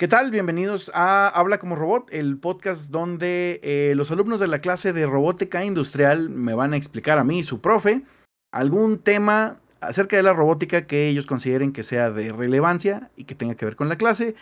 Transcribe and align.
¿Qué 0.00 0.08
tal? 0.08 0.30
Bienvenidos 0.30 0.90
a 0.94 1.28
Habla 1.28 1.58
como 1.58 1.76
Robot, 1.76 2.08
el 2.10 2.38
podcast 2.38 2.90
donde 2.90 3.60
eh, 3.62 3.92
los 3.94 4.10
alumnos 4.10 4.40
de 4.40 4.46
la 4.46 4.62
clase 4.62 4.94
de 4.94 5.04
robótica 5.04 5.62
industrial 5.62 6.30
me 6.30 6.54
van 6.54 6.72
a 6.72 6.78
explicar 6.78 7.18
a 7.18 7.24
mí, 7.24 7.42
su 7.42 7.60
profe, 7.60 8.02
algún 8.50 8.98
tema 8.98 9.60
acerca 9.82 10.16
de 10.16 10.22
la 10.22 10.32
robótica 10.32 10.86
que 10.86 11.08
ellos 11.08 11.26
consideren 11.26 11.74
que 11.74 11.84
sea 11.84 12.10
de 12.10 12.32
relevancia 12.32 13.10
y 13.14 13.24
que 13.24 13.34
tenga 13.34 13.56
que 13.56 13.66
ver 13.66 13.76
con 13.76 13.90
la 13.90 13.98
clase 13.98 14.36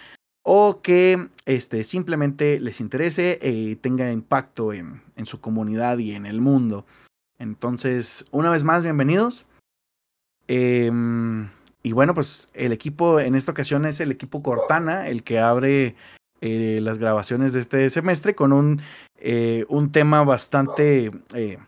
o 0.44 0.80
que 0.80 1.28
este, 1.44 1.82
simplemente 1.82 2.60
les 2.60 2.80
interese 2.80 3.40
y 3.42 3.74
tenga 3.74 4.12
impacto 4.12 4.72
en, 4.72 5.02
su 5.24 5.40
comunidad 5.40 5.98
y 5.98 6.14
en 6.14 6.26
el 6.26 6.40
mundo. 6.40 6.86
Entonces, 7.36 8.26
una 8.30 8.50
vez 8.50 8.62
más, 8.62 8.84
bienvenidos. 8.84 9.44
Eh, 10.46 10.88
y 11.82 11.92
bueno, 11.92 12.14
pues 12.14 12.48
el 12.54 12.72
equipo 12.72 13.20
en 13.20 13.34
esta 13.34 13.52
ocasión 13.52 13.86
es 13.86 14.00
el 14.00 14.10
equipo 14.10 14.42
Cortana, 14.42 15.08
el 15.08 15.22
que 15.22 15.38
abre 15.38 15.94
eh, 16.40 16.80
las 16.82 16.98
grabaciones 16.98 17.52
de 17.52 17.60
este 17.60 17.90
semestre 17.90 18.34
con 18.34 18.52
un, 18.52 18.80
eh, 19.16 19.64
un 19.68 19.92
tema 19.92 20.22
bastante 20.24 21.10
eh, 21.34 21.58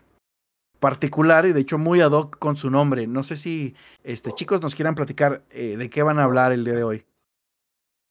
particular 0.79 1.45
y 1.45 1.53
de 1.53 1.61
hecho 1.61 1.77
muy 1.77 2.01
ad 2.01 2.11
hoc 2.11 2.37
con 2.39 2.55
su 2.55 2.69
nombre. 2.69 3.07
No 3.07 3.23
sé 3.23 3.37
si 3.37 3.75
este, 4.03 4.31
chicos 4.31 4.61
nos 4.61 4.75
quieran 4.75 4.95
platicar 4.95 5.43
de 5.49 5.89
qué 5.89 6.03
van 6.03 6.19
a 6.19 6.23
hablar 6.23 6.51
el 6.51 6.63
día 6.65 6.73
de 6.73 6.83
hoy. 6.83 7.05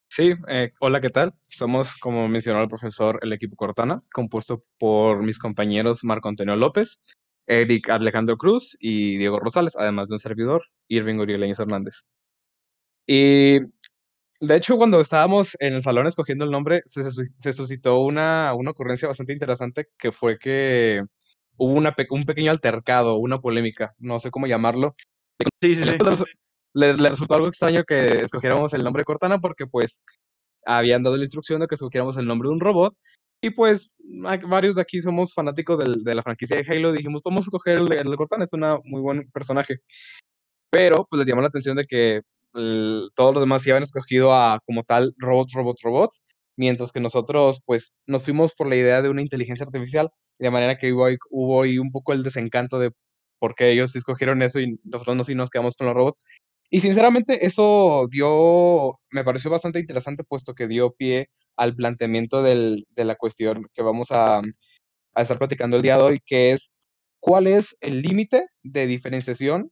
Sí, 0.09 0.33
hola, 0.81 1.01
¿qué 1.01 1.11
tal? 1.11 1.33
Somos, 1.47 1.95
como 1.95 2.27
mencionó 2.27 2.61
el 2.61 2.69
profesor, 2.69 3.21
el 3.23 3.33
equipo 3.33 3.55
Cortana, 3.55 4.03
compuesto 4.13 4.65
por 4.77 5.23
mis 5.23 5.39
compañeros 5.39 6.03
Marco 6.03 6.29
Antonio 6.29 6.57
López, 6.57 7.01
Eric 7.47 7.91
Alejandro 7.91 8.37
Cruz 8.37 8.77
y 8.81 9.17
Diego 9.19 9.41
Rosales, 9.41 9.77
además 9.77 10.09
de 10.09 10.15
un 10.15 10.21
servidor, 10.21 10.65
Irving 10.89 11.19
Uriel 11.19 11.43
Hernández. 11.43 12.05
Y 13.07 13.59
de 14.41 14.57
hecho, 14.57 14.77
cuando 14.77 15.01
estábamos 15.01 15.57
en 15.61 15.75
el 15.75 15.83
salón 15.83 16.07
escogiendo 16.07 16.45
el 16.45 16.51
nombre, 16.51 16.83
se, 16.87 17.53
suscitó 17.53 18.01
una, 18.01 18.55
una 18.55 18.71
ocurrencia 18.71 19.09
bastante 19.09 19.33
interesante 19.33 19.89
que 19.99 20.13
fue 20.13 20.39
que 20.39 21.05
hubo 21.59 21.75
una 21.75 21.95
un 22.11 22.25
pequeño 22.25 22.51
altercado, 22.51 23.17
una 23.17 23.39
polémica, 23.39 23.95
no 23.99 24.19
sé 24.19 24.31
cómo 24.31 24.47
llamarlo. 24.47 24.95
Sí, 25.61 25.75
sí, 25.75 25.85
sí. 25.85 25.99
Le, 26.73 26.95
le, 26.95 27.09
resultó 27.09 27.35
algo 27.35 27.49
extraño 27.49 27.83
que 27.85 28.23
escogiéramos 28.23 28.73
el 28.75 28.85
nombre 28.85 29.05
Cortana 29.05 29.41
porque 29.41 29.67
pues 29.67 30.03
habían 30.65 31.03
dado 31.03 31.17
la 31.17 31.25
instrucción 31.25 31.61
de 31.61 31.67
que 31.67 31.75
escogiéramos 31.75 32.17
el 32.17 32.27
nombre 32.27 32.49
de 32.49 32.55
un 32.55 32.61
robot 32.61 32.95
y 33.43 33.51
pues 33.51 33.95
varios 34.49 34.75
de 34.75 34.83
aquí 34.83 35.01
somos 35.01 35.33
fanáticos 35.33 35.79
del, 35.79 36.05
de 36.05 36.15
la 36.15 36.23
franquicia 36.23 36.57
de 36.57 36.65
Halo. 36.69 36.93
Dijimos, 36.93 37.23
vamos 37.25 37.45
a 37.45 37.47
escoger 37.47 37.79
el 37.79 37.89
de, 37.89 37.97
el 37.97 38.17
Cortana, 38.17 38.45
es 38.45 38.53
un 38.53 38.61
muy 38.85 39.01
buen 39.01 39.31
personaje. 39.31 39.79
Pero 40.71 41.07
pues 41.09 41.19
les 41.19 41.29
llamó 41.29 41.43
la 41.43 41.49
atención 41.49 41.77
de 41.77 41.87
que 41.87 42.23
todos 42.53 43.35
los 43.35 43.43
demás 43.43 43.65
ya 43.65 43.73
habían 43.73 43.85
escogido 43.85 44.35
a 44.35 44.61
como 44.67 44.83
tal 44.83 45.15
robots, 45.19 45.53
robots, 45.55 45.83
robots. 45.83 46.23
Mientras 46.57 46.93
que 46.93 47.01
nosotros 47.01 47.63
pues 47.65 47.97
nos 48.07 48.25
fuimos 48.25 48.55
por 48.55 48.69
la 48.69 48.77
idea 48.77 49.03
de 49.03 49.09
una 49.09 49.23
inteligencia 49.23 49.65
artificial. 49.65 50.11
De 50.39 50.51
manera 50.51 50.77
que 50.77 50.93
hubo, 50.93 51.07
hubo 51.31 51.63
ahí 51.63 51.79
un 51.79 51.91
poco 51.91 52.13
el 52.13 52.23
desencanto 52.23 52.79
de 52.79 52.93
por 53.39 53.55
qué 53.55 53.71
ellos 53.71 53.97
escogieron 53.97 54.43
eso 54.43 54.61
y 54.61 54.79
nosotros 54.85 55.17
no, 55.17 55.25
sí 55.25 55.35
nos 55.35 55.51
quedamos 55.51 55.77
con 55.77 55.87
los 55.87 55.97
robots. 55.97 56.25
Y 56.71 56.81
sinceramente 56.81 57.45
eso 57.47 58.07
dio, 58.11 59.01
me 59.11 59.25
pareció 59.25 59.51
bastante 59.51 59.81
interesante 59.81 60.25
puesto 60.25 60.55
que 60.55 60.69
dio 60.69 60.93
pie 60.93 61.29
al 61.57 61.75
planteamiento 61.75 62.43
del, 62.43 62.87
de 62.91 63.05
la 63.05 63.17
cuestión 63.17 63.67
que 63.75 63.83
vamos 63.83 64.13
a, 64.13 64.41
a 65.15 65.23
estar 65.23 65.39
platicando 65.39 65.77
el 65.77 65.83
día 65.83 65.97
de 65.97 66.03
hoy, 66.03 66.21
que 66.25 66.53
es 66.53 66.73
cuál 67.21 67.47
es 67.49 67.77
el 67.81 68.03
límite 68.03 68.47
de 68.63 68.87
diferenciación 68.87 69.71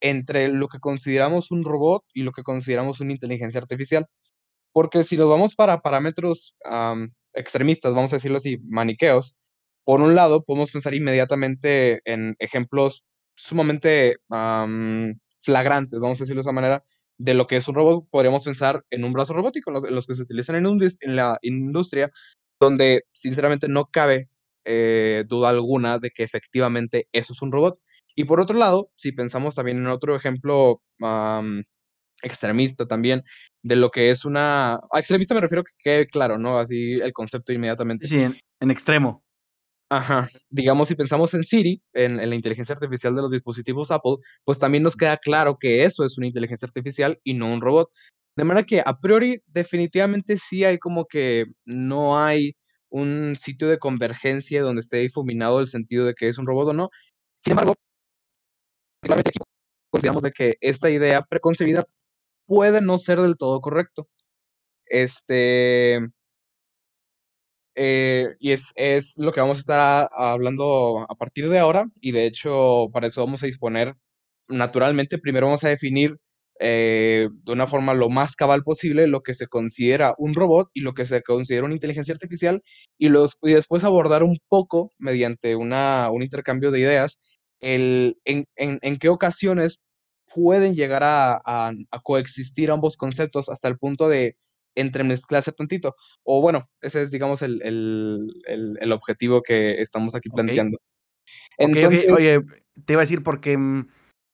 entre 0.00 0.48
lo 0.48 0.68
que 0.68 0.80
consideramos 0.80 1.50
un 1.50 1.64
robot 1.64 2.04
y 2.12 2.22
lo 2.22 2.32
que 2.32 2.42
consideramos 2.42 3.00
una 3.00 3.12
inteligencia 3.12 3.60
artificial. 3.60 4.06
Porque 4.72 5.04
si 5.04 5.16
nos 5.16 5.30
vamos 5.30 5.54
para 5.54 5.80
parámetros 5.80 6.56
extremistas, 7.32 7.94
vamos 7.94 8.12
a 8.12 8.16
decirlo 8.16 8.36
así, 8.38 8.58
maniqueos, 8.68 9.38
por 9.84 10.00
un 10.00 10.14
lado 10.14 10.42
podemos 10.44 10.70
pensar 10.70 10.94
inmediatamente 10.94 12.00
en 12.04 12.36
ejemplos 12.38 13.04
sumamente 13.34 14.16
flagrantes, 15.44 16.00
vamos 16.00 16.20
a 16.20 16.24
decirlo 16.24 16.40
de 16.40 16.46
esa 16.46 16.52
manera, 16.52 16.84
de 17.18 17.34
lo 17.34 17.46
que 17.46 17.56
es 17.56 17.68
un 17.68 17.74
robot, 17.74 18.08
podríamos 18.10 18.42
pensar 18.44 18.84
en 18.90 19.04
un 19.04 19.12
brazo 19.12 19.34
robótico, 19.34 19.70
en 19.70 19.94
los, 19.94 20.06
que 20.06 20.14
se 20.14 20.22
utilizan 20.22 20.56
en, 20.56 20.66
en, 20.66 21.16
la 21.16 21.38
industria, 21.42 22.10
donde 22.58 23.04
sinceramente 23.12 23.68
no 23.68 23.86
cabe 23.86 24.28
eh, 24.64 25.24
duda 25.28 25.50
alguna 25.50 25.98
de 25.98 26.10
que 26.10 26.22
efectivamente 26.22 27.08
eso 27.12 27.32
es 27.32 27.42
un 27.42 27.52
robot. 27.52 27.78
Y 28.16 28.24
por 28.24 28.40
otro 28.40 28.56
lado, 28.56 28.90
si 28.96 29.12
pensamos 29.12 29.54
también 29.54 29.78
en 29.78 29.88
otro 29.88 30.16
ejemplo 30.16 30.82
extremista 32.22 32.86
también, 32.86 33.22
de 33.62 33.76
lo 33.76 33.90
que 33.90 34.10
es 34.10 34.24
una... 34.24 34.80
extremista 34.92 35.34
me 35.34 35.40
refiero 35.40 35.60
a 35.60 35.64
que 35.64 35.72
quede 35.78 36.06
claro, 36.06 36.38
¿no? 36.38 36.58
Así 36.58 36.94
el 36.94 37.12
concepto 37.12 37.52
inmediatamente. 37.52 38.06
Sí, 38.06 38.22
en 38.22 38.70
extremo. 38.70 39.24
Ajá, 39.94 40.28
digamos, 40.50 40.88
si 40.88 40.96
pensamos 40.96 41.34
en 41.34 41.44
Siri, 41.44 41.80
en, 41.92 42.16
la 42.16 42.34
inteligencia 42.34 42.72
artificial 42.74 43.14
de 43.14 43.22
los 43.22 43.30
dispositivos 43.30 43.92
Apple, 43.92 44.16
pues 44.44 44.58
también 44.58 44.82
nos 44.82 44.96
queda 44.96 45.16
claro 45.18 45.56
que 45.56 45.84
eso 45.84 46.04
es 46.04 46.18
una 46.18 46.26
inteligencia 46.26 46.66
artificial 46.66 47.20
y 47.22 47.34
no 47.34 47.52
un 47.52 47.60
robot. 47.60 47.88
De 48.36 48.42
manera 48.42 48.66
que 48.66 48.82
a 48.84 48.98
priori 48.98 49.40
definitivamente 49.46 50.36
sí 50.36 50.64
hay 50.64 50.78
como 50.80 51.04
que 51.06 51.44
no 51.64 52.18
hay 52.18 52.56
un 52.88 53.36
sitio 53.38 53.68
de 53.68 53.78
convergencia 53.78 54.62
donde 54.62 54.80
esté 54.80 54.96
difuminado 54.96 55.60
el 55.60 55.68
sentido 55.68 56.06
de 56.06 56.14
que 56.14 56.28
es 56.28 56.38
un 56.38 56.46
robot 56.46 56.70
o 56.70 56.72
no. 56.72 56.90
Sin 57.44 57.52
embargo, 57.52 57.74
consideramos 59.90 60.24
de 60.24 60.32
que 60.32 60.56
esta 60.60 60.90
idea 60.90 61.22
preconcebida 61.22 61.84
puede 62.46 62.80
no 62.80 62.98
ser 62.98 63.20
del 63.20 63.36
todo 63.36 63.60
correcto. 63.60 64.08
Este, 64.86 66.00
eh, 67.74 68.34
y 68.38 68.52
es, 68.52 68.72
es, 68.76 69.14
lo 69.18 69.32
que 69.32 69.40
vamos 69.40 69.58
a 69.58 69.60
estar 69.60 70.08
hablando 70.12 71.06
a 71.08 71.14
partir 71.16 71.48
de 71.48 71.58
ahora. 71.58 71.86
Y 72.00 72.12
de 72.12 72.26
hecho, 72.26 72.88
para 72.92 73.06
eso 73.08 73.24
vamos 73.24 73.42
a 73.42 73.46
disponer, 73.46 73.94
naturalmente, 74.48 75.18
primero 75.18 75.46
vamos 75.46 75.64
a 75.64 75.68
definir 75.68 76.16
eh, 76.60 77.28
de 77.44 77.52
una 77.52 77.66
forma 77.66 77.94
lo 77.94 78.08
más 78.10 78.36
cabal 78.36 78.62
posible 78.62 79.08
lo 79.08 79.22
que 79.22 79.34
se 79.34 79.48
considera 79.48 80.14
un 80.18 80.34
robot 80.34 80.70
y 80.72 80.82
lo 80.82 80.94
que 80.94 81.04
se 81.04 81.22
considera 81.22 81.66
una 81.66 81.74
inteligencia 81.74 82.14
artificial. 82.14 82.62
Y, 82.98 83.08
los, 83.08 83.38
y 83.42 83.52
después 83.52 83.84
abordar 83.84 84.22
un 84.22 84.38
poco, 84.48 84.92
mediante 84.98 85.56
una, 85.56 86.10
un 86.12 86.22
intercambio 86.22 86.70
de 86.70 86.80
ideas, 86.80 87.18
el, 87.60 88.18
en, 88.24 88.46
en, 88.56 88.78
en 88.82 88.98
qué 88.98 89.08
ocasiones 89.08 89.80
pueden 90.34 90.74
llegar 90.74 91.02
a, 91.04 91.34
a, 91.44 91.72
a 91.90 92.00
coexistir 92.02 92.70
ambos 92.70 92.96
conceptos 92.96 93.48
hasta 93.48 93.68
el 93.68 93.78
punto 93.78 94.08
de 94.08 94.36
entremezclarse 94.74 95.52
tantito. 95.52 95.94
O 96.22 96.40
bueno, 96.40 96.68
ese 96.80 97.02
es, 97.02 97.10
digamos, 97.10 97.42
el, 97.42 97.60
el, 97.62 98.78
el, 98.80 98.92
objetivo 98.92 99.42
que 99.42 99.80
estamos 99.80 100.14
aquí 100.14 100.28
planteando. 100.28 100.78
Entonces, 101.58 102.10
Oye, 102.10 102.40
te 102.84 102.92
iba 102.92 103.00
a 103.00 103.04
decir 103.04 103.22
porque, 103.22 103.56
mm, 103.56 103.88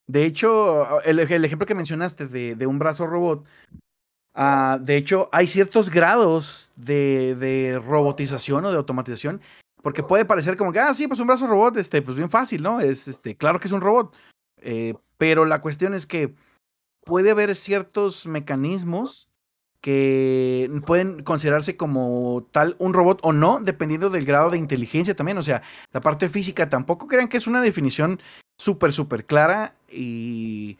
de 0.06 0.24
hecho, 0.24 1.00
el, 1.02 1.20
el 1.20 1.44
ejemplo 1.44 1.66
que 1.66 1.74
mencionaste 1.74 2.26
de, 2.26 2.54
de 2.56 2.66
un 2.66 2.78
brazo 2.78 3.06
robot, 3.06 3.46
uh, 4.34 4.78
de 4.80 4.96
hecho, 4.96 5.28
hay 5.32 5.46
ciertos 5.46 5.90
grados 5.90 6.70
de, 6.76 7.36
de, 7.36 7.78
robotización 7.78 8.64
o 8.64 8.70
de 8.70 8.76
automatización, 8.76 9.40
porque 9.82 10.02
puede 10.02 10.24
parecer 10.24 10.56
como 10.56 10.72
que, 10.72 10.80
ah, 10.80 10.94
sí, 10.94 11.06
pues 11.06 11.20
un 11.20 11.26
brazo 11.26 11.46
robot, 11.46 11.76
este, 11.76 12.02
pues 12.02 12.16
bien 12.16 12.30
fácil, 12.30 12.62
¿no? 12.62 12.80
Es, 12.80 13.08
este, 13.08 13.36
claro 13.36 13.60
que 13.60 13.68
es 13.68 13.72
un 13.72 13.80
robot, 13.80 14.14
eh, 14.62 14.94
pero 15.16 15.44
la 15.44 15.60
cuestión 15.60 15.94
es 15.94 16.06
que 16.06 16.34
puede 17.04 17.30
haber 17.30 17.54
ciertos 17.54 18.26
mecanismos 18.26 19.29
que 19.80 20.70
pueden 20.84 21.22
considerarse 21.22 21.76
como 21.76 22.46
tal 22.50 22.76
un 22.78 22.92
robot 22.92 23.20
o 23.22 23.32
no, 23.32 23.60
dependiendo 23.60 24.10
del 24.10 24.26
grado 24.26 24.50
de 24.50 24.58
inteligencia 24.58 25.16
también. 25.16 25.38
O 25.38 25.42
sea, 25.42 25.62
la 25.92 26.00
parte 26.00 26.28
física 26.28 26.68
tampoco 26.68 27.06
crean 27.06 27.28
que 27.28 27.38
es 27.38 27.46
una 27.46 27.60
definición 27.60 28.20
súper, 28.58 28.92
súper 28.92 29.24
clara 29.24 29.74
y... 29.90 30.78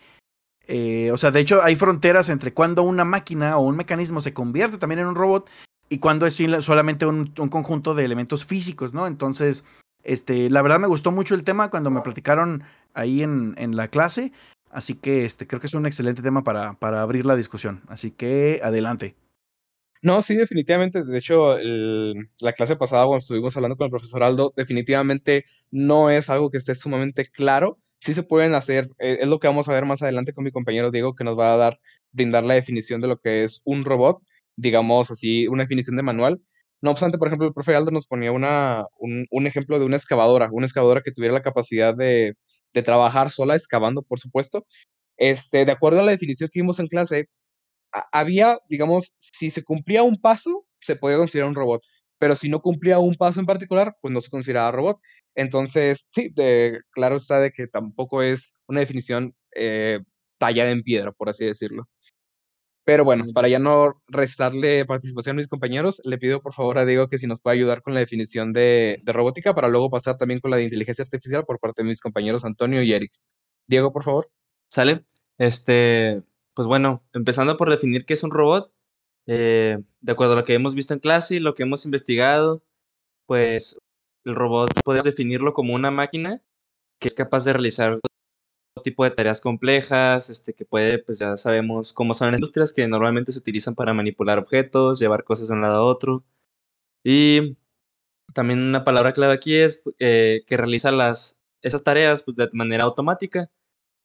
Eh, 0.73 1.11
o 1.11 1.17
sea, 1.17 1.32
de 1.32 1.41
hecho 1.41 1.61
hay 1.64 1.75
fronteras 1.75 2.29
entre 2.29 2.55
cuando 2.55 2.85
una 2.85 3.05
máquina 3.05 3.56
o 3.56 3.62
un 3.62 3.76
mecanismo 3.76 4.20
se 4.20 4.32
convierte 4.32 4.79
también 4.79 5.00
en 5.00 5.08
un 5.08 5.17
robot 5.17 5.50
y 5.88 5.99
cuando 5.99 6.26
es 6.26 6.41
solamente 6.61 7.06
un, 7.06 7.32
un 7.37 7.49
conjunto 7.49 7.93
de 7.94 8.05
elementos 8.05 8.44
físicos, 8.44 8.94
¿no? 8.94 9.08
Entonces, 9.08 9.64
este, 10.05 10.49
la 10.49 10.62
verdad 10.62 10.79
me 10.79 10.87
gustó 10.87 11.11
mucho 11.11 11.35
el 11.35 11.43
tema 11.43 11.70
cuando 11.70 11.91
me 11.91 12.02
platicaron 12.02 12.62
ahí 12.94 13.23
en, 13.23 13.55
en 13.58 13.75
la 13.75 13.88
clase 13.88 14.32
Así 14.71 14.95
que 14.95 15.25
este, 15.25 15.47
creo 15.47 15.61
que 15.61 15.67
es 15.67 15.75
un 15.75 15.87
excelente 15.87 16.23
tema 16.23 16.45
para, 16.45 16.79
para 16.79 17.03
abrir 17.03 17.27
la 17.27 17.37
discusión. 17.37 17.83
Así 17.89 18.13
que 18.13 18.61
adelante. 18.63 19.17
No, 20.03 20.23
sí, 20.23 20.35
definitivamente. 20.35 21.05
De 21.05 21.19
hecho, 21.19 21.59
la 22.41 22.53
clase 22.55 22.77
pasada, 22.77 23.05
cuando 23.05 23.19
estuvimos 23.19 23.57
hablando 23.57 23.77
con 23.77 23.87
el 23.87 23.91
profesor 23.91 24.23
Aldo, 24.23 24.53
definitivamente 24.57 25.45
no 25.71 26.09
es 26.09 26.31
algo 26.31 26.51
que 26.51 26.59
esté 26.59 26.75
sumamente 26.75 27.27
claro. 27.27 27.79
Sí 28.01 28.15
se 28.15 28.23
pueden 28.23 28.55
hacer, 28.55 28.89
eh, 28.99 29.19
es 29.21 29.29
lo 29.29 29.39
que 29.39 29.47
vamos 29.49 29.69
a 29.69 29.73
ver 29.73 29.85
más 29.85 30.01
adelante 30.01 30.33
con 30.33 30.45
mi 30.45 30.53
compañero 30.53 30.91
Diego, 30.91 31.15
que 31.15 31.25
nos 31.25 31.39
va 31.39 31.53
a 31.53 31.57
dar, 31.59 31.81
brindar 32.13 32.45
la 32.45 32.55
definición 32.55 33.03
de 33.03 33.09
lo 33.09 33.19
que 33.19 33.45
es 33.45 33.61
un 33.65 33.85
robot, 33.85 34.23
digamos 34.57 35.11
así, 35.11 35.47
una 35.49 35.65
definición 35.65 35.97
de 35.97 36.03
manual. 36.03 36.41
No 36.81 36.93
obstante, 36.93 37.19
por 37.19 37.29
ejemplo, 37.29 37.47
el 37.49 37.53
profe 37.53 37.75
Aldo 37.77 37.91
nos 37.91 38.07
ponía 38.07 38.33
una, 38.33 38.87
un, 38.99 39.27
un 39.31 39.47
ejemplo 39.47 39.79
de 39.79 39.85
una 39.85 39.97
excavadora, 39.97 40.49
una 40.51 40.65
excavadora 40.67 41.03
que 41.03 41.13
tuviera 41.13 41.35
la 41.35 41.43
capacidad 41.43 41.95
de, 41.95 42.37
de 42.75 42.83
trabajar 42.83 43.31
sola, 43.31 43.57
excavando, 43.57 44.03
por 44.03 44.21
supuesto. 44.21 44.67
Este, 45.19 45.65
de 45.65 45.73
acuerdo 45.73 46.01
a 46.01 46.05
la 46.05 46.13
definición 46.13 46.51
que 46.53 46.61
vimos 46.61 46.79
en 46.81 46.89
clase, 46.89 47.27
había, 48.13 48.59
digamos, 48.69 49.15
si 49.19 49.51
se 49.51 49.65
cumplía 49.65 50.03
un 50.03 50.21
paso, 50.21 50.67
se 50.81 50.97
podía 50.97 51.19
considerar 51.19 51.49
un 51.49 51.55
robot, 51.57 51.83
pero 52.19 52.37
si 52.37 52.49
no 52.49 52.61
cumplía 52.61 52.99
un 52.99 53.15
paso 53.17 53.41
en 53.41 53.47
particular, 53.47 53.97
pues 54.01 54.13
no 54.13 54.21
se 54.21 54.31
consideraba 54.31 54.73
robot. 54.73 54.99
Entonces, 55.35 56.09
sí, 56.13 56.31
de, 56.35 56.81
claro 56.93 57.17
está 57.17 57.41
de 57.41 57.51
que 57.53 57.67
tampoco 57.67 58.23
es 58.23 58.55
una 58.69 58.81
definición 58.81 59.35
eh, 59.55 60.01
tallada 60.39 60.71
en 60.71 60.83
piedra, 60.83 61.13
por 61.13 61.29
así 61.31 61.45
decirlo. 61.47 61.89
Pero 62.85 63.05
bueno, 63.05 63.25
para 63.35 63.49
ya 63.49 63.59
no 63.59 64.03
restarle 64.09 64.85
participación 64.87 65.37
a 65.37 65.41
mis 65.41 65.49
compañeros, 65.49 66.00
le 66.05 66.19
pido 66.19 66.41
por 66.41 66.55
favor 66.55 66.79
a 66.79 66.85
Diego 66.85 67.09
que 67.09 67.19
si 67.19 67.27
nos 67.27 67.41
puede 67.41 67.56
ayudar 67.56 67.82
con 67.82 67.94
la 67.94 68.00
definición 68.00 68.53
de, 68.53 69.00
de, 69.03 69.12
robótica 69.12 69.55
para 69.55 69.69
luego 69.69 69.91
pasar 69.91 70.17
también 70.17 70.41
con 70.41 70.50
la 70.50 70.56
de 70.56 70.65
inteligencia 70.65 71.03
artificial 71.05 71.44
por 71.44 71.61
parte 71.61 71.82
de 71.82 71.88
mis 71.88 72.00
compañeros 72.00 72.44
Antonio 72.44 72.82
y 72.82 72.93
Eric. 72.93 73.12
Diego, 73.67 73.93
por 73.93 74.03
favor. 74.03 74.27
¿Sale? 74.71 75.05
Este, 75.38 76.23
pues 76.55 76.67
bueno, 76.69 77.05
empezando 77.12 77.56
por 77.56 77.71
definir 77.71 78.05
qué 78.06 78.15
es 78.15 78.23
un 78.23 78.31
robot, 78.31 78.73
eh, 79.26 79.79
de 80.00 80.12
acuerdo 80.12 80.35
a 80.35 80.37
lo 80.37 80.44
que 80.44 80.55
hemos 80.55 80.75
visto 80.75 80.94
en 80.94 81.00
clase 81.00 81.37
y 81.37 81.41
lo 81.41 81.55
que 81.55 81.62
hemos 81.62 81.85
investigado, 81.85 82.62
pues 83.26 83.79
el 84.25 84.35
robot 84.35 84.71
puedes 84.85 85.05
definirlo 85.05 85.55
como 85.55 85.75
una 85.75 85.91
máquina 85.91 86.43
que 86.99 87.09
es 87.09 87.15
capaz 87.15 87.44
de 87.44 87.53
realizar 87.55 87.99
tipo 88.82 89.05
de 89.05 89.11
tareas 89.11 89.41
complejas, 89.41 90.31
este, 90.31 90.55
que 90.55 90.65
puede, 90.65 90.99
pues 90.99 91.19
ya 91.19 91.37
sabemos 91.37 91.93
cómo 91.93 92.15
son 92.15 92.31
las 92.31 92.38
industrias 92.38 92.73
que 92.73 92.87
normalmente 92.88 93.32
se 93.32 93.38
utilizan 93.38 93.75
para 93.75 93.94
manipular 93.94 94.38
objetos, 94.38 94.99
llevar 94.99 95.25
cosas 95.25 95.49
de 95.49 95.55
un 95.55 95.62
lado 95.62 95.77
a 95.77 95.85
otro. 95.85 96.25
Y 97.05 97.56
también 98.35 98.61
una 98.61 98.85
palabra 98.85 99.12
clave 99.12 99.35
aquí 99.35 99.56
es 99.56 99.82
eh, 99.99 100.43
que 100.47 100.56
realiza 100.56 100.93
las, 100.93 101.41
esas 101.62 101.85
tareas 101.85 102.23
pues, 102.23 102.37
de 102.37 102.50
manera 102.53 102.85
automática. 102.85 103.50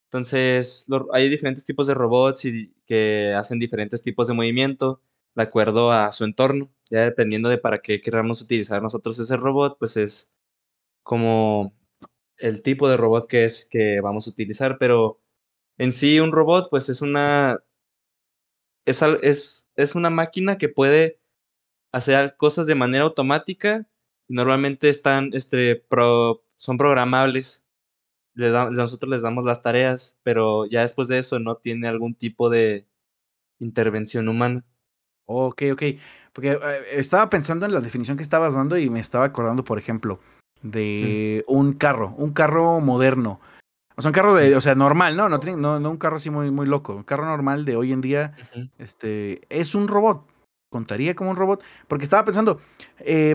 Entonces, 0.06 0.86
hay 1.12 1.28
diferentes 1.28 1.64
tipos 1.64 1.86
de 1.88 1.94
robots 1.94 2.44
y 2.44 2.74
que 2.86 3.34
hacen 3.34 3.58
diferentes 3.58 4.02
tipos 4.02 4.28
de 4.28 4.34
movimiento 4.34 5.02
de 5.34 5.42
acuerdo 5.42 5.92
a 5.92 6.12
su 6.12 6.24
entorno. 6.24 6.70
Ya 6.90 7.04
dependiendo 7.04 7.48
de 7.48 7.58
para 7.58 7.80
qué 7.80 8.00
queramos 8.00 8.40
utilizar 8.42 8.82
nosotros 8.82 9.18
ese 9.18 9.36
robot, 9.36 9.78
pues 9.78 9.96
es 9.96 10.32
como 11.02 11.74
el 12.38 12.62
tipo 12.62 12.88
de 12.88 12.96
robot 12.96 13.28
que 13.28 13.44
es 13.44 13.66
que 13.70 14.00
vamos 14.00 14.26
a 14.26 14.30
utilizar. 14.30 14.78
Pero 14.78 15.20
en 15.78 15.92
sí, 15.92 16.20
un 16.20 16.32
robot, 16.32 16.68
pues 16.70 16.88
es 16.88 17.02
una. 17.02 17.62
Es, 18.84 19.02
es, 19.02 19.70
es 19.76 19.94
una 19.94 20.10
máquina 20.10 20.58
que 20.58 20.68
puede 20.68 21.20
hacer 21.92 22.36
cosas 22.36 22.66
de 22.66 22.74
manera 22.76 23.04
automática 23.04 23.88
y 24.28 24.34
normalmente 24.34 24.88
están, 24.88 25.30
este, 25.34 25.84
son 26.56 26.78
programables 26.78 27.66
nosotros 28.36 29.08
les 29.10 29.22
damos 29.22 29.44
las 29.44 29.62
tareas, 29.62 30.18
pero 30.22 30.66
ya 30.66 30.82
después 30.82 31.08
de 31.08 31.18
eso 31.18 31.38
no 31.38 31.56
tiene 31.56 31.88
algún 31.88 32.14
tipo 32.14 32.50
de 32.50 32.86
intervención 33.58 34.28
humana. 34.28 34.64
Ok, 35.24 35.62
ok. 35.72 35.82
Porque 36.32 36.52
eh, 36.52 36.58
estaba 36.92 37.30
pensando 37.30 37.66
en 37.66 37.72
la 37.72 37.80
definición 37.80 38.16
que 38.16 38.22
estabas 38.22 38.54
dando 38.54 38.76
y 38.76 38.90
me 38.90 39.00
estaba 39.00 39.24
acordando, 39.24 39.64
por 39.64 39.78
ejemplo, 39.78 40.20
de 40.70 41.44
un 41.46 41.72
carro, 41.72 42.14
un 42.16 42.32
carro 42.32 42.80
moderno. 42.80 43.40
O 43.96 44.02
sea, 44.02 44.10
un 44.10 44.14
carro 44.14 44.34
de, 44.34 44.54
o 44.54 44.60
sea, 44.60 44.74
normal, 44.74 45.16
¿no? 45.16 45.28
No, 45.28 45.38
no, 45.38 45.80
no 45.80 45.90
un 45.90 45.96
carro 45.96 46.16
así 46.16 46.28
muy, 46.28 46.50
muy 46.50 46.66
loco. 46.66 46.94
Un 46.94 47.02
carro 47.02 47.24
normal 47.24 47.64
de 47.64 47.76
hoy 47.76 47.92
en 47.92 48.02
día, 48.02 48.36
este, 48.78 49.40
es 49.48 49.74
un 49.74 49.88
robot. 49.88 50.26
Contaría 50.70 51.14
como 51.14 51.30
un 51.30 51.36
robot. 51.36 51.64
Porque 51.88 52.04
estaba 52.04 52.24
pensando, 52.24 52.60
eh, 52.98 53.34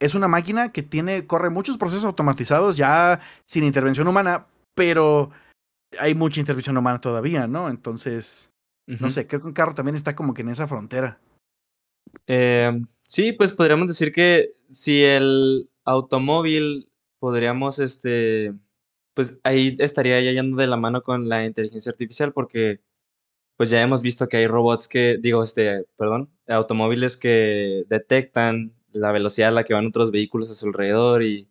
es 0.00 0.14
una 0.14 0.28
máquina 0.28 0.72
que 0.72 0.82
tiene, 0.82 1.26
corre 1.26 1.50
muchos 1.50 1.76
procesos 1.78 2.04
automatizados 2.04 2.76
ya 2.76 3.20
sin 3.44 3.64
intervención 3.64 4.08
humana, 4.08 4.46
pero 4.74 5.30
hay 5.98 6.14
mucha 6.14 6.40
intervención 6.40 6.76
humana 6.76 7.00
todavía, 7.00 7.46
¿no? 7.46 7.68
Entonces, 7.68 8.50
no 8.86 9.10
sé, 9.10 9.26
creo 9.26 9.40
que 9.40 9.48
un 9.48 9.52
carro 9.52 9.74
también 9.74 9.96
está 9.96 10.14
como 10.14 10.34
que 10.34 10.42
en 10.42 10.50
esa 10.50 10.68
frontera. 10.68 11.18
Eh, 12.26 12.80
sí, 13.02 13.32
pues 13.32 13.52
podríamos 13.52 13.88
decir 13.88 14.12
que 14.12 14.54
si 14.70 15.02
el 15.02 15.68
automóvil 15.86 16.90
podríamos, 17.18 17.78
este, 17.78 18.52
pues 19.14 19.38
ahí 19.44 19.76
estaría 19.80 20.20
ya 20.20 20.32
yendo 20.32 20.58
de 20.58 20.66
la 20.66 20.76
mano 20.76 21.02
con 21.02 21.28
la 21.28 21.46
inteligencia 21.46 21.90
artificial 21.92 22.32
porque 22.32 22.80
pues 23.56 23.70
ya 23.70 23.82
hemos 23.82 24.02
visto 24.02 24.28
que 24.28 24.38
hay 24.38 24.46
robots 24.46 24.88
que, 24.88 25.18
digo, 25.20 25.42
este, 25.42 25.84
perdón, 25.96 26.30
automóviles 26.48 27.16
que 27.16 27.84
detectan 27.88 28.74
la 28.92 29.12
velocidad 29.12 29.50
a 29.50 29.52
la 29.52 29.64
que 29.64 29.74
van 29.74 29.86
otros 29.86 30.10
vehículos 30.10 30.50
a 30.50 30.54
su 30.54 30.66
alrededor 30.66 31.22
y 31.22 31.50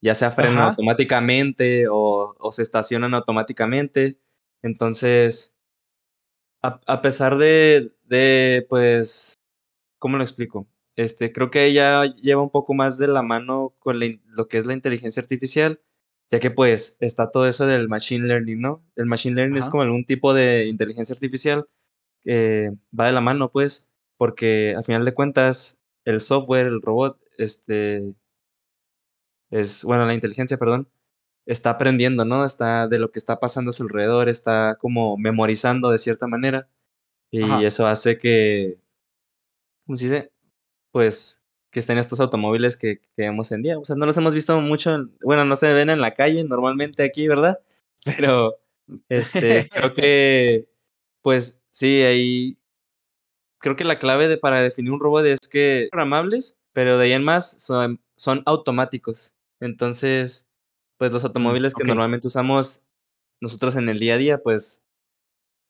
ya 0.00 0.14
sea 0.14 0.32
frenan 0.32 0.58
automáticamente 0.60 1.88
o, 1.88 2.36
o, 2.38 2.52
se 2.52 2.62
estacionan 2.62 3.14
automáticamente. 3.14 4.18
Entonces, 4.62 5.54
a, 6.62 6.80
a 6.86 7.02
pesar 7.02 7.36
de, 7.38 7.92
de, 8.04 8.66
pues, 8.68 9.34
¿cómo 9.98 10.16
lo 10.16 10.24
explico? 10.24 10.66
Este, 10.96 11.32
creo 11.32 11.50
que 11.50 11.64
ella 11.66 12.04
lleva 12.04 12.42
un 12.42 12.50
poco 12.50 12.74
más 12.74 12.98
de 12.98 13.08
la 13.08 13.22
mano 13.22 13.74
con 13.78 13.98
lo 14.26 14.48
que 14.48 14.58
es 14.58 14.66
la 14.66 14.74
inteligencia 14.74 15.22
artificial, 15.22 15.80
ya 16.30 16.40
que 16.40 16.50
pues 16.50 16.96
está 17.00 17.30
todo 17.30 17.46
eso 17.46 17.66
del 17.66 17.88
machine 17.88 18.26
learning, 18.26 18.60
¿no? 18.60 18.84
El 18.96 19.06
machine 19.06 19.36
learning 19.36 19.58
es 19.58 19.68
como 19.68 19.82
algún 19.82 20.04
tipo 20.04 20.34
de 20.34 20.66
inteligencia 20.66 21.14
artificial 21.14 21.68
que 22.22 22.72
va 22.98 23.06
de 23.06 23.12
la 23.12 23.20
mano, 23.20 23.50
pues, 23.52 23.88
porque 24.16 24.74
al 24.76 24.84
final 24.84 25.04
de 25.04 25.14
cuentas 25.14 25.80
el 26.04 26.20
software, 26.20 26.66
el 26.66 26.82
robot, 26.82 27.18
este, 27.38 28.14
es, 29.50 29.84
bueno, 29.84 30.06
la 30.06 30.14
inteligencia, 30.14 30.58
perdón, 30.58 30.88
está 31.46 31.70
aprendiendo, 31.70 32.24
¿no? 32.24 32.44
Está 32.44 32.88
de 32.88 32.98
lo 32.98 33.10
que 33.12 33.18
está 33.18 33.40
pasando 33.40 33.70
a 33.70 33.72
su 33.72 33.82
alrededor, 33.84 34.28
está 34.28 34.76
como 34.80 35.16
memorizando 35.18 35.90
de 35.90 35.98
cierta 35.98 36.26
manera. 36.26 36.68
Y 37.30 37.64
eso 37.64 37.86
hace 37.86 38.18
que, 38.18 38.78
¿cómo 39.86 39.96
se 39.96 40.04
dice? 40.06 40.31
Pues 40.92 41.42
que 41.72 41.80
estén 41.80 41.98
estos 41.98 42.20
automóviles 42.20 42.76
que, 42.76 42.98
que 42.98 43.22
vemos 43.22 43.50
en 43.50 43.62
día. 43.62 43.78
O 43.78 43.84
sea, 43.84 43.96
no 43.96 44.06
los 44.06 44.16
hemos 44.18 44.34
visto 44.34 44.60
mucho, 44.60 45.08
bueno, 45.22 45.44
no 45.44 45.56
se 45.56 45.72
ven 45.72 45.90
en 45.90 46.00
la 46.00 46.14
calle 46.14 46.44
normalmente 46.44 47.02
aquí, 47.02 47.26
¿verdad? 47.26 47.58
Pero, 48.04 48.58
este, 49.08 49.68
creo 49.72 49.94
que, 49.94 50.68
pues 51.22 51.62
sí, 51.70 52.02
ahí 52.02 52.58
creo 53.62 53.76
que 53.76 53.84
la 53.84 53.98
clave 53.98 54.28
de, 54.28 54.36
para 54.36 54.60
definir 54.60 54.92
un 54.92 55.00
robot 55.00 55.24
es 55.24 55.48
que 55.48 55.84
son 55.84 55.90
programables, 55.90 56.58
pero 56.72 56.98
de 56.98 57.06
ahí 57.06 57.12
en 57.12 57.24
más 57.24 57.62
son, 57.62 58.02
son 58.16 58.42
automáticos. 58.44 59.34
Entonces, 59.60 60.48
pues 60.98 61.12
los 61.12 61.22
mm, 61.22 61.26
automóviles 61.26 61.74
que 61.74 61.84
normalmente 61.84 62.26
usamos 62.26 62.84
nosotros 63.40 63.76
en 63.76 63.88
el 63.88 63.98
día 63.98 64.14
a 64.14 64.18
día, 64.18 64.42
pues, 64.42 64.84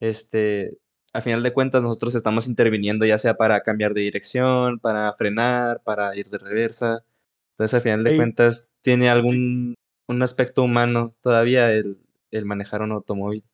este, 0.01 0.79
a 1.13 1.21
final 1.21 1.43
de 1.43 1.53
cuentas 1.53 1.83
nosotros 1.83 2.15
estamos 2.15 2.47
interviniendo 2.47 3.05
ya 3.05 3.19
sea 3.19 3.35
para 3.35 3.63
cambiar 3.63 3.95
de 3.95 4.03
dirección, 4.03 4.79
para 4.79 5.13
frenar, 5.15 5.83
para 5.83 6.17
ir 6.17 6.29
de 6.29 6.39
reversa. 6.39 7.05
Entonces, 7.53 7.79
a 7.79 7.83
final 7.83 8.03
de 8.03 8.17
cuentas, 8.17 8.71
tiene 8.81 9.11
algún 9.11 9.75
un 10.09 10.23
aspecto 10.23 10.63
humano 10.63 11.15
todavía 11.21 11.73
el, 11.73 11.99
el 12.31 12.45
manejar 12.45 12.83
un 12.83 12.93
automóvil. 12.93 13.45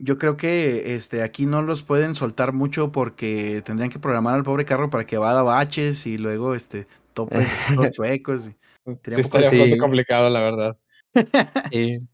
Yo 0.00 0.16
creo 0.16 0.36
que 0.36 0.94
este 0.94 1.22
aquí 1.22 1.46
no 1.46 1.62
los 1.62 1.82
pueden 1.82 2.14
soltar 2.14 2.52
mucho 2.52 2.92
porque 2.92 3.62
tendrían 3.64 3.90
que 3.90 3.98
programar 3.98 4.36
al 4.36 4.44
pobre 4.44 4.64
carro 4.64 4.90
para 4.90 5.06
que 5.06 5.18
vaya 5.18 5.40
a 5.40 5.42
baches 5.42 6.06
y 6.06 6.18
luego 6.18 6.54
este 6.54 6.86
topes 7.14 7.48
chuecos. 7.92 8.48
Y, 8.48 8.50
sí, 8.50 9.20
estaría 9.20 9.50
bastante 9.50 9.78
complicado, 9.78 10.30
la 10.30 10.40
verdad. 10.40 10.78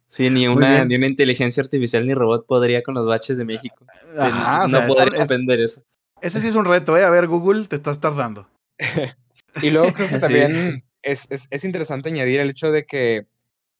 Sí, 0.06 0.30
ni 0.30 0.46
una, 0.46 0.84
ni 0.84 0.96
una 0.96 1.06
inteligencia 1.06 1.62
artificial 1.62 2.06
ni 2.06 2.14
robot 2.14 2.46
podría 2.46 2.82
con 2.82 2.94
los 2.94 3.06
baches 3.06 3.38
de 3.38 3.44
México. 3.44 3.84
no 4.14 4.86
podría 4.86 5.22
aprender 5.22 5.60
eso. 5.60 5.82
Ese 6.20 6.40
sí 6.40 6.48
es 6.48 6.54
un 6.54 6.64
reto, 6.64 6.96
¿eh? 6.96 7.04
A 7.04 7.10
ver, 7.10 7.26
Google, 7.26 7.66
te 7.66 7.76
estás 7.76 8.00
tardando. 8.00 8.48
y 9.62 9.70
luego 9.70 9.92
creo 9.92 10.08
que 10.08 10.18
también 10.18 10.84
es, 11.02 11.26
es, 11.30 11.46
es 11.50 11.64
interesante 11.64 12.08
añadir 12.08 12.40
el 12.40 12.50
hecho 12.50 12.70
de 12.70 12.86
que 12.86 13.26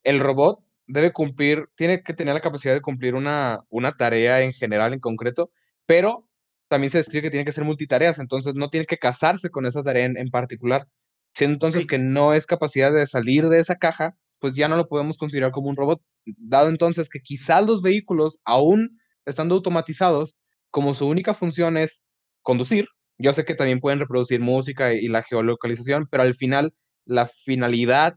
el 0.03 0.19
robot 0.19 0.59
debe 0.87 1.11
cumplir, 1.11 1.69
tiene 1.75 2.03
que 2.03 2.13
tener 2.13 2.33
la 2.33 2.41
capacidad 2.41 2.73
de 2.73 2.81
cumplir 2.81 3.15
una, 3.15 3.63
una 3.69 3.93
tarea 3.93 4.41
en 4.41 4.53
general, 4.53 4.93
en 4.93 4.99
concreto, 4.99 5.51
pero 5.85 6.27
también 6.67 6.91
se 6.91 6.99
describe 6.99 7.23
que 7.23 7.31
tiene 7.31 7.45
que 7.45 7.51
ser 7.51 7.63
multitareas, 7.63 8.19
entonces 8.19 8.55
no 8.55 8.69
tiene 8.69 8.85
que 8.85 8.97
casarse 8.97 9.49
con 9.49 9.65
esa 9.65 9.83
tarea 9.83 10.05
en, 10.05 10.29
particular. 10.29 10.87
Siendo 11.33 11.55
entonces 11.55 11.85
que 11.85 11.97
no 11.97 12.33
es 12.33 12.45
capacidad 12.45 12.93
de 12.93 13.07
salir 13.07 13.49
de 13.49 13.59
esa 13.59 13.75
caja, 13.75 14.15
pues 14.39 14.53
ya 14.53 14.67
no 14.67 14.77
lo 14.77 14.87
podemos 14.87 15.17
considerar 15.17 15.51
como 15.51 15.69
un 15.69 15.75
robot. 15.77 16.01
dado 16.25 16.69
entonces 16.69 17.09
que 17.09 17.19
quizás 17.21 17.65
los 17.65 17.81
vehículos, 17.81 18.39
aún 18.45 18.99
estando 19.25 19.55
automatizados, 19.55 20.37
como 20.71 20.93
su 20.93 21.07
única 21.07 21.33
función 21.33 21.77
es 21.77 22.03
conducir, 22.41 22.87
yo 23.17 23.33
sé 23.33 23.45
que 23.45 23.55
también 23.55 23.79
pueden 23.79 23.99
reproducir 23.99 24.41
música 24.41 24.93
y 24.93 25.07
la 25.07 25.23
geolocalización, 25.23 26.07
pero 26.11 26.23
al 26.23 26.35
final 26.35 26.73
la 27.05 27.27
finalidad 27.27 28.15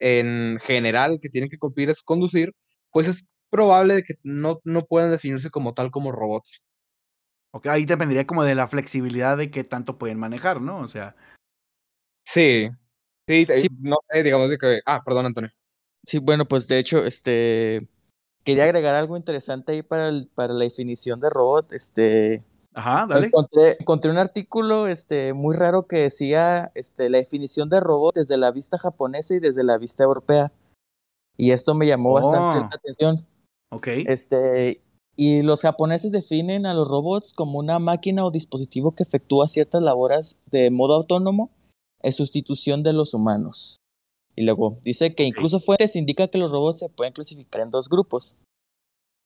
en 0.00 0.58
general 0.62 1.18
que 1.22 1.28
tienen 1.28 1.50
que 1.50 1.58
cumplir 1.58 1.90
es 1.90 2.02
conducir, 2.02 2.52
pues 2.90 3.06
es 3.08 3.28
probable 3.50 4.02
que 4.02 4.14
no, 4.22 4.60
no 4.64 4.86
puedan 4.86 5.10
definirse 5.10 5.50
como 5.50 5.74
tal 5.74 5.90
como 5.90 6.12
robots. 6.12 6.64
Ok, 7.52 7.66
ahí 7.66 7.84
dependería 7.84 8.26
como 8.26 8.44
de 8.44 8.54
la 8.54 8.68
flexibilidad 8.68 9.36
de 9.36 9.50
qué 9.50 9.64
tanto 9.64 9.98
pueden 9.98 10.18
manejar, 10.18 10.60
¿no? 10.60 10.78
O 10.78 10.86
sea. 10.86 11.16
Sí, 12.24 12.68
sí, 13.26 13.46
no 13.80 13.96
sé, 14.10 14.22
digamos 14.22 14.50
de 14.50 14.58
que. 14.58 14.80
Ah, 14.86 15.02
perdón, 15.04 15.26
Antonio. 15.26 15.50
Sí, 16.06 16.18
bueno, 16.18 16.46
pues 16.46 16.66
de 16.68 16.78
hecho, 16.78 17.04
este. 17.04 17.88
Quería 18.44 18.64
agregar 18.64 18.94
algo 18.94 19.16
interesante 19.16 19.72
ahí 19.72 19.82
para, 19.82 20.08
el, 20.08 20.28
para 20.34 20.54
la 20.54 20.64
definición 20.64 21.20
de 21.20 21.30
robot. 21.30 21.72
Este. 21.72 22.44
Ajá, 22.72 23.06
dale. 23.08 23.26
Encontré, 23.26 23.76
encontré, 23.80 24.10
un 24.10 24.18
artículo 24.18 24.86
este, 24.86 25.32
muy 25.32 25.56
raro 25.56 25.86
que 25.86 26.02
decía 26.02 26.70
este, 26.74 27.10
la 27.10 27.18
definición 27.18 27.68
de 27.68 27.80
robot 27.80 28.14
desde 28.14 28.36
la 28.36 28.52
vista 28.52 28.78
japonesa 28.78 29.34
y 29.34 29.40
desde 29.40 29.64
la 29.64 29.76
vista 29.76 30.04
europea. 30.04 30.52
Y 31.36 31.50
esto 31.50 31.74
me 31.74 31.86
llamó 31.86 32.12
bastante 32.12 32.60
la 32.60 32.66
oh. 32.66 32.74
atención. 32.74 33.26
Ok. 33.70 33.88
Este, 34.06 34.80
y 35.16 35.42
los 35.42 35.62
japoneses 35.62 36.12
definen 36.12 36.64
a 36.64 36.74
los 36.74 36.88
robots 36.88 37.32
como 37.32 37.58
una 37.58 37.78
máquina 37.78 38.24
o 38.24 38.30
dispositivo 38.30 38.94
que 38.94 39.02
efectúa 39.02 39.48
ciertas 39.48 39.82
labores 39.82 40.38
de 40.50 40.70
modo 40.70 40.94
autónomo 40.94 41.50
en 42.02 42.12
sustitución 42.12 42.82
de 42.82 42.92
los 42.92 43.12
humanos. 43.12 43.80
Y 44.36 44.42
luego 44.42 44.78
dice 44.84 45.14
que 45.14 45.24
incluso 45.24 45.60
fuentes 45.60 45.96
indica 45.96 46.28
que 46.28 46.38
los 46.38 46.50
robots 46.50 46.78
se 46.78 46.88
pueden 46.88 47.12
clasificar 47.12 47.62
en 47.62 47.70
dos 47.70 47.88
grupos. 47.88 48.34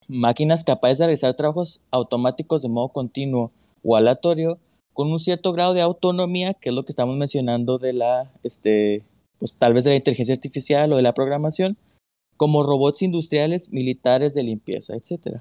Máquinas 0.08 0.64
capaces 0.64 0.98
de 0.98 1.06
realizar 1.06 1.34
trabajos 1.34 1.80
automáticos 1.90 2.62
de 2.62 2.68
modo 2.68 2.88
continuo 2.88 3.52
o 3.82 3.96
aleatorio 3.96 4.58
con 4.92 5.10
un 5.10 5.18
cierto 5.18 5.52
grado 5.52 5.74
de 5.74 5.80
autonomía, 5.80 6.54
que 6.54 6.70
es 6.70 6.74
lo 6.74 6.84
que 6.84 6.92
estamos 6.92 7.16
mencionando 7.16 7.78
de 7.78 7.92
la, 7.92 8.32
este, 8.42 9.04
pues 9.38 9.54
tal 9.58 9.74
vez 9.74 9.84
de 9.84 9.90
la 9.90 9.96
inteligencia 9.96 10.34
artificial 10.34 10.92
o 10.92 10.96
de 10.96 11.02
la 11.02 11.14
programación, 11.14 11.76
como 12.36 12.62
robots 12.62 13.02
industriales, 13.02 13.70
militares 13.72 14.34
de 14.34 14.44
limpieza, 14.44 14.94
etc. 14.94 15.40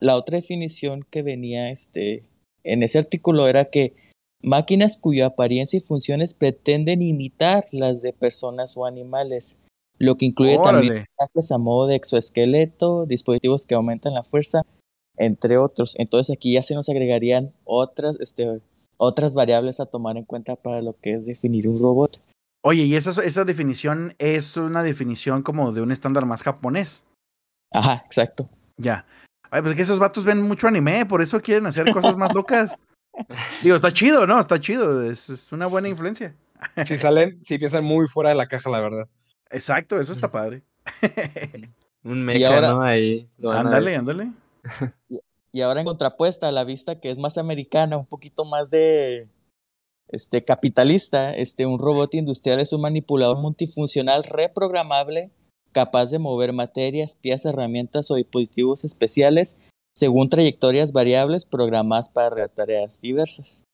La 0.00 0.16
otra 0.16 0.38
definición 0.38 1.04
que 1.10 1.22
venía 1.22 1.70
este, 1.70 2.24
en 2.64 2.82
ese 2.82 2.98
artículo 2.98 3.46
era 3.46 3.66
que 3.66 3.94
máquinas 4.42 4.96
cuya 4.96 5.26
apariencia 5.26 5.78
y 5.78 5.80
funciones 5.80 6.34
pretenden 6.34 7.02
imitar 7.02 7.66
las 7.72 8.02
de 8.02 8.12
personas 8.12 8.76
o 8.76 8.86
animales, 8.86 9.58
lo 9.98 10.16
que 10.16 10.26
incluye 10.26 10.58
también 10.58 11.06
a 11.50 11.58
modo 11.58 11.86
de 11.86 11.96
exoesqueleto, 11.96 13.06
dispositivos 13.06 13.66
que 13.66 13.74
aumentan 13.74 14.14
la 14.14 14.22
fuerza, 14.22 14.62
entre 15.16 15.58
otros. 15.58 15.94
Entonces 15.98 16.34
aquí 16.34 16.54
ya 16.54 16.62
se 16.62 16.74
nos 16.74 16.88
agregarían 16.88 17.52
otras, 17.64 18.18
este, 18.20 18.60
otras 18.96 19.34
variables 19.34 19.80
a 19.80 19.86
tomar 19.86 20.16
en 20.16 20.24
cuenta 20.24 20.56
para 20.56 20.82
lo 20.82 20.98
que 21.00 21.14
es 21.14 21.26
definir 21.26 21.68
un 21.68 21.80
robot. 21.80 22.20
Oye, 22.62 22.84
y 22.84 22.94
esa, 22.94 23.10
esa 23.22 23.44
definición 23.44 24.14
es 24.18 24.56
una 24.56 24.82
definición 24.82 25.42
como 25.42 25.72
de 25.72 25.82
un 25.82 25.92
estándar 25.92 26.24
más 26.24 26.42
japonés. 26.42 27.04
Ajá, 27.70 28.02
exacto. 28.06 28.48
Ya. 28.76 29.06
Ay, 29.50 29.62
pues 29.62 29.74
que 29.74 29.82
esos 29.82 29.98
vatos 29.98 30.24
ven 30.24 30.42
mucho 30.42 30.66
anime, 30.66 31.04
por 31.06 31.20
eso 31.20 31.40
quieren 31.42 31.66
hacer 31.66 31.92
cosas 31.92 32.16
más 32.16 32.34
locas. 32.34 32.76
Digo, 33.62 33.76
está 33.76 33.92
chido, 33.92 34.26
¿no? 34.26 34.38
Está 34.40 34.60
chido, 34.60 35.02
es, 35.02 35.52
una 35.52 35.66
buena 35.66 35.88
influencia. 35.88 36.34
Si 36.84 36.96
salen, 36.96 37.42
si 37.42 37.58
piensan 37.58 37.84
muy 37.84 38.08
fuera 38.08 38.30
de 38.30 38.36
la 38.36 38.46
caja, 38.46 38.70
la 38.70 38.80
verdad. 38.80 39.08
Exacto, 39.50 40.00
eso 40.00 40.12
está 40.12 40.30
padre. 40.30 40.62
Un 42.02 42.22
meca, 42.22 42.60
¿no? 42.60 42.82
Ahí. 42.82 43.28
Ándale, 43.42 43.96
ándale. 43.96 44.30
Y 45.52 45.60
ahora 45.60 45.80
en 45.80 45.86
contrapuesta 45.86 46.48
a 46.48 46.52
la 46.52 46.64
vista 46.64 47.00
que 47.00 47.10
es 47.10 47.18
más 47.18 47.38
americana, 47.38 47.96
un 47.96 48.06
poquito 48.06 48.44
más 48.44 48.70
de 48.70 49.28
este, 50.08 50.44
capitalista, 50.44 51.34
este, 51.34 51.64
un 51.64 51.78
robot 51.78 52.14
industrial 52.14 52.60
es 52.60 52.72
un 52.72 52.82
manipulador 52.82 53.38
multifuncional 53.38 54.24
reprogramable 54.24 55.30
capaz 55.72 56.06
de 56.06 56.18
mover 56.18 56.52
materias, 56.52 57.14
piezas, 57.14 57.52
herramientas 57.52 58.10
o 58.10 58.14
dispositivos 58.14 58.84
especiales 58.84 59.58
según 59.94 60.28
trayectorias 60.28 60.92
variables 60.92 61.44
programadas 61.44 62.08
para 62.08 62.48
tareas 62.48 63.00
diversas. 63.00 63.64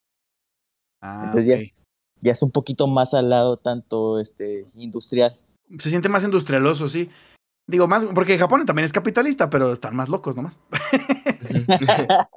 Ah, 1.03 1.25
Entonces 1.27 1.75
ya, 2.21 2.33
es 2.33 2.43
un 2.43 2.50
poquito 2.50 2.87
más 2.87 3.15
al 3.15 3.31
lado 3.31 3.57
tanto 3.57 4.21
este, 4.21 4.67
industrial. 4.75 5.39
Se 5.79 5.89
siente 5.89 6.09
más 6.09 6.25
industrialoso, 6.25 6.89
sí. 6.89 7.09
Digo, 7.67 7.89
más, 7.89 8.05
porque 8.05 8.37
Japón 8.37 8.67
también 8.67 8.85
es 8.85 8.93
capitalista, 8.93 9.49
pero 9.49 9.73
están 9.73 9.97
más 9.97 10.09
locos 10.09 10.37
nomás. 10.37 10.61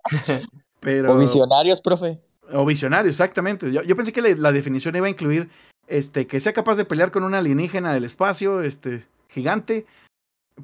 pero... 0.80 1.13
O 1.13 1.18
visionarios, 1.18 1.82
profe. 1.82 2.20
O 2.54 2.66
visionario, 2.66 3.10
exactamente. 3.10 3.72
Yo, 3.72 3.96
pensé 3.96 4.13
que 4.13 4.22
la, 4.22 4.52
definición 4.52 4.96
iba 4.96 5.08
a 5.08 5.10
incluir 5.10 5.50
este, 5.88 6.28
que 6.28 6.40
sea 6.40 6.54
capaz 6.54 6.75
de 6.75 6.86
pelear 6.86 7.12
con 7.12 7.24
un 7.24 7.34
alienígena 7.34 7.94
del 7.94 8.06
espacio, 8.06 8.62
este, 8.62 9.06
gigante, 9.28 9.86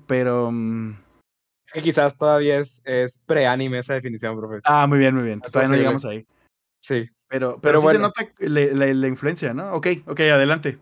pero... 0.07 0.51
Mm, 0.51 1.08
que 1.73 1.81
quizás 1.81 2.17
todavía 2.17 2.59
es, 2.59 2.81
es 2.85 3.19
pre-anime 3.25 3.79
esa 3.79 3.93
definición, 3.93 4.37
profesor. 4.37 4.61
Ah, 4.65 4.87
muy 4.87 4.99
bien, 4.99 5.15
muy 5.15 5.23
bien. 5.23 5.41
Todavía 5.41 5.69
no 5.69 5.75
llegamos 5.75 6.05
ahí. 6.05 6.25
Sí. 6.79 7.05
Pero, 7.27 7.59
pero, 7.61 7.79
sí 7.79 7.87
se 7.89 7.99
nota 7.99 8.27
la, 8.39 9.07
influencia, 9.07 9.53
¿no? 9.53 9.73
Ok, 9.73 9.87
ok, 10.07 10.19
adelante. 10.21 10.79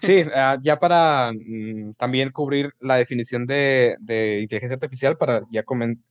Sí, 0.00 0.24
ah, 0.34 0.58
ya 0.60 0.78
para 0.78 1.32
mm, 1.32 1.92
también 1.92 2.30
cubrir 2.30 2.72
la 2.80 2.96
definición 2.96 3.46
de, 3.46 3.96
de 4.00 4.40
inteligencia 4.40 4.74
artificial, 4.74 5.16
para 5.16 5.42
ya 5.50 5.62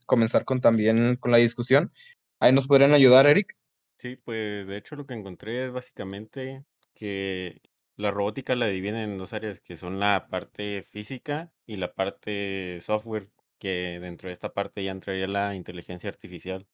comenzar 0.06 0.46
con 0.46 0.62
también 0.62 1.18
con 1.18 1.32
la 1.32 1.38
discusión. 1.38 1.92
Ahí 2.40 2.54
nos 2.54 2.68
podrían 2.68 2.94
ayudar, 2.94 3.28
Eric. 3.28 3.56
Sí, 3.98 4.16
pues 4.16 4.68
de 4.68 4.78
hecho 4.78 4.96
lo 4.96 5.06
que 5.06 5.16
encontré 5.16 5.66
es 5.66 5.72
básicamente 5.72 6.64
que 6.94 7.62
la 7.98 8.12
robótica 8.12 8.56
la 8.56 8.68
dividen 8.68 8.96
en 8.96 9.18
dos 9.18 9.34
áreas, 9.34 9.60
que 9.60 9.76
son 9.76 10.00
la 10.00 10.28
parte 10.30 10.84
física 10.84 11.52
y 11.66 11.78
la 11.78 11.94
parte 11.94 12.80
software, 12.80 13.30
que 13.60 14.00
dentro 14.02 14.30
de 14.30 14.34
esta 14.34 14.54
parte 14.54 14.84
ya 14.84 14.92
entraría 14.92 15.28
la 15.28 15.56
inteligencia 15.56 16.10
artificial. 16.10 16.68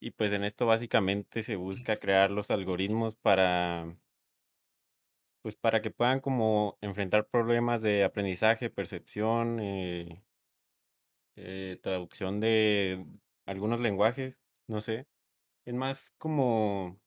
Y 0.00 0.10
pues 0.10 0.32
en 0.32 0.42
esto 0.42 0.66
básicamente 0.66 1.44
se 1.44 1.54
busca 1.54 1.98
crear 2.00 2.30
los 2.32 2.50
algoritmos 2.50 3.14
para, 3.14 3.96
pues 5.42 5.56
para 5.56 5.82
que 5.82 5.90
puedan 5.90 6.20
como 6.20 6.78
enfrentar 6.80 7.28
problemas 7.28 7.82
de 7.82 8.04
aprendizaje, 8.04 8.70
percepción, 8.70 9.58
eh, 9.60 10.22
eh, 11.36 11.78
traducción 11.82 12.40
de 12.40 13.06
algunos 13.46 13.80
lenguajes, 13.80 14.38
no 14.66 14.80
sé. 14.80 15.06
Es 15.66 15.74
más 15.74 16.12
como 16.18 17.00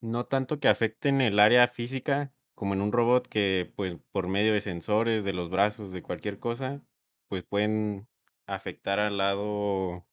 no 0.00 0.24
tanto 0.26 0.60
que 0.60 0.68
afecten 0.68 1.20
el 1.20 1.38
área 1.38 1.68
física, 1.68 2.32
como 2.54 2.74
en 2.74 2.80
un 2.82 2.92
robot 2.92 3.26
que, 3.28 3.72
pues, 3.76 3.96
por 4.12 4.28
medio 4.28 4.52
de 4.54 4.60
sensores, 4.60 5.24
de 5.24 5.32
los 5.32 5.50
brazos, 5.50 5.92
de 5.92 6.02
cualquier 6.02 6.38
cosa, 6.38 6.82
pues 7.28 7.44
pueden 7.44 8.08
afectar 8.46 9.00
al 9.00 9.18
lado, 9.18 10.06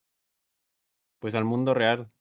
pues 1.20 1.36
al 1.36 1.46
mundo 1.46 1.74
real. 1.74 2.12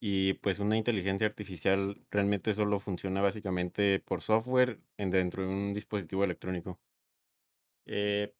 Y 0.00 0.34
pues 0.34 0.60
una 0.60 0.76
inteligencia 0.78 1.26
artificial 1.26 2.06
realmente 2.10 2.54
solo 2.54 2.80
funciona 2.80 3.22
básicamente 3.22 4.00
por 4.00 4.22
software 4.22 4.80
en 4.98 5.10
dentro 5.10 5.42
de 5.44 5.48
un 5.50 5.74
dispositivo 5.74 6.24
electrónico. 6.24 6.80
Eh, 7.86 8.34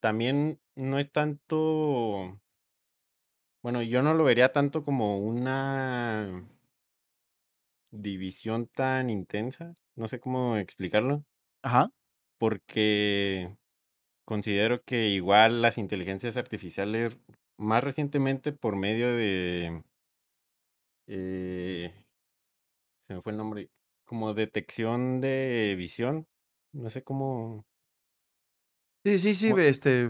también 0.00 0.60
no 0.74 0.98
es 0.98 1.10
tanto 1.12 2.40
bueno, 3.62 3.82
yo 3.82 4.02
no 4.02 4.14
lo 4.14 4.24
vería 4.24 4.52
tanto 4.52 4.82
como 4.82 5.18
una 5.18 6.46
división 7.90 8.68
tan 8.68 9.10
intensa, 9.10 9.74
no 9.96 10.06
sé 10.06 10.20
cómo 10.20 10.56
explicarlo. 10.56 11.24
Ajá. 11.62 11.90
Porque 12.38 13.56
considero 14.26 14.84
que 14.84 15.08
igual 15.08 15.62
las 15.62 15.78
inteligencias 15.78 16.36
artificiales, 16.36 17.18
más 17.58 17.84
recientemente 17.84 18.52
por 18.52 18.76
medio 18.76 19.08
de, 19.16 19.84
eh, 21.06 21.92
se 23.06 23.14
me 23.14 23.22
fue 23.22 23.32
el 23.32 23.38
nombre, 23.38 23.70
como 24.04 24.34
detección 24.34 25.20
de 25.20 25.74
visión, 25.76 26.28
no 26.72 26.90
sé 26.90 27.02
cómo, 27.02 27.66
Sí, 29.04 29.18
sí, 29.18 29.34
sí, 29.34 29.54
este, 29.58 30.08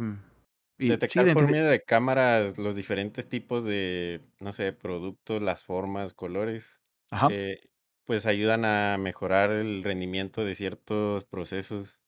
Detectar 0.78 1.32
por 1.32 1.49
medio 1.49 1.66
de 1.66 1.82
cámaras 1.82 2.58
los 2.58 2.76
diferentes 2.76 3.28
tipos 3.28 3.64
de, 3.64 4.25
no 4.40 4.52
sé, 4.52 4.73
productos, 4.73 5.42
las 5.42 5.64
formas, 5.64 6.14
colores, 6.14 6.80
eh, 7.25 7.56
pues 8.04 8.25
ayudan 8.25 8.64
a 8.64 8.96
mejorar 8.99 9.50
el 9.50 9.82
rendimiento 9.82 10.44
de 10.44 10.54
ciertos 10.54 11.25
procesos. 11.25 12.00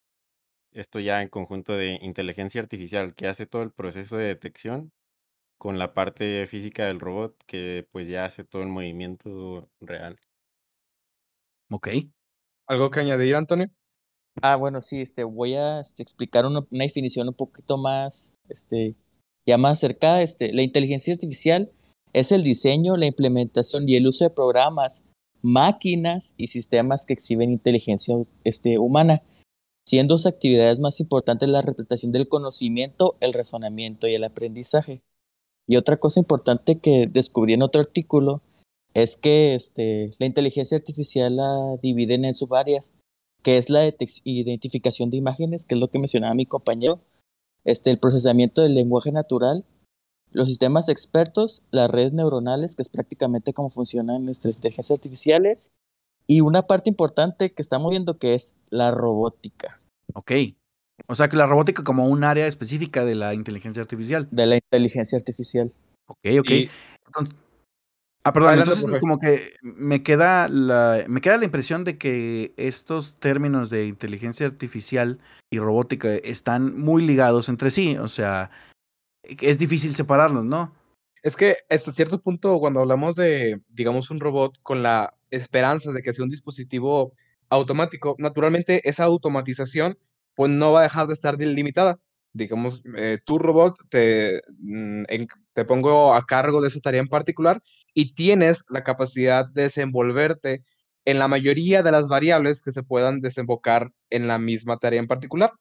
Esto 0.72 1.00
ya 1.00 1.22
en 1.22 1.28
conjunto 1.28 1.72
de 1.75 1.98
inteligencia 2.02 2.60
artificial 2.60 3.14
que 3.14 3.26
hace 3.26 3.46
todo 3.46 3.62
el 3.62 3.72
proceso 3.72 4.16
de 4.16 4.26
detección 4.26 4.92
con 5.58 5.78
la 5.78 5.92
parte 5.92 6.46
física 6.46 6.87
del 6.87 7.00
robot 7.00 7.34
que 7.46 7.87
pues 7.90 8.08
ya 8.08 8.25
hace 8.25 8.44
todo 8.44 8.62
el 8.62 8.68
movimiento 8.68 9.68
real. 9.80 10.16
Ok. 11.70 11.88
¿Algo 12.66 12.90
que 12.90 13.00
añadir, 13.00 13.34
Antonio? 13.34 13.68
Ah, 14.40 14.56
bueno, 14.56 14.80
sí, 14.80 15.00
este, 15.00 15.25
voy 15.25 15.54
a 15.54 15.80
este, 15.80 16.02
explicar 16.02 16.46
una, 16.46 16.60
una 16.70 16.84
definición 16.84 17.28
un 17.28 17.34
poquito 17.34 17.76
más, 17.76 18.32
este, 18.48 18.94
ya 19.46 19.58
más 19.58 19.78
acercada. 19.78 20.22
Este, 20.22 20.52
la 20.52 20.62
inteligencia 20.62 21.12
artificial 21.12 21.72
es 22.12 22.30
el 22.30 22.42
diseño, 22.44 22.96
la 22.96 23.06
implementación 23.06 23.88
y 23.88 23.96
el 23.96 24.06
uso 24.06 24.25
de 24.25 24.30
programas, 24.30 25.02
máquinas 25.42 26.34
y 26.37 26.48
sistemas 26.48 27.04
que 27.04 27.14
exhiben 27.14 27.50
inteligencia 27.50 28.16
este, 28.44 28.78
humana, 28.78 29.22
siendo 29.88 30.18
sus 30.18 30.26
actividades 30.26 30.78
más 30.78 31.00
importantes 31.00 31.49
la 31.49 31.62
representación 31.62 32.12
del 32.12 32.28
conocimiento, 32.28 33.16
el 33.21 33.33
razonamiento 33.33 34.07
y 34.07 34.14
el 34.14 34.23
aprendizaje. 34.23 35.00
Y 35.66 35.76
otra 35.76 35.97
cosa 35.97 36.21
importante 36.21 36.78
que 36.78 37.09
descubrí 37.11 37.54
en 37.54 37.62
otro 37.62 37.80
artículo 37.80 38.42
es 38.92 39.16
que 39.16 39.54
este, 39.54 40.14
la 40.18 40.26
inteligencia 40.26 40.76
artificial 40.76 41.37
la 41.37 41.78
dividen 41.83 42.26
en 42.26 42.35
subáreas, 42.35 42.92
que 43.42 43.57
es 43.57 43.71
la 43.71 43.90
identificación 44.25 45.09
de 45.09 45.16
imágenes, 45.16 45.64
que 45.64 45.75
es 45.75 45.80
lo 45.80 45.88
que 45.88 45.99
mencionaba 45.99 46.35
mi 46.35 46.45
compañero, 46.45 47.00
este, 47.64 47.90
el 47.90 47.99
procesamiento 47.99 48.61
del 48.61 48.75
lenguaje 48.75 49.11
natural, 49.11 49.64
los 50.33 50.49
sistemas 50.49 50.90
expertos, 50.90 51.62
las 51.71 51.90
redes 51.90 52.12
neuronales, 52.12 52.76
que 52.76 52.83
es 52.83 52.90
prácticamente 52.90 53.54
cómo 53.54 53.71
funcionan 53.71 54.26
nuestras 54.26 54.57
inteligencias 54.57 54.99
artificiales, 54.99 55.71
y 56.30 56.42
una 56.42 56.66
parte 56.66 56.90
importante 56.90 57.52
que 57.52 57.62
estamos 57.62 57.90
viendo 57.90 58.18
que 58.18 58.35
es 58.35 58.54
la 58.68 58.90
robótica. 58.90 59.77
Ok. 60.14 60.32
O 61.06 61.14
sea 61.14 61.28
que 61.28 61.36
la 61.36 61.46
robótica 61.46 61.84
como 61.84 62.08
un 62.08 62.24
área 62.24 62.46
específica 62.46 63.04
de 63.04 63.14
la 63.14 63.34
inteligencia 63.34 63.82
artificial. 63.82 64.28
De 64.30 64.46
la 64.46 64.56
inteligencia 64.56 65.16
artificial. 65.16 65.72
Ok, 66.06 66.26
ok. 66.40 66.50
ah, 68.24 68.32
perdón, 68.32 68.58
entonces 68.58 69.00
como 69.00 69.18
que 69.18 69.54
me 69.62 70.02
queda 70.02 70.48
la 70.48 71.04
me 71.06 71.20
queda 71.20 71.36
la 71.36 71.44
impresión 71.44 71.84
de 71.84 71.98
que 71.98 72.52
estos 72.56 73.14
términos 73.20 73.70
de 73.70 73.86
inteligencia 73.86 74.46
artificial 74.46 75.18
y 75.50 75.58
robótica 75.58 76.14
están 76.14 76.78
muy 76.78 77.06
ligados 77.06 77.48
entre 77.48 77.70
sí, 77.70 77.96
o 77.96 78.08
sea, 78.08 78.50
es 79.22 79.58
difícil 79.58 79.94
separarlos, 79.94 80.44
¿no? 80.44 80.72
Es 81.22 81.36
que 81.36 81.56
hasta 81.68 81.92
cierto 81.92 82.20
punto, 82.20 82.58
cuando 82.58 82.80
hablamos 82.80 83.16
de, 83.16 83.60
digamos, 83.68 84.10
un 84.10 84.20
robot 84.20 84.58
con 84.62 84.82
la 84.82 85.10
esperanza 85.30 85.92
de 85.92 86.02
que 86.02 86.14
sea 86.14 86.24
un 86.24 86.30
dispositivo 86.30 87.12
automático, 87.50 88.16
naturalmente 88.18 88.88
esa 88.88 89.04
automatización 89.04 89.98
pues 90.34 90.50
no 90.50 90.72
va 90.72 90.80
a 90.80 90.82
dejar 90.84 91.06
de 91.08 91.14
estar 91.14 91.36
delimitada. 91.36 91.98
Digamos, 92.32 92.82
eh, 92.96 93.18
tu 93.24 93.38
robot 93.38 93.76
te, 93.88 94.40
mm, 94.60 95.04
te 95.52 95.64
pongo 95.64 96.14
a 96.14 96.24
cargo 96.26 96.60
de 96.60 96.68
esa 96.68 96.80
tarea 96.80 97.00
en 97.00 97.08
particular 97.08 97.62
y 97.94 98.14
tienes 98.14 98.64
la 98.68 98.84
capacidad 98.84 99.48
de 99.48 99.62
desenvolverte 99.62 100.64
en 101.04 101.18
la 101.18 101.26
mayoría 101.26 101.82
de 101.82 101.90
las 101.90 102.06
variables 102.06 102.62
que 102.62 102.70
se 102.72 102.82
puedan 102.82 103.20
desembocar 103.20 103.90
en 104.10 104.28
la 104.28 104.38
misma 104.38 104.78
tarea 104.78 105.00
en 105.00 105.08
particular. 105.08 105.52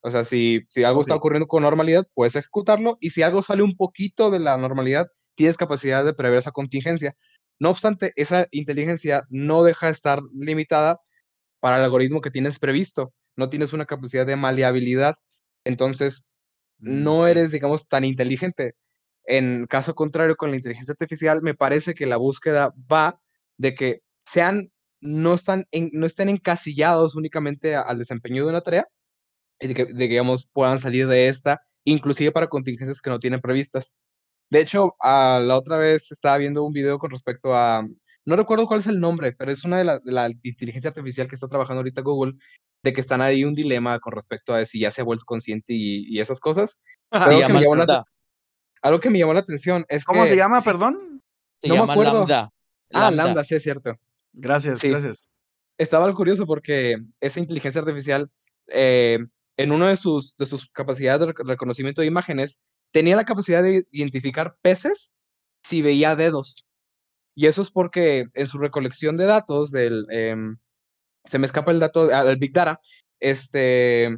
O 0.00 0.10
sea, 0.10 0.24
si, 0.24 0.62
si 0.68 0.82
algo 0.82 1.02
está 1.02 1.14
ocurriendo 1.14 1.46
con 1.46 1.62
normalidad, 1.62 2.06
puedes 2.14 2.36
ejecutarlo 2.36 2.98
y 3.00 3.10
si 3.10 3.22
algo 3.22 3.42
sale 3.42 3.62
un 3.62 3.76
poquito 3.76 4.30
de 4.30 4.40
la 4.40 4.56
normalidad, 4.56 5.06
tienes 5.34 5.56
capacidad 5.56 6.04
de 6.04 6.14
prever 6.14 6.38
esa 6.38 6.52
contingencia. 6.52 7.16
No 7.58 7.70
obstante, 7.70 8.12
esa 8.16 8.46
inteligencia 8.50 9.24
no 9.30 9.62
deja 9.62 9.86
de 9.86 9.92
estar 9.92 10.22
limitada 10.34 11.00
para 11.64 11.78
el 11.78 11.84
algoritmo 11.84 12.20
que 12.20 12.30
tienes 12.30 12.58
previsto. 12.58 13.14
No 13.36 13.48
tienes 13.48 13.72
una 13.72 13.86
capacidad 13.86 14.26
de 14.26 14.36
maleabilidad, 14.36 15.14
entonces 15.64 16.26
mm, 16.76 17.02
no 17.04 17.26
eres, 17.26 17.52
digamos, 17.52 17.88
tan 17.88 18.04
inteligente. 18.04 18.74
En 19.24 19.66
caso 19.66 19.94
contrario, 19.94 20.36
con 20.36 20.50
la 20.50 20.56
inteligencia 20.56 20.92
artificial, 20.92 21.40
me 21.40 21.54
parece 21.54 21.94
que 21.94 22.04
la 22.04 22.18
búsqueda 22.18 22.74
va 22.92 23.18
de 23.56 23.74
que 23.74 24.02
sean, 24.26 24.72
no, 25.00 25.32
están 25.32 25.64
no 25.92 26.04
estén 26.04 26.28
encasillados 26.28 27.14
únicamente 27.14 27.74
al 27.76 27.98
desempeño 27.98 28.44
de 28.44 28.50
una 28.50 28.60
tarea, 28.60 28.86
y 29.58 29.68
de 29.68 29.74
que, 29.74 29.86
digamos, 29.86 30.46
puedan 30.52 30.78
salir 30.80 31.08
de 31.08 31.28
esta, 31.28 31.62
inclusive 31.84 32.32
para 32.32 32.48
contingencias 32.48 33.00
que 33.00 33.10
no 33.10 33.20
tienen 33.20 33.40
previstas. 33.40 33.94
De 34.50 34.60
hecho, 34.60 34.96
a 35.00 35.40
la 35.42 35.56
otra 35.56 35.78
vez 35.78 36.12
estaba 36.12 36.38
viendo 36.38 36.62
un 36.64 36.74
video 36.74 36.98
con 36.98 37.10
respecto 37.10 37.54
a, 37.56 37.86
no 38.26 38.36
recuerdo 38.36 38.66
cuál 38.66 38.80
es 38.80 38.86
el 38.86 39.00
nombre, 39.00 39.32
pero 39.32 39.50
es 39.50 39.64
una 39.64 39.78
de 39.78 39.84
la, 39.84 39.98
de 39.98 40.12
la 40.12 40.30
inteligencia 40.42 40.88
artificial 40.88 41.28
que 41.28 41.34
está 41.34 41.48
trabajando 41.48 41.80
ahorita 41.80 42.02
Google, 42.02 42.34
de 42.82 42.92
que 42.92 43.00
están 43.00 43.20
ahí 43.20 43.44
un 43.44 43.54
dilema 43.54 43.98
con 44.00 44.12
respecto 44.12 44.54
a 44.54 44.64
si 44.64 44.80
ya 44.80 44.90
se 44.90 45.00
ha 45.00 45.04
vuelto 45.04 45.24
consciente 45.24 45.72
y, 45.72 46.06
y 46.08 46.20
esas 46.20 46.40
cosas. 46.40 46.80
algo, 47.10 47.38
que 47.38 47.52
la, 47.86 48.04
algo, 48.82 49.00
que 49.00 49.10
me 49.10 49.18
llamó 49.18 49.34
la, 49.34 49.40
atención 49.40 49.84
es 49.88 50.04
¿Cómo 50.04 50.26
se 50.26 50.36
llama, 50.36 50.62
perdón? 50.62 51.22
Se 51.60 51.68
no 51.68 51.74
llama 51.74 51.86
me 51.86 51.92
acuerdo. 51.92 52.18
Lambda. 52.18 52.52
Ah, 52.92 53.10
Lambda, 53.10 53.44
sí 53.44 53.54
es 53.54 53.62
cierto. 53.62 53.98
Gracias, 54.32 54.82
gracias. 54.82 55.24
Estaba 55.78 56.12
curioso 56.14 56.46
porque 56.46 56.96
esa 57.20 57.40
inteligencia 57.40 57.80
artificial 57.80 58.30
eh, 58.68 59.18
en 59.56 59.72
una 59.72 59.88
de 59.88 59.96
sus, 59.96 60.36
de 60.36 60.46
sus 60.46 60.68
capacidades 60.70 61.26
de 61.26 61.32
reconocimiento 61.44 62.00
de 62.00 62.08
imágenes, 62.08 62.60
tenía 62.90 63.16
la 63.16 63.24
capacidad 63.24 63.62
de 63.62 63.86
identificar 63.90 64.56
peces 64.62 65.12
si 65.62 65.82
veía 65.82 66.16
dedos. 66.16 66.66
Y 67.34 67.46
eso 67.46 67.62
es 67.62 67.70
porque 67.70 68.26
en 68.34 68.46
su 68.46 68.58
recolección 68.58 69.16
de 69.16 69.26
datos 69.26 69.70
del, 69.70 70.06
em, 70.10 70.56
se 71.24 71.38
me 71.38 71.46
escapa 71.46 71.72
el 71.72 71.80
dato 71.80 72.08
ah, 72.12 72.24
del 72.24 72.36
Big 72.36 72.52
Data, 72.52 72.80
este, 73.20 74.16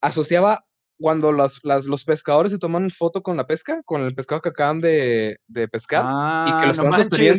asociaba 0.00 0.64
cuando 0.98 1.32
los, 1.32 1.60
los 1.64 2.04
pescadores 2.04 2.52
se 2.52 2.58
toman 2.58 2.90
foto 2.90 3.22
con 3.22 3.36
la 3.36 3.46
pesca, 3.46 3.82
con 3.84 4.02
el 4.02 4.14
pescado 4.14 4.40
que 4.40 4.50
acaban 4.50 4.80
de, 4.80 5.38
de 5.48 5.68
pescar 5.68 6.02
y 6.02 6.50
que 6.60 6.66
lo 6.66 6.90
ah, 6.92 7.00
están 7.00 7.38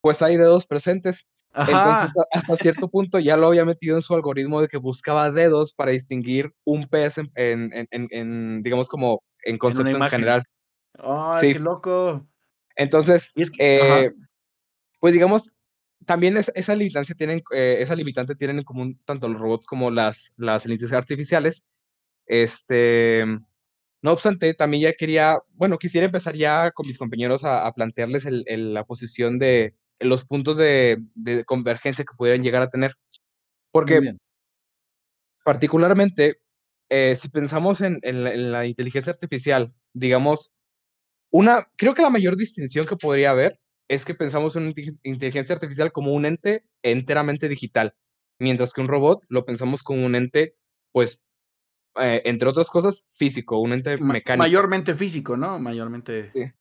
pues 0.00 0.22
hay 0.22 0.36
dedos 0.36 0.66
presentes. 0.66 1.26
Entonces, 1.52 2.12
hasta 2.32 2.56
cierto 2.56 2.88
punto 2.88 3.18
ya 3.18 3.36
lo 3.36 3.48
había 3.48 3.64
metido 3.64 3.96
en 3.96 4.02
su 4.02 4.14
algoritmo 4.14 4.60
de 4.60 4.68
que 4.68 4.76
buscaba 4.76 5.30
dedos 5.30 5.72
para 5.72 5.90
distinguir 5.90 6.52
un 6.64 6.86
pez 6.86 7.18
en, 7.18 7.30
en, 7.34 7.88
en, 7.90 8.62
digamos, 8.62 8.88
como 8.88 9.22
en 9.42 9.56
concepto 9.58 9.96
en, 9.96 10.10
general. 10.10 10.44
¡Ay, 10.98 11.54
qué 11.54 11.58
loco! 11.58 12.26
Entonces, 12.76 13.32
eh, 13.58 14.12
pues 14.98 15.12
digamos, 15.12 15.56
también 16.04 16.36
esa, 16.36 16.74
limitancia 16.74 17.14
tienen, 17.14 17.42
eh, 17.52 17.78
esa 17.80 17.94
limitante 17.94 18.34
tienen 18.34 18.58
en 18.58 18.64
común 18.64 18.98
tanto 19.04 19.28
los 19.28 19.40
robots 19.40 19.66
como 19.66 19.90
las, 19.90 20.32
las 20.36 20.64
inteligencias 20.64 20.98
artificiales. 20.98 21.64
Este, 22.26 23.24
no 24.02 24.12
obstante, 24.12 24.54
también 24.54 24.84
ya 24.84 24.92
quería, 24.92 25.38
bueno, 25.54 25.78
quisiera 25.78 26.06
empezar 26.06 26.36
ya 26.36 26.70
con 26.72 26.86
mis 26.86 26.98
compañeros 26.98 27.44
a, 27.44 27.70
plantearles 27.72 28.26
el, 28.26 28.74
la 28.74 28.84
posición 28.84 29.38
de, 29.38 29.74
los 30.00 30.24
puntos 30.24 30.56
de, 30.56 31.02
convergencia 31.46 32.04
que 32.04 32.14
pudieran 32.16 32.42
llegar 32.42 32.62
a 32.62 32.70
tener. 32.70 32.94
Porque 33.72 34.14
particularmente, 35.44 36.40
eh, 36.88 37.16
si 37.16 37.28
pensamos 37.28 37.80
en, 37.80 38.00
la, 38.52 38.66
inteligencia 38.66 39.12
artificial, 39.12 39.72
digamos, 39.92 40.52
una, 41.30 41.66
creo 41.76 41.94
que 41.94 42.02
la 42.02 42.10
mayor 42.10 42.36
distinción 42.36 42.86
que 42.86 42.96
podría 42.96 43.30
haber 43.30 43.58
es 43.88 44.04
que 44.04 44.14
pensamos 44.14 44.56
en 44.56 44.64
una 44.64 44.74
inteligencia 45.04 45.54
artificial 45.54 45.92
como 45.92 46.12
un 46.12 46.26
ente 46.26 46.64
enteramente 46.82 47.48
digital, 47.48 47.94
mientras 48.38 48.72
que 48.72 48.80
un 48.80 48.88
robot 48.88 49.24
lo 49.28 49.44
pensamos 49.44 49.82
como 49.82 50.04
un 50.04 50.14
ente, 50.14 50.56
pues, 50.92 51.22
eh, 52.00 52.22
entre 52.24 52.48
otras 52.48 52.68
cosas, 52.68 53.04
físico, 53.16 53.58
un 53.58 53.72
ente 53.72 53.96
mecánico. 53.98 54.42
Mayormente 54.42 54.94
físico, 54.94 55.36
¿no? 55.36 55.58
Mayormente. 55.58 56.30
Sí. 56.32 56.52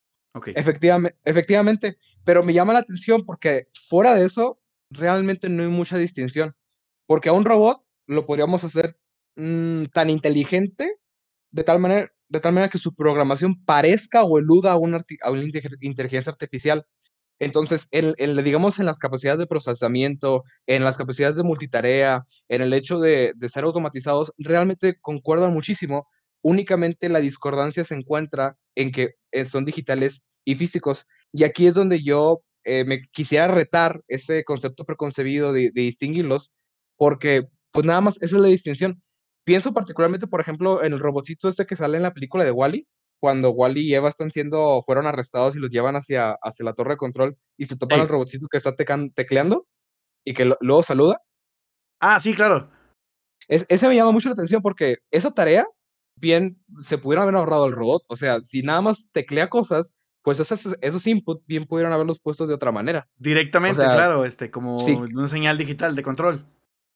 Efectivamente, 0.48 1.18
efectivamente, 1.24 1.98
pero 2.26 2.44
me 2.44 2.54
llama 2.54 2.74
la 2.74 2.80
atención 2.80 3.26
porque 3.26 3.68
fuera 3.88 4.16
de 4.16 4.26
eso, 4.26 4.60
realmente 4.90 5.50
no 5.50 5.64
hay 5.64 5.70
mucha 5.70 5.98
distinción. 5.98 6.56
Porque 7.08 7.30
a 7.30 7.34
un 7.34 7.46
robot 7.46 7.84
lo 8.08 8.26
podríamos 8.26 8.64
hacer 8.64 8.98
mm, 9.36 9.86
tan 9.86 10.10
inteligente 10.10 11.00
de 11.52 11.64
tal, 11.64 11.80
manera, 11.80 12.12
de 12.28 12.40
tal 12.40 12.54
manera 12.54 12.70
que 12.70 12.78
su 12.78 12.94
programación 12.96 13.64
parezca 13.64 14.24
o 14.24 14.38
eluda 14.38 14.74
a 14.74 14.78
una, 14.78 15.06
a 15.22 15.32
una 15.32 15.44
inteligencia 15.82 16.32
artificial. 16.32 16.86
Entonces, 17.40 17.88
digamos, 17.92 18.80
en 18.80 18.86
las 18.86 18.98
capacidades 18.98 19.40
de 19.40 19.48
procesamiento, 19.48 20.44
en 20.68 20.84
las 20.84 20.98
capacidades 20.98 21.36
de 21.36 21.44
multitarea, 21.44 22.24
en 22.48 22.62
el 22.62 22.74
hecho 22.74 23.00
de, 23.00 23.34
ser 23.50 23.66
automatizados, 23.66 24.34
realmente 24.38 24.96
concuerdan 25.02 25.54
muchísimo. 25.54 26.08
Únicamente 26.42 27.10
la 27.10 27.20
discordancia 27.20 27.84
se 27.84 27.96
encuentra 27.96 28.58
en 28.76 28.92
que 28.92 29.16
eh, 29.32 29.46
son 29.46 29.66
digitales 29.66 30.24
y 30.46 30.56
físicos. 30.56 31.08
Y 31.34 31.44
aquí 31.44 31.68
es 31.68 31.74
donde 31.74 32.04
yo 32.04 32.42
eh, 32.64 32.86
me 32.86 33.02
quisiera 33.02 33.48
retar 33.48 34.02
ese 34.08 34.44
concepto 34.44 34.86
preconcebido 34.86 35.52
de, 35.54 35.72
distinguirlos, 35.74 36.54
porque 36.98 37.48
pues 37.72 37.86
nada 37.86 38.02
más 38.02 38.16
esa 38.22 38.38
es 38.38 38.42
la 38.42 38.48
distinción. 38.48 39.02
Pienso 39.44 39.74
particularmente, 39.74 40.28
por 40.28 40.42
ejemplo, 40.42 40.84
en 40.84 40.94
el 40.94 41.00
robotito 41.00 41.50
este 41.50 41.66
que 41.66 41.76
sale 41.76 41.98
en 41.98 42.04
la 42.04 42.14
película 42.14 42.44
de 42.44 42.52
Wally, 42.52 42.88
cuando 43.20 43.52
Wally 43.52 43.82
y 43.82 43.96
Eva 43.96 44.10
están 44.10 44.32
siendo, 44.32 44.82
fueron 44.84 45.08
arrestados 45.08 45.56
y 45.56 45.60
los 45.60 45.72
llevan 45.72 45.96
hacia, 45.96 46.38
hacia 46.42 46.66
la 46.66 46.74
torre 46.74 46.92
de 46.92 46.98
control 46.98 47.38
y 47.58 47.66
se 47.66 47.78
topan 47.78 48.02
al 48.02 48.08
robotito 48.08 48.48
que 48.50 48.58
está 48.58 48.76
tecleando 48.76 49.68
y 50.26 50.34
que 50.34 50.54
luego 50.60 50.84
saluda. 50.84 51.22
Ah, 52.00 52.20
sí, 52.20 52.34
claro. 52.34 52.70
Es, 53.48 53.66
ese 53.70 53.88
me 53.88 53.96
llama 53.96 54.12
mucho 54.12 54.30
la 54.30 54.34
atención 54.34 54.62
porque 54.62 54.98
esa 55.12 55.32
tarea, 55.32 55.66
bien, 56.20 56.62
se 56.82 56.98
pudieron 56.98 57.24
haber 57.24 57.36
ahorrado 57.36 57.68
el 57.68 57.74
robot. 57.74 58.04
O 58.08 58.16
sea, 58.16 58.42
si 58.42 58.62
nada 58.62 58.82
más 58.82 59.10
teclea 59.12 59.50
cosas, 59.50 59.96
pues 60.24 60.40
esos, 60.40 60.76
esos 60.82 61.06
inputs 61.08 61.46
bien 61.46 61.66
pudieron 61.66 61.94
haberlos 61.94 62.20
puestos 62.20 62.48
de 62.48 62.56
otra 62.56 62.72
manera. 62.72 63.08
Directamente, 63.18 63.82
claro, 63.84 64.26
este, 64.26 64.50
como 64.50 64.76
una 64.76 65.28
señal 65.28 65.58
digital 65.58 65.96
de 65.96 66.04
control. 66.04 66.46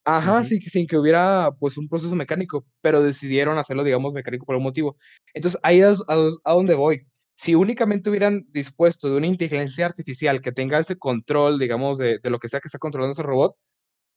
Ajá, 0.10 0.40
Ujú. 0.40 0.44
sin, 0.50 0.60
que- 0.60 0.70
sin 0.70 0.88
que 0.88 0.98
hubiera 0.98 1.52
pues 1.60 1.78
un 1.78 1.88
proceso 1.88 2.16
mecánico, 2.16 2.66
pero 2.82 3.02
decidieron 3.04 3.58
hacerlo, 3.58 3.84
digamos, 3.84 4.14
mecánico 4.14 4.46
por 4.46 4.56
un 4.56 4.64
motivo. 4.64 4.96
Entonces, 5.34 5.60
ahí 5.64 5.82
es 5.82 6.02
a, 6.08 6.16
a 6.46 6.54
donde 6.54 6.74
voy. 6.76 7.06
Si 7.36 7.56
únicamente 7.56 8.10
hubieran 8.10 8.46
dispuesto 8.50 9.10
de 9.10 9.18
una 9.18 9.28
inteligencia 9.28 9.86
artificial 9.86 10.42
que 10.42 10.52
tenga 10.52 10.80
ese 10.80 10.98
control, 10.98 11.60
digamos, 11.60 11.98
de, 11.98 12.20
de 12.20 12.30
lo 12.30 12.40
que 12.40 12.50
sea 12.50 12.60
que 12.60 12.68
está 12.68 12.80
controlando 12.80 13.14
ese 13.14 13.24
robot, 13.24 13.56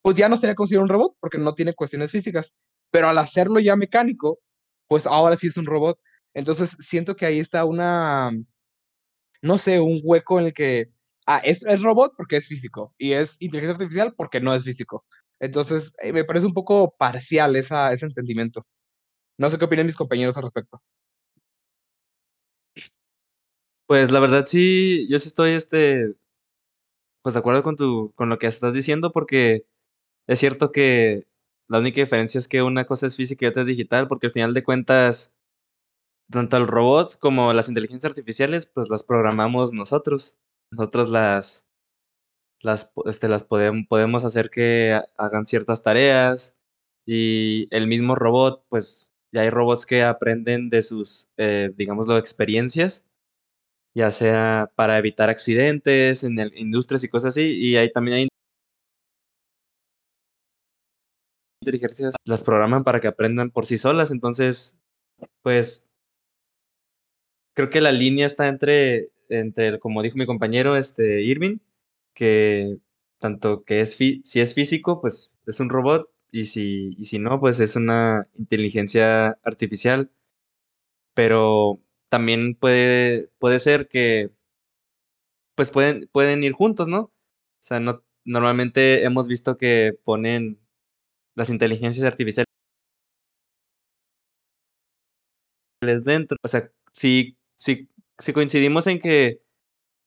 pues 0.02 0.16
ya 0.16 0.28
no 0.28 0.36
sería 0.36 0.54
considerado 0.56 0.84
un 0.84 0.90
robot 0.90 1.16
porque 1.20 1.38
no 1.38 1.54
tiene 1.54 1.74
cuestiones 1.74 2.10
físicas. 2.10 2.54
Pero 2.90 3.08
al 3.08 3.18
hacerlo 3.18 3.60
ya 3.60 3.76
mecánico, 3.76 4.40
pues 4.88 5.06
ahora 5.06 5.36
sí 5.36 5.48
es 5.48 5.56
un 5.58 5.66
robot. 5.66 5.98
Entonces, 6.34 6.76
siento 6.80 7.16
que 7.16 7.26
ahí 7.26 7.40
está 7.40 7.64
una, 7.66 8.32
no 9.42 9.58
sé, 9.58 9.80
un 9.80 10.00
hueco 10.02 10.38
en 10.40 10.46
el 10.46 10.54
que, 10.54 10.86
ah, 11.26 11.38
es, 11.44 11.64
es 11.64 11.82
robot 11.82 12.12
porque 12.16 12.36
es 12.36 12.46
físico 12.46 12.94
y 12.98 13.12
es 13.12 13.36
inteligencia 13.40 13.74
artificial 13.74 14.14
porque 14.16 14.40
no 14.40 14.54
es 14.54 14.62
físico. 14.64 15.04
Entonces, 15.42 15.92
eh, 15.98 16.12
me 16.12 16.24
parece 16.24 16.46
un 16.46 16.54
poco 16.54 16.94
parcial 16.96 17.56
esa, 17.56 17.92
ese 17.92 18.06
entendimiento. 18.06 18.64
No 19.38 19.50
sé 19.50 19.58
qué 19.58 19.66
opinan 19.66 19.86
mis 19.86 19.96
compañeros 19.96 20.36
al 20.36 20.44
respecto. 20.44 20.82
Pues 23.86 24.10
la 24.10 24.20
verdad 24.20 24.44
sí, 24.46 25.06
yo 25.08 25.18
sí 25.18 25.28
estoy, 25.28 25.52
este, 25.52 26.14
pues 27.22 27.34
de 27.34 27.40
acuerdo 27.40 27.62
con 27.62 27.76
tu, 27.76 28.12
con 28.14 28.28
lo 28.28 28.38
que 28.38 28.46
estás 28.46 28.74
diciendo, 28.74 29.12
porque 29.12 29.66
es 30.28 30.40
cierto 30.40 30.72
que 30.72 31.26
la 31.68 31.78
única 31.80 32.00
diferencia 32.02 32.38
es 32.38 32.48
que 32.48 32.62
una 32.62 32.86
cosa 32.86 33.06
es 33.06 33.16
física 33.16 33.46
y 33.46 33.48
otra 33.50 33.62
es 33.62 33.68
digital, 33.68 34.08
porque 34.08 34.28
al 34.28 34.32
final 34.32 34.54
de 34.54 34.64
cuentas, 34.64 35.36
tanto 36.30 36.56
el 36.56 36.66
robot 36.68 37.18
como 37.18 37.52
las 37.52 37.68
inteligencias 37.68 38.10
artificiales, 38.12 38.66
pues 38.66 38.88
las 38.90 39.02
programamos 39.04 39.72
nosotros. 39.72 40.38
Nosotros 40.72 41.10
las, 41.10 41.68
las, 42.62 42.92
este, 43.06 43.28
las 43.28 43.48
podem- 43.48 43.86
podemos 43.88 44.24
hacer 44.24 44.50
que 44.50 44.92
ha- 44.92 45.04
hagan 45.18 45.46
ciertas 45.46 45.82
tareas 45.82 46.58
y 47.06 47.68
el 47.74 47.86
mismo 47.88 48.14
robot, 48.14 48.64
pues 48.68 49.12
ya 49.32 49.42
hay 49.42 49.50
robots 49.50 49.86
que 49.86 50.02
aprenden 50.04 50.68
de 50.70 50.82
sus, 50.82 51.28
eh, 51.38 51.72
digámoslo, 51.76 52.18
experiencias 52.18 53.06
ya 53.94 54.10
sea 54.10 54.70
para 54.76 54.98
evitar 54.98 55.30
accidentes 55.30 56.24
en 56.24 56.38
industrias 56.56 57.04
y 57.04 57.08
cosas 57.08 57.30
así, 57.30 57.54
y 57.58 57.76
ahí 57.76 57.92
también 57.92 58.16
hay 58.18 58.28
inteligencias, 61.62 62.14
las 62.24 62.42
programan 62.42 62.84
para 62.84 63.00
que 63.00 63.08
aprendan 63.08 63.50
por 63.50 63.66
sí 63.66 63.78
solas, 63.78 64.10
entonces, 64.10 64.78
pues, 65.42 65.90
creo 67.54 67.70
que 67.70 67.80
la 67.80 67.92
línea 67.92 68.26
está 68.26 68.48
entre, 68.48 69.10
entre, 69.28 69.78
como 69.78 70.02
dijo 70.02 70.16
mi 70.16 70.26
compañero, 70.26 70.76
este, 70.76 71.22
Irving, 71.22 71.58
que 72.14 72.78
tanto 73.18 73.64
que 73.64 73.80
es, 73.80 73.92
si 73.96 74.22
es 74.40 74.54
físico, 74.54 75.00
pues 75.00 75.38
es 75.46 75.60
un 75.60 75.70
robot, 75.70 76.10
y 76.32 76.46
si, 76.46 76.94
y 76.98 77.04
si 77.04 77.18
no, 77.18 77.40
pues 77.40 77.60
es 77.60 77.76
una 77.76 78.28
inteligencia 78.38 79.38
artificial, 79.44 80.10
pero 81.14 81.80
también 82.08 82.54
puede, 82.54 83.30
puede 83.38 83.58
ser 83.58 83.88
que 83.88 84.30
pues 85.54 85.70
pueden, 85.70 86.08
pueden 86.12 86.42
ir 86.42 86.52
juntos, 86.52 86.88
¿no? 86.88 87.00
O 87.00 87.12
sea, 87.60 87.80
no, 87.80 88.02
normalmente 88.24 89.04
hemos 89.04 89.28
visto 89.28 89.56
que 89.56 89.92
ponen 90.04 90.58
las 91.34 91.50
inteligencias 91.50 92.06
artificiales 92.06 92.48
dentro. 96.04 96.36
O 96.42 96.48
sea, 96.48 96.70
si, 96.92 97.36
si, 97.54 97.88
si 98.18 98.32
coincidimos 98.32 98.86
en 98.86 98.98
que 99.00 99.42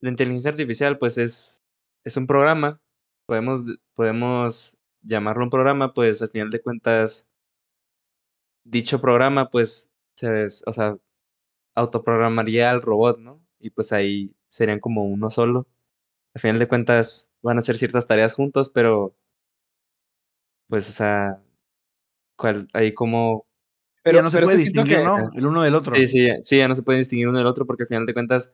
la 0.02 0.12
inteligencia 0.12 0.52
artificial, 0.52 1.00
pues 1.00 1.20
es, 1.20 1.63
es 2.06 2.18
un 2.18 2.28
programa, 2.28 2.82
podemos, 3.26 3.62
podemos 3.96 4.78
llamarlo 5.02 5.44
un 5.46 5.50
programa, 5.52 5.94
pues 5.94 6.22
al 6.22 6.30
final 6.30 6.50
de 6.52 6.62
cuentas, 6.62 7.30
dicho 8.63 9.02
programa, 9.02 9.50
pues, 9.50 9.91
se, 10.15 10.46
es- 10.46 10.63
o 10.68 10.74
sea, 10.74 10.98
autoprogramaría 11.76 12.72
al 12.72 12.82
robot, 12.84 13.20
¿no? 13.20 13.41
Y 13.60 13.72
pues 13.72 13.94
ahí 13.94 14.36
serían 14.50 14.80
como 14.82 15.06
uno 15.06 15.30
solo. 15.30 15.68
Al 16.36 16.41
final 16.41 16.60
de 16.60 16.68
cuentas, 16.68 17.32
van 17.44 17.58
a 17.58 17.62
hacer 17.62 17.78
ciertas 17.78 18.08
tareas 18.08 18.36
juntos, 18.36 18.70
pero 18.74 19.15
Pues, 20.68 20.89
o 20.89 20.94
sea, 20.94 21.41
cuál 22.38 22.68
ahí 22.74 22.94
como 22.94 23.48
Pero, 24.04 24.18
ya 24.18 24.24
no 24.24 24.32
se 24.32 24.38
pero 24.38 24.46
puede 24.46 24.58
distinguir, 24.58 24.98
que, 24.98 25.04
¿no? 25.04 25.32
El 25.36 25.46
uno 25.48 25.62
del 25.63 25.76
otro. 25.76 25.96
sí, 25.96 26.08
sí, 26.08 26.30
sí, 26.44 26.58
ya 26.60 26.68
no 26.68 26.76
se 26.76 26.84
puede 26.84 27.00
distinguir 27.00 27.30
uno 27.30 27.38
del 27.39 27.48
otro 27.48 27.65
porque 27.65 27.84
al 27.84 27.88
final 27.89 28.06
de 28.06 28.13
cuentas 28.13 28.54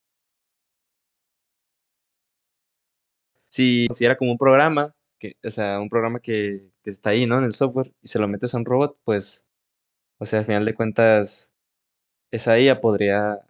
si 3.52 3.88
considera 3.88 4.18
como 4.18 4.32
un 4.32 4.38
programa, 4.38 4.94
que, 5.20 5.36
o 5.44 5.52
sea, 5.52 5.80
un 5.80 5.90
programa 5.90 6.20
que, 6.20 6.72
que 6.84 6.90
está 6.90 7.12
ahí, 7.12 7.28
¿no? 7.28 7.38
En 7.38 7.44
el 7.44 7.54
software 7.54 7.94
y 8.02 8.08
se 8.08 8.20
lo 8.20 8.28
metes 8.28 8.56
a 8.56 8.58
un 8.58 8.66
robot, 8.66 8.98
pues, 9.04 9.48
o 10.20 10.26
sea, 10.26 10.40
al 10.40 10.46
final 10.46 10.66
de 10.66 10.74
cuentas, 10.74 11.54
esa 12.32 12.58
IA 12.60 12.82
podría, 12.82 13.42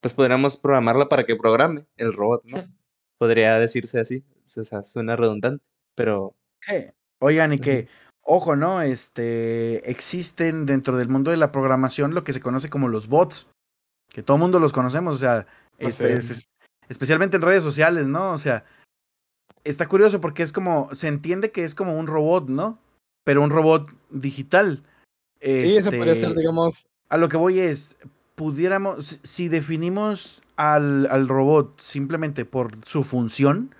pues 0.00 0.14
podríamos 0.14 0.56
programarla 0.56 1.08
para 1.08 1.24
que 1.24 1.36
programe 1.36 1.86
el 1.96 2.12
robot, 2.12 2.44
¿no? 2.44 2.64
Podría 3.18 3.58
decirse 3.58 4.00
así, 4.00 4.24
o 4.42 4.64
sea, 4.64 4.82
suena 4.82 5.16
redundante, 5.16 5.64
pero 5.94 6.34
Oigan, 7.20 7.52
y 7.54 7.58
que, 7.58 7.88
ojo, 8.22 8.56
¿no? 8.56 8.82
Este, 8.82 9.90
existen 9.90 10.66
dentro 10.66 10.96
del 10.96 11.08
mundo 11.08 11.30
de 11.30 11.36
la 11.38 11.52
programación 11.52 12.14
lo 12.14 12.24
que 12.24 12.32
se 12.32 12.40
conoce 12.40 12.68
como 12.68 12.88
los 12.88 13.08
bots, 13.08 13.50
que 14.10 14.22
todo 14.22 14.36
mundo 14.38 14.60
los 14.60 14.72
conocemos, 14.72 15.14
o 15.16 15.18
sea, 15.18 15.46
espe- 15.78 16.18
especialmente 16.88 17.36
en 17.36 17.42
redes 17.42 17.62
sociales, 17.62 18.08
¿no? 18.08 18.32
O 18.32 18.38
sea, 18.38 18.64
está 19.64 19.88
curioso 19.88 20.20
porque 20.20 20.42
es 20.42 20.52
como, 20.52 20.88
se 20.92 21.08
entiende 21.08 21.50
que 21.50 21.64
es 21.64 21.74
como 21.74 21.98
un 21.98 22.06
robot, 22.06 22.48
¿no? 22.48 22.78
Pero 23.24 23.42
un 23.42 23.50
robot 23.50 23.88
digital. 24.10 24.82
sí, 25.40 25.76
eso 25.76 25.90
podría 25.90 26.14
ser, 26.16 26.28
Este, 26.28 26.40
digamos, 26.40 26.86
a 27.08 27.16
lo 27.16 27.28
que 27.28 27.36
voy 27.36 27.60
es, 27.60 27.96
pudiéramos, 28.34 29.20
si- 29.22 29.48
definimos 29.48 30.42
al, 30.56 31.06
al 31.10 31.28
robot 31.28 31.80
simplemente 31.80 32.44
por 32.44 32.84
su 32.86 33.04
función, 33.04 33.74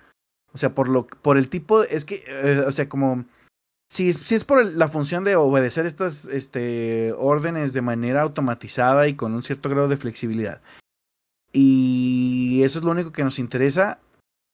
o 0.53 0.57
sea, 0.57 0.73
por 0.73 0.89
lo 0.89 1.05
por 1.07 1.37
el 1.37 1.49
tipo, 1.49 1.83
es 1.83 2.05
que, 2.05 2.23
eh, 2.27 2.63
o 2.65 2.71
sea, 2.71 2.87
como, 2.87 3.25
si 3.91 4.09
es, 4.09 4.17
si 4.17 4.35
es 4.35 4.43
por 4.43 4.61
el- 4.61 4.79
la 4.79 4.87
función 4.87 5.23
de 5.23 5.35
obedecer 5.35 5.85
estas 5.85 6.25
este, 6.25 7.13
órdenes 7.17 7.73
de 7.73 7.81
manera 7.81 8.21
automatizada 8.21 9.07
y 9.07 9.15
con 9.15 9.33
un 9.33 9.43
cierto 9.43 9.69
grado 9.69 9.87
de 9.89 9.97
flexibilidad, 9.97 10.61
y 11.57 12.63
eso 12.63 12.79
es 12.79 12.85
lo 12.85 12.91
único 12.91 13.13
que 13.13 13.23
nos 13.23 13.39
interesa, 13.39 14.01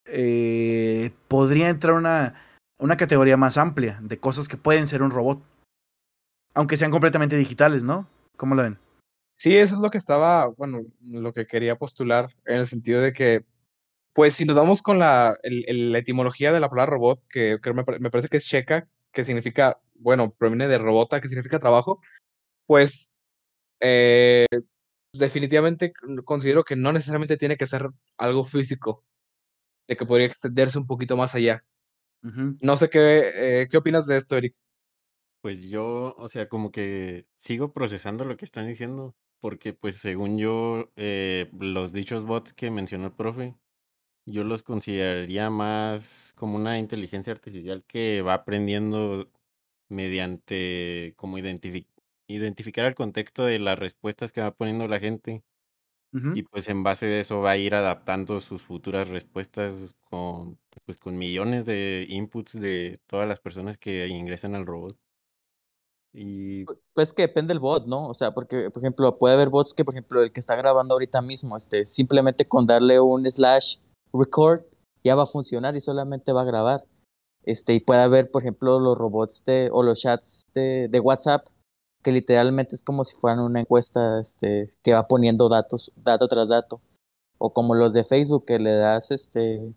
eh, 0.05 1.11
podría 1.27 1.69
entrar 1.69 1.95
una, 1.95 2.35
una 2.77 2.95
categoría 2.95 3.37
más 3.37 3.57
amplia 3.57 3.97
de 4.03 4.19
cosas 4.19 4.47
que 4.47 4.55
pueden 4.55 4.85
ser 4.85 5.01
un 5.01 5.09
robot, 5.09 5.41
aunque 6.53 6.77
sean 6.77 6.91
completamente 6.91 7.37
digitales, 7.37 7.83
¿no? 7.83 8.07
¿Cómo 8.37 8.53
lo 8.53 8.61
ven? 8.61 8.77
Sí, 9.35 9.57
eso 9.57 9.75
es 9.75 9.81
lo 9.81 9.89
que 9.89 9.97
estaba, 9.97 10.45
bueno, 10.45 10.81
lo 10.99 11.33
que 11.33 11.47
quería 11.47 11.75
postular 11.75 12.29
en 12.45 12.57
el 12.57 12.67
sentido 12.67 13.01
de 13.01 13.13
que, 13.13 13.45
pues, 14.13 14.35
si 14.35 14.45
nos 14.45 14.55
vamos 14.55 14.83
con 14.83 14.99
la, 14.99 15.35
la 15.41 15.97
etimología 15.97 16.51
de 16.51 16.59
la 16.59 16.69
palabra 16.69 16.91
robot, 16.91 17.25
que, 17.27 17.57
me 17.73 18.11
parece 18.11 18.29
que 18.29 18.37
es 18.37 18.45
checa, 18.45 18.87
que 19.11 19.23
significa, 19.23 19.79
bueno, 19.95 20.35
proviene 20.37 20.67
de 20.67 20.77
robota, 20.77 21.19
que 21.19 21.29
significa 21.29 21.57
trabajo, 21.57 21.99
pues, 22.67 23.11
eh, 23.79 24.45
definitivamente 25.13 25.93
considero 26.25 26.63
que 26.63 26.75
no 26.75 26.91
necesariamente 26.91 27.37
tiene 27.37 27.57
que 27.57 27.67
ser 27.67 27.89
algo 28.17 28.43
físico, 28.45 29.03
de 29.87 29.97
que 29.97 30.05
podría 30.05 30.27
extenderse 30.27 30.77
un 30.77 30.87
poquito 30.87 31.17
más 31.17 31.35
allá. 31.35 31.63
No 32.21 32.77
sé 32.77 32.89
qué, 32.89 33.61
eh, 33.61 33.67
qué 33.69 33.77
opinas 33.77 34.05
de 34.05 34.17
esto, 34.17 34.37
Eric. 34.37 34.55
Pues 35.41 35.67
yo, 35.67 36.13
o 36.17 36.29
sea, 36.29 36.47
como 36.47 36.71
que 36.71 37.25
sigo 37.35 37.73
procesando 37.73 38.25
lo 38.25 38.37
que 38.37 38.45
están 38.45 38.67
diciendo, 38.67 39.15
porque 39.39 39.73
pues 39.73 39.97
según 39.97 40.37
yo, 40.37 40.91
eh, 40.95 41.49
los 41.59 41.93
dichos 41.93 42.25
bots 42.25 42.53
que 42.53 42.69
mencionó 42.69 43.07
el 43.07 43.13
profe, 43.13 43.55
yo 44.27 44.43
los 44.43 44.61
consideraría 44.61 45.49
más 45.49 46.33
como 46.35 46.57
una 46.57 46.77
inteligencia 46.77 47.33
artificial 47.33 47.83
que 47.87 48.21
va 48.21 48.35
aprendiendo 48.35 49.31
mediante 49.89 51.15
como 51.17 51.39
identifi- 51.39 51.87
identificar 52.35 52.85
el 52.85 52.95
contexto 52.95 53.45
de 53.45 53.59
las 53.59 53.77
respuestas 53.77 54.31
que 54.31 54.41
va 54.41 54.51
poniendo 54.51 54.87
la 54.87 54.99
gente 54.99 55.43
y 56.13 56.43
pues 56.43 56.67
en 56.67 56.83
base 56.83 57.05
de 57.05 57.21
eso 57.21 57.39
va 57.39 57.51
a 57.51 57.57
ir 57.57 57.73
adaptando 57.73 58.41
sus 58.41 58.61
futuras 58.61 59.07
respuestas 59.07 59.95
con 60.09 60.59
pues 60.85 60.97
con 60.97 61.17
millones 61.17 61.65
de 61.65 62.05
inputs 62.09 62.59
de 62.59 62.99
todas 63.07 63.27
las 63.29 63.39
personas 63.39 63.77
que 63.77 64.07
ingresan 64.07 64.53
al 64.55 64.65
robot. 64.65 64.97
Y 66.13 66.65
Pues 66.93 67.13
que 67.13 67.21
depende 67.21 67.53
del 67.53 67.61
bot, 67.61 67.87
¿no? 67.87 68.09
O 68.09 68.13
sea, 68.13 68.33
porque, 68.33 68.69
por 68.69 68.83
ejemplo, 68.83 69.17
puede 69.17 69.35
haber 69.35 69.49
bots 69.49 69.73
que, 69.73 69.85
por 69.85 69.93
ejemplo, 69.93 70.21
el 70.21 70.33
que 70.33 70.41
está 70.41 70.57
grabando 70.57 70.93
ahorita 70.93 71.21
mismo, 71.21 71.55
este, 71.55 71.85
simplemente 71.85 72.45
con 72.45 72.67
darle 72.67 72.99
un 72.99 73.29
slash 73.31 73.77
record 74.11 74.63
ya 75.03 75.15
va 75.15 75.23
a 75.23 75.27
funcionar 75.27 75.77
y 75.77 75.81
solamente 75.81 76.33
va 76.33 76.41
a 76.41 76.45
grabar. 76.45 76.85
Este, 77.43 77.73
y 77.73 77.79
puede 77.79 78.01
haber, 78.01 78.29
por 78.29 78.43
ejemplo, 78.43 78.79
los 78.79 78.97
robots 78.97 79.45
de, 79.45 79.69
o 79.71 79.81
los 79.83 80.01
chats 80.01 80.47
de, 80.53 80.89
de 80.89 80.99
WhatsApp, 80.99 81.47
que 82.01 82.11
literalmente 82.11 82.75
es 82.75 82.81
como 82.83 83.03
si 83.03 83.15
fueran 83.15 83.39
una 83.39 83.61
encuesta, 83.61 84.19
este, 84.19 84.73
que 84.83 84.93
va 84.93 85.07
poniendo 85.07 85.49
datos, 85.49 85.91
dato 85.95 86.27
tras 86.27 86.47
dato. 86.49 86.81
O 87.37 87.53
como 87.53 87.73
los 87.75 87.93
de 87.93 88.03
Facebook, 88.03 88.45
que 88.45 88.59
le 88.59 88.71
das, 88.75 89.11
este, 89.11 89.73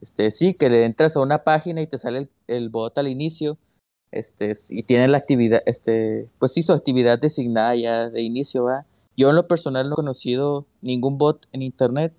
Este, 0.00 0.30
sí, 0.32 0.54
que 0.54 0.68
le 0.68 0.84
entras 0.84 1.16
a 1.16 1.20
una 1.20 1.44
página 1.44 1.80
y 1.80 1.86
te 1.86 1.96
sale 1.98 2.18
el, 2.18 2.30
el 2.46 2.68
bot 2.68 2.98
al 2.98 3.08
inicio, 3.08 3.56
este, 4.10 4.52
y 4.70 4.82
tiene 4.82 5.08
la 5.08 5.18
actividad, 5.18 5.62
este, 5.66 6.28
pues 6.38 6.52
sí, 6.52 6.62
su 6.62 6.72
actividad 6.72 7.18
designada 7.18 7.74
ya 7.74 8.10
de 8.10 8.20
inicio, 8.20 8.64
¿va? 8.64 8.84
Yo 9.16 9.30
en 9.30 9.36
lo 9.36 9.48
personal 9.48 9.88
no 9.88 9.94
he 9.94 9.96
conocido 9.96 10.66
ningún 10.82 11.16
bot 11.16 11.46
en 11.52 11.62
internet, 11.62 12.12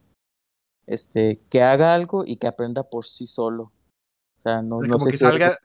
este, 0.88 1.40
que 1.50 1.62
haga 1.62 1.94
algo 1.94 2.24
y 2.26 2.38
que 2.38 2.48
aprenda 2.48 2.84
por 2.84 3.06
sí 3.06 3.28
solo. 3.28 3.72
O 4.40 4.42
sea, 4.42 4.62
no, 4.62 4.80
no 4.82 4.94
como 4.94 5.06
sé 5.06 5.12
que 5.12 5.18
si- 5.18 5.24
salga, 5.26 5.58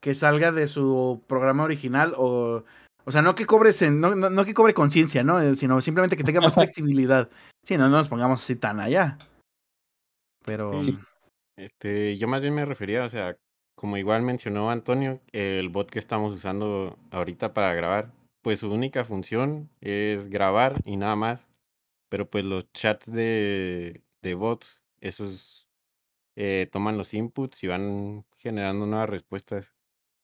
que 0.00 0.14
salga 0.14 0.52
de 0.52 0.66
su 0.66 1.22
programa 1.26 1.64
original 1.64 2.14
o. 2.16 2.62
O 3.06 3.12
sea, 3.12 3.22
no 3.22 3.34
que 3.34 3.46
cobre, 3.46 3.70
sen- 3.70 3.98
no, 4.00 4.14
no, 4.16 4.30
no 4.30 4.44
que 4.44 4.52
cobre 4.52 4.74
conciencia, 4.74 5.22
¿no? 5.22 5.40
Eh, 5.40 5.54
Sino 5.54 5.80
simplemente 5.80 6.16
que 6.16 6.24
tenga 6.24 6.40
más 6.40 6.54
flexibilidad. 6.54 7.30
Sí, 7.62 7.76
no, 7.78 7.88
no 7.88 7.98
nos 7.98 8.08
pongamos 8.08 8.42
así 8.42 8.56
tan 8.56 8.80
allá. 8.80 9.16
Pero. 10.44 10.80
Sí. 10.82 10.98
Este, 11.56 12.18
yo 12.18 12.28
más 12.28 12.42
bien 12.42 12.54
me 12.54 12.64
refería, 12.66 13.04
o 13.04 13.08
sea, 13.08 13.38
como 13.76 13.96
igual 13.96 14.22
mencionó 14.22 14.70
Antonio, 14.70 15.20
el 15.32 15.68
bot 15.70 15.90
que 15.90 15.98
estamos 15.98 16.34
usando 16.34 16.98
ahorita 17.10 17.54
para 17.54 17.72
grabar, 17.74 18.12
pues 18.42 18.60
su 18.60 18.70
única 18.70 19.04
función 19.04 19.70
es 19.80 20.28
grabar 20.28 20.74
y 20.84 20.96
nada 20.96 21.16
más. 21.16 21.46
Pero 22.08 22.28
pues 22.28 22.44
los 22.44 22.70
chats 22.72 23.10
de, 23.10 24.02
de 24.22 24.34
bots, 24.34 24.82
esos 25.00 25.68
eh, 26.36 26.68
toman 26.70 26.98
los 26.98 27.14
inputs 27.14 27.64
y 27.64 27.66
van 27.68 28.24
generando 28.36 28.86
nuevas 28.86 29.08
respuestas. 29.08 29.72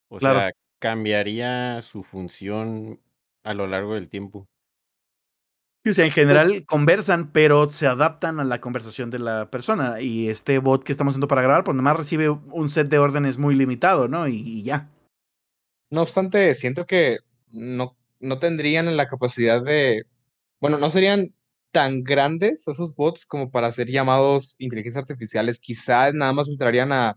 O 0.09 0.19
Claro. 0.19 0.41
sea, 0.41 0.53
cambiaría 0.83 1.81
su 1.81 2.03
función 2.03 3.01
a 3.45 3.55
lo 3.55 3.69
largo 3.69 3.95
del 3.95 4.09
tiempo. 4.09 4.49
O 5.89 5.93
sea, 5.93 6.05
en 6.05 6.11
general 6.11 6.65
conversan, 6.67 7.31
pero 7.31 7.71
se 7.71 7.87
adaptan 7.87 8.41
a 8.41 8.45
la 8.45 8.61
conversación 8.61 9.09
de 9.09 9.21
la 9.21 9.49
persona. 9.49 10.01
Y 10.01 10.29
este 10.29 10.59
bot 10.59 10.83
que 10.83 10.91
estamos 10.91 11.13
haciendo 11.13 11.29
para 11.29 11.43
grabar, 11.43 11.63
pues 11.63 11.77
nomás 11.77 11.97
recibe 11.97 12.29
un 12.31 12.69
set 12.69 12.89
de 12.89 12.99
órdenes 12.99 13.39
muy 13.39 13.55
limitado, 13.55 14.09
¿no? 14.09 14.27
Y, 14.27 14.43
y 14.45 14.65
ya. 14.65 14.91
No 15.89 16.03
obstante, 16.03 16.53
siento 16.55 16.85
que 16.85 17.19
no, 17.53 17.97
no 18.19 18.41
tendrían 18.41 18.97
la 18.97 19.09
capacidad 19.09 19.63
de, 19.63 20.03
bueno, 20.61 20.79
no 20.79 20.91
serían 20.91 21.33
tan 21.71 22.03
grandes 22.03 22.67
esos 22.67 22.97
bots 22.97 23.25
como 23.25 23.53
para 23.53 23.71
ser 23.71 23.89
llamados 23.89 24.57
inteligencias 24.59 25.03
artificiales. 25.03 25.61
Quizás 25.61 26.13
nada 26.13 26.33
más 26.33 26.49
entrarían 26.49 26.91
a, 26.91 27.17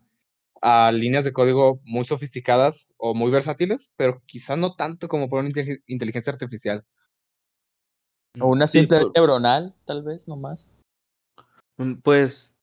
a 0.62 0.92
líneas 0.92 1.24
de 1.26 1.34
código 1.34 1.80
muy 1.84 2.06
sofisticadas 2.06 2.92
o 2.98 3.14
muy 3.14 3.32
versátiles, 3.32 3.92
pero 3.96 4.22
quizás 4.26 4.58
no 4.58 4.76
tanto 4.76 5.08
como 5.08 5.30
por 5.30 5.40
una 5.40 5.50
intelig- 5.50 5.84
inteligencia 5.88 6.32
artificial. 6.34 6.84
o 8.40 8.48
una 8.50 8.68
Sí, 8.68 8.80
simple 8.80 9.00
por- 9.00 9.12
neuronal, 9.16 9.74
tal 9.86 10.04
vez, 10.04 10.28
nomás. 10.28 10.74
Mm, 11.78 11.94
Pues 12.04 12.58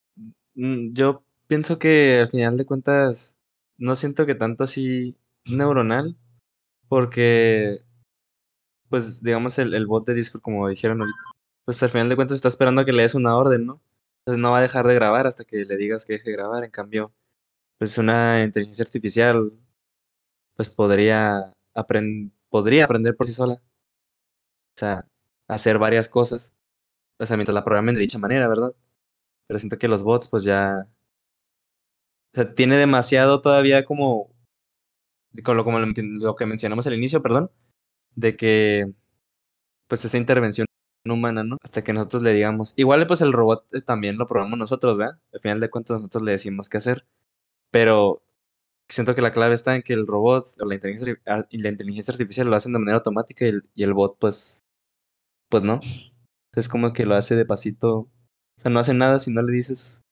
mm, 0.54 0.92
yo 0.92 1.24
pienso 1.46 1.78
que 1.78 2.20
al 2.20 2.30
final 2.30 2.56
de 2.58 2.66
cuentas 2.66 3.38
no 3.78 3.96
siento 3.96 4.26
que 4.26 4.34
tanto 4.34 4.64
así 4.64 5.16
neuronal, 5.46 6.16
porque 6.88 7.78
pues 8.88 9.22
digamos 9.22 9.58
el, 9.58 9.72
el 9.74 9.86
bot 9.86 10.06
de 10.06 10.14
Discord, 10.14 10.42
como 10.42 10.68
dijeron 10.68 11.00
ahorita, 11.00 11.18
pues 11.64 11.82
al 11.82 11.88
final 11.90 12.08
de 12.10 12.16
cuentas 12.16 12.34
está 12.36 12.48
esperando 12.48 12.82
a 12.82 12.84
que 12.84 12.92
le 12.92 13.02
des 13.02 13.14
una 13.14 13.36
orden, 13.36 13.64
¿no? 13.64 13.80
Entonces 14.20 14.40
no 14.42 14.50
va 14.52 14.58
a 14.58 14.62
dejar 14.62 14.86
de 14.86 14.94
grabar 14.94 15.26
hasta 15.26 15.44
que 15.44 15.64
le 15.64 15.76
digas 15.76 16.04
que 16.04 16.14
deje 16.14 16.30
de 16.30 16.36
grabar. 16.36 16.62
En 16.64 16.70
cambio, 16.70 17.12
pues 17.82 17.98
una 17.98 18.44
inteligencia 18.44 18.84
artificial 18.84 19.52
pues 20.54 20.68
podría 20.68 21.52
aprender 21.74 22.30
podría 22.48 22.84
aprender 22.84 23.16
por 23.16 23.26
sí 23.26 23.32
sola. 23.32 23.54
O 23.54 24.78
sea, 24.78 25.04
hacer 25.48 25.78
varias 25.78 26.08
cosas. 26.08 26.54
O 27.18 27.26
sea, 27.26 27.36
mientras 27.36 27.54
la 27.54 27.64
programen 27.64 27.96
de 27.96 28.02
dicha 28.02 28.18
manera, 28.18 28.46
¿verdad? 28.46 28.72
Pero 29.48 29.58
siento 29.58 29.78
que 29.78 29.88
los 29.88 30.04
bots, 30.04 30.28
pues 30.28 30.44
ya. 30.44 30.86
O 32.32 32.34
sea, 32.36 32.54
tiene 32.54 32.76
demasiado 32.76 33.42
todavía 33.42 33.84
como. 33.84 34.30
Lo, 35.32 35.64
como 35.64 35.80
lo, 35.80 36.36
que 36.36 36.46
mencionamos 36.46 36.86
al 36.86 36.94
inicio, 36.94 37.20
perdón. 37.20 37.50
De 38.14 38.36
que. 38.36 38.92
Pues 39.88 40.04
esa 40.04 40.18
intervención 40.18 40.66
humana, 41.04 41.42
¿no? 41.44 41.58
Hasta 41.64 41.82
que 41.82 41.92
nosotros 41.92 42.22
le 42.22 42.32
digamos. 42.32 42.74
Igual, 42.76 43.06
pues 43.08 43.22
el 43.22 43.32
robot 43.32 43.66
eh, 43.74 43.80
también 43.82 44.18
lo 44.18 44.26
programamos 44.26 44.58
nosotros, 44.58 44.96
¿verdad? 44.98 45.18
Al 45.32 45.40
final 45.40 45.60
de 45.60 45.70
cuentas, 45.70 45.96
nosotros 45.98 46.22
le 46.22 46.32
decimos 46.32 46.68
qué 46.68 46.78
hacer. 46.78 47.06
Pero 47.72 48.22
siento 48.90 49.16
que 49.16 49.22
la 49.22 49.32
clave 49.32 49.54
está 49.54 49.76
en 49.76 49.82
que 49.82 49.94
el 49.94 50.06
robot 50.08 50.46
o 50.60 50.66
la 50.66 50.76
inteligencia, 50.76 51.18
y 51.50 51.58
la 51.58 51.70
inteligencia 51.70 52.12
artificial 52.12 52.48
lo 52.48 52.56
hacen 52.56 52.72
de 52.74 52.80
manera 52.80 52.98
automática 52.98 53.46
y 53.46 53.50
el, 53.50 53.62
y 53.74 53.84
el 53.84 53.94
bot, 53.94 54.18
pues. 54.20 54.64
Pues 55.50 55.62
no. 55.64 55.80
Es 56.56 56.68
como 56.68 56.92
que 56.94 57.06
lo 57.06 57.14
hace 57.16 57.36
de 57.36 57.46
pasito. 57.46 57.98
O 58.00 58.10
sea, 58.56 58.70
no 58.70 58.80
hace 58.80 58.94
nada 58.94 59.18
si 59.20 59.32
no 59.32 59.42
le 59.42 59.52
dices 59.54 60.02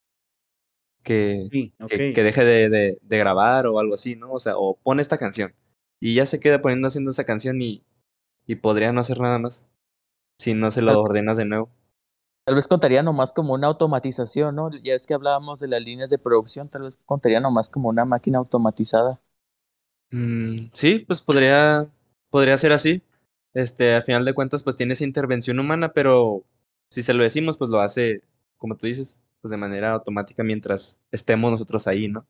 que, 1.02 1.48
Sí, 1.50 1.72
que, 2.14 2.22
deje 2.22 2.44
de, 2.44 2.68
de- 2.68 2.98
de 3.02 3.18
grabar 3.18 3.66
o 3.66 3.78
algo 3.80 3.94
así, 3.94 4.16
¿no? 4.16 4.32
O 4.32 4.38
sea, 4.38 4.56
o 4.56 4.76
pone 4.82 5.02
esta 5.02 5.18
canción. 5.18 5.54
Y 6.00 6.14
ya 6.14 6.26
se 6.26 6.40
queda 6.40 6.60
poniendo 6.60 6.88
haciendo 6.88 7.10
esa 7.10 7.24
canción 7.24 7.60
y, 7.62 7.84
y 8.46 8.56
podría 8.56 8.92
no 8.92 9.00
hacer 9.00 9.20
nada 9.20 9.38
más. 9.38 9.70
Si 10.38 10.54
no 10.54 10.70
se 10.70 10.82
lo 10.82 11.00
ordenas 11.00 11.38
de 11.38 11.46
nuevo. 11.46 11.70
Tal 12.50 12.54
vez 12.56 12.68
contaría 12.68 13.02
nomás 13.02 13.32
como 13.32 13.54
una 13.54 13.68
automatización, 13.68 14.54
¿no? 14.56 14.70
Ya 14.82 14.94
es 14.94 15.06
que 15.06 15.14
hablábamos 15.14 15.58
de 15.60 15.68
las 15.68 15.80
líneas 15.82 16.10
de 16.10 16.18
producción, 16.18 16.68
tal 16.68 16.82
vez 16.82 16.98
contaría 17.06 17.40
nomás 17.40 17.70
como 17.70 17.88
una 17.88 18.04
máquina 18.04 18.38
automatizada. 18.38 19.20
Mm, 20.10 20.70
sí, 20.74 21.00
pues 21.00 21.22
podría, 21.22 21.86
podría 22.30 22.56
ser 22.56 22.72
así. 22.72 23.02
Este, 23.54 23.94
al 23.94 24.02
final 24.02 24.24
de 24.24 24.34
cuentas, 24.34 24.62
pues 24.62 24.76
tiene 24.76 24.92
esa 24.94 25.04
intervención 25.04 25.58
humana, 25.58 25.92
pero 25.92 26.44
si 26.88 27.02
se 27.02 27.14
lo 27.14 27.22
decimos, 27.22 27.56
pues 27.58 27.70
lo 27.70 27.80
hace, 27.80 28.22
como 28.58 28.76
tú 28.76 28.86
dices, 28.86 29.22
pues 29.40 29.50
de 29.50 29.56
manera 29.56 29.90
automática 29.92 30.42
mientras 30.44 31.00
estemos 31.10 31.50
nosotros 31.50 31.86
ahí, 31.86 32.08
¿no? 32.08 32.26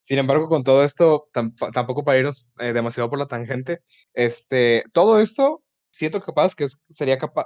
Sin 0.00 0.18
embargo, 0.18 0.48
con 0.48 0.64
todo 0.64 0.84
esto, 0.84 1.28
tamp- 1.32 1.72
tampoco 1.72 2.04
para 2.04 2.18
irnos 2.18 2.48
eh, 2.60 2.72
demasiado 2.72 3.10
por 3.10 3.18
la 3.18 3.26
tangente, 3.26 3.82
este, 4.14 4.84
todo 4.92 5.20
esto 5.20 5.62
siento 5.90 6.20
capaz 6.22 6.54
que 6.54 6.64
es- 6.64 6.84
sería 6.90 7.18
capaz, 7.18 7.44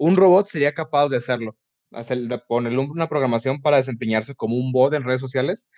un 0.00 0.16
robot 0.16 0.46
sería 0.48 0.74
capaz 0.74 1.08
de 1.10 1.18
hacerlo, 1.18 1.56
hacer, 1.92 2.18
de 2.20 2.38
ponerle 2.48 2.78
una 2.80 3.08
programación 3.08 3.60
para 3.62 3.76
desempeñarse 3.78 4.34
como 4.34 4.56
un 4.56 4.72
bot 4.72 4.94
en 4.94 5.04
redes 5.04 5.20
sociales. 5.20 5.68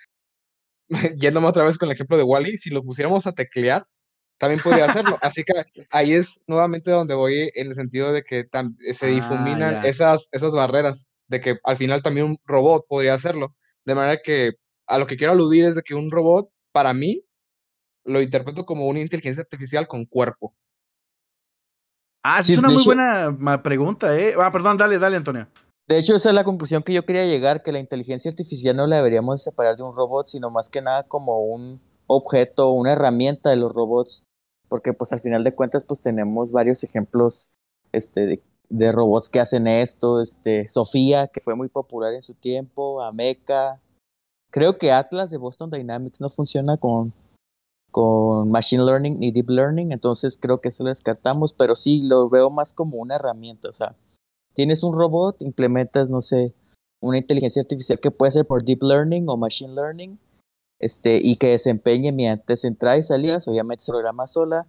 Yéndome 1.17 1.47
otra 1.47 1.63
vez 1.65 1.77
con 1.77 1.89
el 1.89 1.93
ejemplo 1.93 2.17
de 2.17 2.23
Wally, 2.23 2.57
si 2.57 2.69
lo 2.69 2.83
pusiéramos 2.83 3.25
a 3.27 3.33
teclear, 3.33 3.85
también 4.37 4.61
podría 4.61 4.85
hacerlo. 4.85 5.17
Así 5.21 5.43
que 5.43 5.53
ahí 5.89 6.13
es 6.13 6.41
nuevamente 6.47 6.91
donde 6.91 7.15
voy 7.15 7.51
en 7.55 7.67
el 7.67 7.75
sentido 7.75 8.11
de 8.13 8.23
que 8.23 8.49
tam- 8.49 8.75
se 8.93 9.05
Ah, 9.05 9.09
difuminan 9.09 9.77
esas, 9.83 10.27
esas 10.31 10.51
barreras, 10.53 11.07
de 11.27 11.41
que 11.41 11.57
al 11.63 11.77
final 11.77 12.01
también 12.03 12.27
un 12.27 12.37
robot 12.45 12.85
podría 12.87 13.13
hacerlo. 13.13 13.55
De 13.85 13.95
manera 13.95 14.19
que 14.23 14.53
a 14.87 14.97
lo 14.99 15.07
que 15.07 15.17
quiero 15.17 15.33
aludir 15.33 15.65
es 15.65 15.75
de 15.75 15.81
que 15.81 15.95
un 15.95 16.11
robot, 16.11 16.49
para 16.71 16.93
mí, 16.93 17.23
lo 18.05 18.21
interpreto 18.21 18.65
como 18.65 18.87
una 18.87 18.99
inteligencia 19.01 19.43
artificial 19.43 19.87
con 19.87 20.05
cuerpo. 20.05 20.55
Ah, 22.23 22.41
Sí, 22.41 22.53
es 22.53 22.59
una 22.59 22.69
muy 22.69 22.77
hecho- 22.77 22.85
buena 22.85 23.61
pregunta, 23.63 24.17
¿eh? 24.17 24.33
Ah, 24.39 24.51
perdón, 24.51 24.77
dale, 24.77 24.97
dale, 24.97 25.17
Antonio. 25.17 25.47
De 25.87 25.97
hecho, 25.97 26.15
esa 26.15 26.29
es 26.29 26.35
la 26.35 26.45
conclusión 26.45 26.81
que 26.81 26.93
yo 26.93 27.05
quería 27.05 27.25
llegar, 27.25 27.61
que 27.61 27.73
la 27.73 27.79
inteligencia 27.79 28.31
artificial 28.31 28.75
no 28.77 28.87
la 28.87 28.95
deberíamos 28.97 29.43
separar 29.43 29.75
de 29.75 29.83
un 29.83 29.93
robot, 29.95 30.27
sino 30.27 30.49
más 30.49 30.69
que 30.69 30.81
nada 30.81 31.03
como 31.03 31.39
un 31.43 31.81
objeto, 32.07 32.71
una 32.71 32.93
herramienta 32.93 33.49
de 33.49 33.57
los 33.57 33.73
robots, 33.73 34.23
porque 34.69 34.93
pues 34.93 35.11
al 35.11 35.19
final 35.19 35.43
de 35.43 35.53
cuentas 35.53 35.83
pues 35.83 35.99
tenemos 35.99 36.51
varios 36.51 36.83
ejemplos 36.85 37.49
este, 37.91 38.25
de, 38.25 38.43
de 38.69 38.91
robots 38.93 39.27
que 39.27 39.41
hacen 39.41 39.67
esto, 39.67 40.21
este, 40.21 40.69
Sofía, 40.69 41.27
que 41.27 41.41
fue 41.41 41.55
muy 41.55 41.67
popular 41.67 42.13
en 42.13 42.21
su 42.21 42.33
tiempo, 42.33 43.01
Ameca, 43.01 43.81
creo 44.51 44.77
que 44.77 44.93
Atlas 44.93 45.29
de 45.31 45.37
Boston 45.37 45.69
Dynamics 45.69 46.21
no 46.21 46.29
funciona 46.29 46.77
con, 46.77 47.13
con 47.93 48.49
Machine 48.49 48.83
Learning 48.83 49.19
ni 49.19 49.31
Deep 49.31 49.51
Learning, 49.51 49.91
entonces 49.91 50.35
creo 50.41 50.59
que 50.59 50.69
eso 50.69 50.83
lo 50.83 50.89
descartamos, 50.89 51.53
pero 51.53 51.75
sí 51.75 52.01
lo 52.01 52.27
veo 52.27 52.49
más 52.49 52.73
como 52.73 52.97
una 52.97 53.15
herramienta, 53.15 53.69
o 53.69 53.73
sea, 53.73 53.95
tienes 54.53 54.81
un 54.81 54.95
robot, 54.95 55.41
implementas, 55.43 56.09
no 56.09 56.21
sé, 56.21 56.55
una 56.99 57.19
inteligencia 57.19 57.61
artificial 57.61 57.99
que 57.99 58.09
puede 58.09 58.31
ser 58.31 58.47
por 58.47 58.63
deep 58.63 58.81
learning 58.81 59.29
o 59.29 59.37
machine 59.37 59.75
learning, 59.75 60.19
este, 60.79 61.19
y 61.23 61.35
que 61.35 61.49
desempeñe 61.49 62.11
mediante 62.11 62.55
entradas 62.63 62.99
y 62.99 63.03
salidas, 63.03 63.47
obviamente 63.47 63.83
se 63.83 63.91
programa 63.91 64.25
sola, 64.25 64.65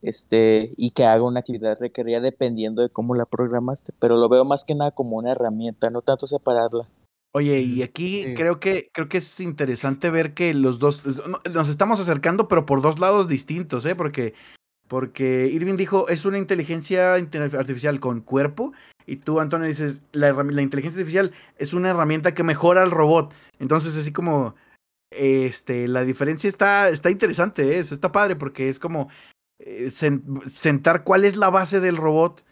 este, 0.00 0.72
y 0.78 0.92
que 0.92 1.04
haga 1.04 1.24
una 1.24 1.40
actividad 1.40 1.78
requerida 1.78 2.20
dependiendo 2.20 2.80
de 2.80 2.88
cómo 2.88 3.14
la 3.14 3.26
programaste, 3.26 3.92
pero 4.00 4.16
lo 4.16 4.30
veo 4.30 4.46
más 4.46 4.64
que 4.64 4.74
nada 4.74 4.92
como 4.92 5.18
una 5.18 5.32
herramienta, 5.32 5.90
no 5.90 6.00
tanto 6.00 6.26
separarla. 6.26 6.88
Oye, 7.32 7.60
y 7.60 7.82
aquí 7.82 8.24
Sí. 8.24 8.34
creo 8.34 8.58
que 8.58 8.90
creo 8.92 9.08
que 9.08 9.18
es 9.18 9.40
interesante 9.40 10.10
ver 10.10 10.34
que 10.34 10.52
los 10.52 10.78
dos 10.78 11.06
no, 11.06 11.40
nos 11.52 11.68
estamos 11.68 12.00
acercando, 12.00 12.48
pero 12.48 12.66
por 12.66 12.82
dos 12.82 12.98
lados 12.98 13.28
distintos, 13.28 13.86
¿eh? 13.86 13.94
Porque 13.94 14.34
porque 14.88 15.48
Irving 15.52 15.76
dijo 15.76 16.08
es 16.08 16.24
una 16.24 16.38
inteligencia 16.38 17.14
artificial 17.14 18.00
con 18.00 18.20
cuerpo 18.22 18.72
y 19.06 19.16
tú 19.16 19.38
Antonio 19.38 19.68
dices 19.68 20.02
la, 20.10 20.32
la 20.32 20.62
inteligencia 20.62 20.98
artificial 20.98 21.30
es 21.58 21.72
una 21.72 21.90
herramienta 21.90 22.34
que 22.34 22.42
mejora 22.42 22.82
al 22.82 22.90
robot. 22.90 23.32
Entonces 23.60 23.96
así 23.96 24.12
como 24.12 24.56
este 25.12 25.86
la 25.86 26.02
diferencia 26.02 26.48
está 26.48 26.88
está 26.88 27.10
interesante, 27.10 27.76
¿eh? 27.76 27.78
está 27.78 28.10
padre 28.10 28.34
porque 28.34 28.68
es 28.68 28.80
como 28.80 29.08
eh, 29.60 29.86
sen- 29.90 30.44
sentar 30.48 31.04
cuál 31.04 31.24
es 31.24 31.36
la 31.36 31.50
base 31.50 31.78
del 31.78 31.96
robot 31.96 32.44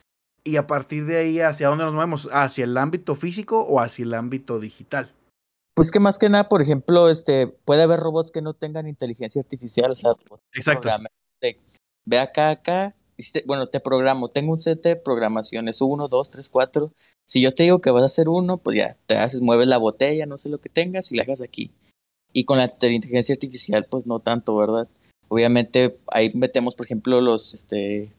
y 0.49 0.57
a 0.57 0.67
partir 0.67 1.05
de 1.07 1.19
ahí 1.19 1.41
hacia 1.41 1.69
dónde 1.69 1.85
nos 1.85 1.95
movemos, 1.95 2.29
hacia 2.33 2.65
el 2.65 2.77
ámbito 2.77 3.15
físico 3.15 3.61
o 3.63 3.81
hacia 3.81 4.05
el 4.05 4.15
ámbito 4.15 4.59
digital. 4.59 5.09
Pues 5.75 5.91
que 5.91 6.01
más 6.01 6.19
que 6.19 6.29
nada, 6.29 6.49
por 6.49 6.63
ejemplo, 6.63 7.09
este, 7.09 7.47
puede 7.47 7.83
haber 7.83 8.01
robots 8.01 8.33
que 8.33 8.43
no 8.43 8.55
tengan 8.55 8.89
inteligencia 8.89 9.41
artificial, 9.41 9.93
o 9.93 9.97
sea, 9.97 10.13
Exacto. 10.53 10.89
ve 12.05 12.19
acá, 12.19 12.51
acá, 12.51 12.97
y 13.17 13.23
si 13.23 13.33
te- 13.33 13.45
bueno, 13.47 13.69
te 13.69 13.79
programo, 13.79 14.29
tengo 14.29 14.53
un 14.53 14.59
set 14.59 14.83
de 14.83 14.97
programaciones, 14.97 15.81
uno, 15.81 16.09
dos, 16.09 16.31
tres, 16.31 16.49
cuatro. 16.49 16.93
Si 17.27 17.41
yo 17.41 17.55
te 17.55 17.65
digo 17.65 17.81
que 17.81 17.91
vas 17.91 18.03
a 18.03 18.07
hacer 18.07 18.29
uno, 18.29 18.57
pues 18.57 18.77
ya, 18.79 18.97
te 19.07 19.19
haces, 19.19 19.41
mueves 19.41 19.67
la 19.67 19.77
botella, 19.77 20.25
no 20.25 20.39
sé 20.39 20.49
lo 20.49 20.59
que 20.61 20.71
tengas, 20.71 21.13
y 21.13 21.17
la 21.17 21.25
hagas 21.25 21.43
aquí. 21.43 21.71
Y 22.33 22.45
con 22.45 22.59
la 22.59 22.65
inteligencia 22.65 23.35
artificial, 23.35 23.85
pues 23.85 24.07
no 24.07 24.21
tanto, 24.21 24.57
¿verdad? 24.57 24.89
Obviamente, 25.29 25.99
ahí 26.09 26.33
metemos, 26.35 26.75
por 26.75 26.87
ejemplo, 26.87 27.21
los, 27.21 27.55
este, 27.55 28.13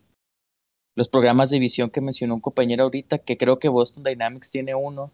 los 0.99 1.07
programas 1.07 1.49
de 1.49 1.59
visión 1.59 1.89
que 1.89 2.01
mencionó 2.01 2.35
un 2.35 2.41
compañero 2.41 2.83
ahorita, 2.83 3.19
que 3.19 3.37
creo 3.37 3.57
que 3.57 3.69
Boston 3.69 4.03
Dynamics 4.03 4.51
tiene 4.51 4.75
uno, 4.75 5.13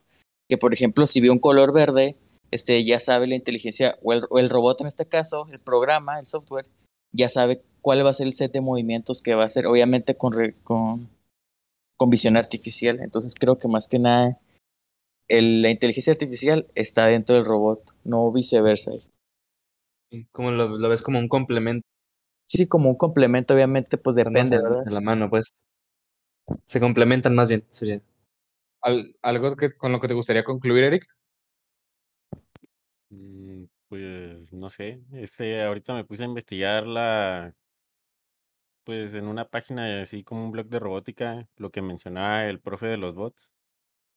que 0.49 0.57
por 0.57 0.73
ejemplo, 0.73 1.05
si 1.05 1.21
ve 1.21 1.29
un 1.29 1.37
color 1.37 1.73
verde, 1.73 2.15
este, 2.49 2.83
ya 2.83 2.99
sabe 2.99 3.27
la 3.27 3.35
inteligencia, 3.35 3.95
o 4.01 4.11
el, 4.13 4.23
o 4.31 4.39
el 4.39 4.49
robot 4.49 4.81
en 4.81 4.87
este 4.87 5.05
caso, 5.05 5.47
el 5.51 5.59
programa, 5.59 6.19
el 6.19 6.25
software, 6.25 6.65
ya 7.11 7.29
sabe 7.29 7.61
cuál 7.83 8.03
va 8.03 8.09
a 8.09 8.13
ser 8.15 8.25
el 8.25 8.33
set 8.33 8.51
de 8.51 8.61
movimientos 8.61 9.21
que 9.21 9.35
va 9.35 9.43
a 9.43 9.45
hacer, 9.45 9.67
obviamente 9.67 10.17
con, 10.17 10.33
re- 10.33 10.55
con, 10.63 11.07
con 11.97 12.09
visión 12.09 12.35
artificial. 12.35 12.99
Entonces 13.01 13.35
creo 13.35 13.59
que 13.59 13.67
más 13.67 13.87
que 13.87 13.99
nada 13.99 14.39
el- 15.27 15.61
la 15.61 15.69
inteligencia 15.69 16.13
artificial 16.13 16.67
está 16.73 17.05
dentro 17.05 17.35
del 17.35 17.45
robot, 17.45 17.93
no 18.03 18.31
viceversa. 18.31 18.91
Como 20.31 20.49
lo, 20.49 20.67
lo 20.67 20.89
ves 20.89 21.03
como 21.03 21.19
un 21.19 21.27
complemento 21.27 21.85
Sí, 22.47 22.67
como 22.67 22.89
un 22.89 22.95
complemento, 22.95 23.53
obviamente, 23.53 23.97
pues 23.97 24.15
depende, 24.15 24.57
en 24.57 24.93
la 24.93 25.01
mano, 25.01 25.29
pues. 25.29 25.53
Se 26.65 26.79
complementan 26.79 27.35
más 27.35 27.49
bien, 27.49 27.65
sería. 27.69 28.01
Al- 28.81 29.15
¿Algo 29.21 29.55
que, 29.57 29.75
con 29.75 29.91
lo 29.91 29.99
que 29.99 30.07
te 30.07 30.13
gustaría 30.13 30.43
concluir, 30.43 30.83
Eric? 30.85 31.07
Mm, 33.09 33.65
Pues 33.87 34.51
no 34.53 34.69
sé, 34.69 35.01
este, 35.13 35.61
ahorita 35.63 35.93
me 35.93 36.05
puse 36.05 36.23
a 36.23 36.25
investigar 36.27 36.87
la, 36.87 37.55
pues 38.83 39.13
en 39.13 39.27
una 39.27 39.49
página 39.49 40.01
así 40.01 40.23
como 40.23 40.45
un 40.45 40.51
blog 40.51 40.67
de 40.67 40.79
robótica, 40.79 41.47
lo 41.57 41.71
que 41.71 41.81
mencionaba 41.81 42.45
el 42.45 42.59
profe 42.59 42.87
de 42.87 42.97
los 42.97 43.15
bots, 43.15 43.49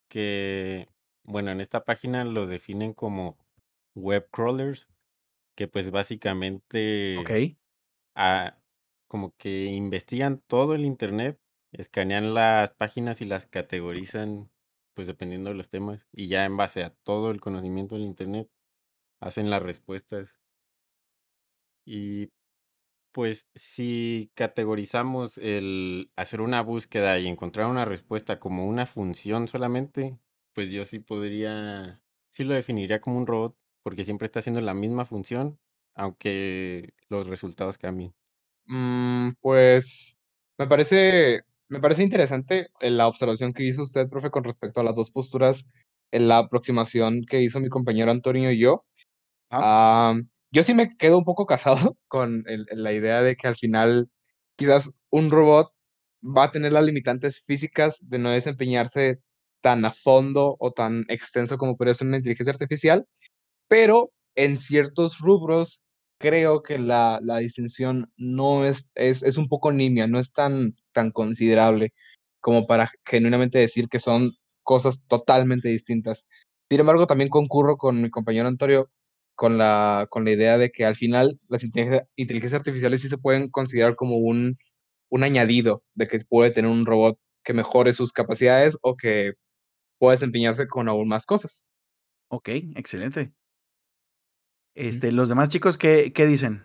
que, 0.08 0.88
bueno, 1.24 1.50
en 1.50 1.60
esta 1.60 1.84
página 1.84 2.24
los 2.24 2.50
definen 2.50 2.94
como 2.94 3.38
web 3.94 4.28
crawlers, 4.30 4.88
que 5.56 5.68
pues 5.68 5.90
básicamente 5.90 7.18
Ok. 7.20 7.30
ah, 8.14 8.58
como 9.08 9.34
que 9.36 9.66
investigan 9.66 10.42
todo 10.46 10.74
el 10.74 10.84
internet, 10.84 11.40
escanean 11.72 12.34
las 12.34 12.72
páginas 12.72 13.20
y 13.20 13.26
las 13.26 13.46
categorizan, 13.46 14.50
pues 14.94 15.06
dependiendo 15.08 15.50
de 15.50 15.56
los 15.56 15.68
temas, 15.70 16.06
y 16.12 16.28
ya 16.28 16.44
en 16.44 16.56
base 16.56 16.82
a 16.84 16.90
todo 16.90 17.30
el 17.30 17.40
conocimiento 17.40 17.94
del 17.96 18.04
internet, 18.04 18.50
hacen 19.20 19.50
las 19.50 19.62
respuestas. 19.62 20.38
Y 21.86 22.30
pues 23.12 23.48
si 23.54 24.30
categorizamos 24.34 25.38
el 25.38 26.10
hacer 26.16 26.40
una 26.42 26.62
búsqueda 26.62 27.18
y 27.18 27.26
encontrar 27.28 27.68
una 27.68 27.84
respuesta 27.84 28.38
como 28.40 28.66
una 28.68 28.86
función 28.86 29.48
solamente, 29.48 30.18
pues 30.54 30.72
yo 30.72 30.84
sí 30.84 31.00
podría, 31.00 32.02
sí 32.30 32.44
lo 32.44 32.54
definiría 32.54 33.00
como 33.00 33.18
un 33.18 33.26
robot, 33.26 33.56
porque 33.82 34.04
siempre 34.04 34.26
está 34.26 34.40
haciendo 34.40 34.60
la 34.62 34.74
misma 34.74 35.06
función, 35.06 35.60
aunque 35.94 36.94
los 37.08 37.26
resultados 37.28 37.78
cambien. 37.78 38.14
Mm, 38.66 39.32
pues 39.40 40.18
me 40.58 40.66
parece, 40.66 41.42
me 41.68 41.80
parece 41.80 42.02
interesante 42.02 42.68
eh, 42.80 42.90
la 42.90 43.06
observación 43.08 43.52
que 43.52 43.64
hizo 43.64 43.82
usted, 43.82 44.08
profe, 44.08 44.30
con 44.30 44.44
respecto 44.44 44.80
a 44.80 44.84
las 44.84 44.94
dos 44.94 45.10
posturas, 45.10 45.64
en 46.10 46.28
la 46.28 46.38
aproximación 46.38 47.22
que 47.28 47.42
hizo 47.42 47.60
mi 47.60 47.68
compañero 47.68 48.10
Antonio 48.10 48.50
y 48.50 48.58
yo. 48.58 48.84
Ah, 49.50 50.12
Ah, 50.12 50.20
yo 50.52 50.62
sí 50.62 50.74
me 50.74 50.96
quedo 50.96 51.18
un 51.18 51.24
poco 51.24 51.46
casado 51.46 51.76
con 52.08 52.44
el- 52.46 52.66
la 52.72 52.92
idea 52.92 53.22
de 53.22 53.36
que 53.36 53.48
al 53.48 53.56
final 53.56 54.10
quizás 54.56 54.90
un 55.10 55.30
robot 55.30 55.72
va 56.22 56.44
a 56.44 56.50
tener 56.52 56.72
las 56.72 56.84
limitantes 56.84 57.42
físicas 57.44 57.98
de 58.02 58.18
no 58.18 58.30
desempeñarse 58.30 59.20
tan 59.62 59.84
a 59.84 59.90
fondo 59.92 60.56
o 60.60 60.72
tan 60.72 61.04
extenso 61.08 61.58
como 61.58 61.76
podría 61.76 61.94
ser 61.94 62.06
una 62.08 62.18
inteligencia 62.18 62.52
artificial, 62.52 63.06
pero 63.68 64.12
en 64.34 64.58
ciertos 64.58 65.18
rubros 65.18 65.84
creo 66.18 66.62
que 66.62 66.78
la, 66.78 67.20
la 67.22 67.38
distinción 67.38 68.12
no 68.16 68.64
es, 68.64 68.90
es, 68.94 69.22
es 69.22 69.36
un 69.38 69.48
poco 69.48 69.72
nimia, 69.72 70.06
no 70.06 70.18
es 70.18 70.32
tan, 70.32 70.74
tan 70.92 71.10
considerable 71.12 71.92
como 72.40 72.66
para 72.66 72.90
genuinamente 73.04 73.58
decir 73.58 73.88
que 73.88 74.00
son 74.00 74.32
cosas 74.64 75.04
totalmente 75.08 75.68
distintas. 75.68 76.26
Sin 76.70 76.80
embargo, 76.80 77.06
también 77.06 77.30
concurro 77.30 77.76
con 77.76 78.02
mi 78.02 78.10
compañero 78.10 78.48
Antonio 78.48 78.90
con 79.34 79.56
la, 79.58 80.06
con 80.10 80.24
la 80.24 80.32
idea 80.32 80.58
de 80.58 80.70
que 80.70 80.84
al 80.84 80.96
final 80.96 81.38
las 81.48 81.62
inteligencia- 81.64 82.08
inteligencias 82.16 82.60
artificiales 82.60 83.02
sí 83.02 83.08
se 83.08 83.18
pueden 83.18 83.48
considerar 83.50 83.94
como 83.96 84.16
un, 84.16 84.58
un 85.10 85.24
añadido 85.24 85.84
de 85.94 86.08
que 86.08 86.20
puede 86.28 86.50
tener 86.50 86.70
un 86.70 86.86
robot 86.86 87.18
que 87.44 87.52
mejore 87.54 87.92
sus 87.92 88.12
capacidades 88.12 88.76
o 88.82 88.96
que 88.96 89.32
pueda 89.98 90.12
desempeñarse 90.12 90.68
con 90.68 90.88
aún 90.88 91.08
más 91.08 91.26
cosas. 91.26 91.64
ok, 92.28 92.48
excelente. 92.76 93.32
Este, 94.78 95.12
los 95.12 95.28
demás 95.28 95.50
chicos, 95.50 95.76
¿qué, 95.76 96.10
qué 96.14 96.24
dicen? 96.24 96.62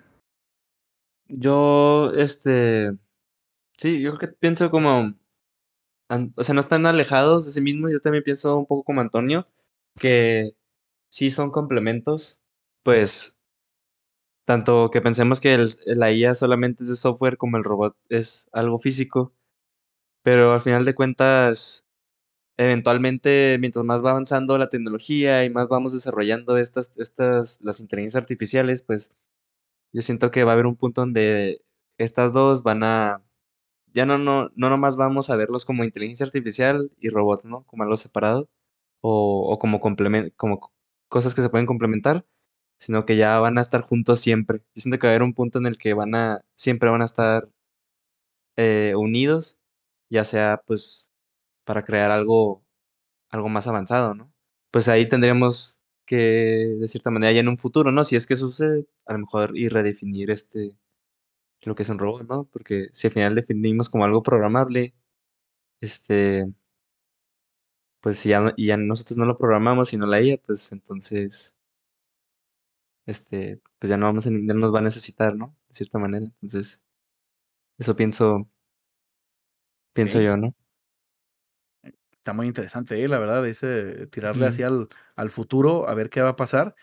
Yo, 1.28 2.12
este, 2.16 2.98
sí, 3.78 4.02
yo 4.02 4.14
creo 4.16 4.32
que 4.32 4.38
pienso 4.38 4.72
como, 4.72 5.16
o 6.38 6.44
sea, 6.44 6.54
no 6.56 6.62
están 6.62 6.86
alejados 6.86 7.46
de 7.46 7.52
sí 7.52 7.62
mismos, 7.62 7.92
yo 7.92 8.00
también 8.00 8.24
pienso 8.24 8.58
un 8.58 8.66
poco 8.66 8.84
como 8.84 9.02
Antonio, 9.02 9.46
que 10.00 10.56
sí 11.10 11.30
son 11.32 11.52
complementos, 11.52 12.42
pues, 12.84 13.38
tanto 14.46 14.90
que 14.92 15.02
pensemos 15.02 15.40
que 15.42 15.54
el- 15.56 15.70
la 15.86 16.12
IA 16.12 16.36
solamente 16.36 16.84
es 16.84 16.90
de 16.90 16.96
software 16.96 17.38
como 17.38 17.58
el 17.58 17.64
robot 17.64 17.96
es 18.10 18.50
algo 18.54 18.80
físico, 18.80 19.34
pero 20.24 20.54
al 20.54 20.62
final 20.62 20.86
de 20.86 20.96
cuentas, 20.96 21.86
eventualmente, 22.58 23.58
mientras 23.60 23.86
más 23.86 24.04
va 24.06 24.12
avanzando 24.12 24.58
la 24.58 24.70
tecnología 24.70 25.44
y 25.46 25.50
más 25.50 25.68
vamos 25.70 25.94
desarrollando 25.94 26.58
estas, 26.58 26.98
estas, 26.98 27.62
las 27.62 27.80
inteligencias 27.80 28.22
artificiales, 28.24 28.82
pues, 28.84 29.14
yo 29.94 30.02
siento 30.02 30.32
que 30.32 30.44
va 30.44 30.52
a 30.52 30.54
haber 30.56 30.66
un 30.68 30.76
punto 30.76 31.02
donde 31.02 31.62
estas 31.98 32.34
dos 32.34 32.64
van 32.64 32.84
a 32.84 33.24
ya 33.94 34.06
no, 34.06 34.18
no, 34.18 34.52
no 34.56 34.70
nomás 34.70 34.96
vamos 34.98 35.30
a 35.30 35.36
verlos 35.36 35.66
como 35.66 35.84
inteligencia 35.84 36.26
artificial 36.26 36.92
y 37.00 37.10
robots, 37.10 37.46
¿no? 37.46 37.64
Como 37.66 37.84
algo 37.84 37.98
separado 37.98 38.50
o, 39.02 39.52
o 39.54 39.60
como 39.60 39.82
complemen- 39.82 40.34
como 40.38 40.60
co- 40.60 40.74
cosas 41.10 41.36
que 41.36 41.42
se 41.44 41.50
pueden 41.50 41.68
complementar, 41.68 42.26
sino 42.80 43.06
que 43.06 43.18
ya 43.18 43.40
van 43.40 43.58
a 43.60 43.62
estar 43.62 43.82
juntos 43.82 44.20
siempre. 44.22 44.60
Yo 44.76 44.82
siento 44.82 45.00
que 45.00 45.08
va 45.08 45.12
a 45.14 45.16
haber 45.16 45.24
un 45.24 45.34
punto 45.36 45.60
en 45.60 45.68
el 45.68 45.78
que 45.80 45.94
van 45.96 46.16
a, 46.16 46.42
siempre 46.56 46.90
van 46.90 47.02
a 47.04 47.06
estar 47.06 47.50
eh, 48.58 48.94
unidos, 48.96 49.60
ya 50.10 50.24
sea 50.26 50.62
pues 50.66 51.12
para 51.66 51.84
crear 51.86 52.12
algo, 52.12 52.64
algo 53.30 53.50
más 53.50 53.68
avanzado, 53.68 54.16
¿no? 54.16 54.34
Pues 54.72 54.90
ahí 54.90 55.08
tendríamos 55.08 55.80
que, 56.06 56.78
de 56.80 56.88
cierta 56.88 57.12
manera, 57.12 57.34
ya 57.34 57.42
en 57.42 57.50
un 57.50 57.58
futuro, 57.58 57.92
¿no? 57.92 58.04
Si 58.06 58.16
es 58.16 58.28
que 58.28 58.36
eso 58.36 58.48
sucede, 58.48 58.88
a 59.06 59.14
lo 59.14 59.20
mejor 59.20 59.58
y 59.58 59.70
redefinir 59.70 60.32
este, 60.32 60.78
lo 61.64 61.76
que 61.76 61.84
es 61.84 61.90
un 61.90 62.00
robot, 62.00 62.28
¿no? 62.30 62.46
Porque 62.46 62.90
si 62.94 63.08
al 63.08 63.14
final 63.14 63.36
definimos 63.36 63.90
como 63.90 64.06
algo 64.06 64.24
programable, 64.24 64.96
este, 65.82 66.48
pues 68.02 68.20
si 68.20 68.30
ya, 68.30 68.54
ya 68.58 68.78
nosotros 68.78 69.18
no 69.18 69.26
lo 69.26 69.38
programamos, 69.38 69.90
sino 69.90 70.06
la 70.06 70.22
IA, 70.22 70.38
pues 70.38 70.72
entonces, 70.72 71.56
este, 73.06 73.62
pues 73.80 73.90
ya 73.90 73.98
no 73.98 74.06
vamos 74.08 74.28
a, 74.28 74.30
ya 74.32 74.38
no 74.38 74.54
nos 74.56 74.74
va 74.74 74.80
a 74.80 74.82
necesitar, 74.84 75.36
¿no? 75.36 75.56
De 75.70 75.76
cierta 75.76 76.00
manera. 76.00 76.26
Entonces, 76.26 76.84
eso 77.78 77.96
pienso, 77.96 78.50
pienso 79.94 80.22
yo, 80.22 80.38
¿no? 80.38 80.54
Está 82.24 82.32
muy 82.32 82.48
interesante, 82.48 83.04
¿eh? 83.04 83.10
la 83.10 83.20
verdad, 83.20 83.46
es 83.46 83.64
eh, 83.64 84.08
tirarle 84.10 84.44
Ujú. 84.46 84.50
así 84.50 84.64
al, 84.64 84.88
al 85.18 85.30
futuro 85.30 85.90
a 85.90 85.94
ver 85.94 86.10
qué 86.10 86.22
va 86.22 86.30
a 86.30 86.36
pasar. 86.38 86.74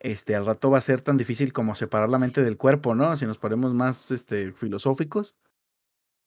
Este, 0.00 0.34
al 0.34 0.44
rato 0.44 0.72
va 0.72 0.78
a 0.78 0.80
ser 0.80 1.02
tan 1.02 1.16
difícil 1.16 1.52
como 1.52 1.76
separar 1.76 2.08
la 2.08 2.18
mente 2.18 2.42
del 2.42 2.56
cuerpo, 2.56 2.96
¿no? 2.96 3.16
Si 3.16 3.24
nos 3.24 3.38
ponemos 3.38 3.72
más 3.74 4.10
este, 4.10 4.50
filosóficos, 4.50 5.36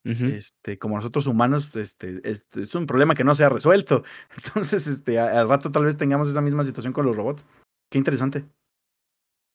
este, 0.05 0.79
como 0.79 0.95
nosotros 0.95 1.27
humanos, 1.27 1.75
este, 1.75 2.21
es, 2.23 2.47
es 2.55 2.73
un 2.75 2.85
problema 2.85 3.13
que 3.13 3.25
no 3.25 3.35
se 3.35 3.43
ha 3.43 3.49
resuelto. 3.49 4.03
Entonces, 4.37 4.87
este, 4.87 5.19
a- 5.19 5.37
al 5.41 5.49
rato 5.49 5.69
tal 5.69 5.83
vez 5.83 5.97
tengamos 5.97 6.29
esa 6.29 6.39
misma 6.39 6.63
situación 6.63 6.93
con 6.93 7.05
los 7.05 7.17
robots. 7.17 7.45
Qué 7.91 7.97
interesante. 7.97 8.45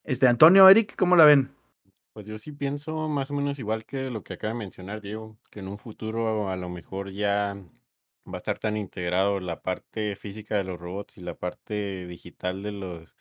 Este, 0.05 0.29
Antonio, 0.29 0.69
Eric, 0.69 0.95
¿cómo 0.97 1.17
la 1.17 1.25
ven? 1.25 1.53
Pues 2.13 2.27
yo 2.27 2.37
sí 2.37 2.53
pienso 2.53 3.09
más 3.09 3.31
o 3.31 3.35
menos 3.35 3.59
igual 3.59 3.87
que 3.87 4.11
lo 4.11 4.23
que 4.25 4.35
acaba 4.35 4.53
de 4.53 4.59
mencionar 4.59 5.01
Diego, 5.01 5.39
que 5.51 5.61
en 5.61 5.69
un 5.69 5.79
futuro 5.79 6.51
a 6.51 6.57
lo 6.57 6.69
mejor 6.69 7.11
ya 7.13 7.57
va 8.27 8.35
a 8.35 8.39
estar 8.39 8.59
tan 8.59 8.77
integrado 8.77 9.41
la 9.41 9.63
parte 9.63 10.15
física 10.17 10.57
de 10.57 10.65
los 10.65 10.79
robots 10.79 11.17
y 11.19 11.21
la 11.21 11.35
parte 11.35 12.07
digital 12.07 12.63
de 12.63 12.73
las 12.73 13.17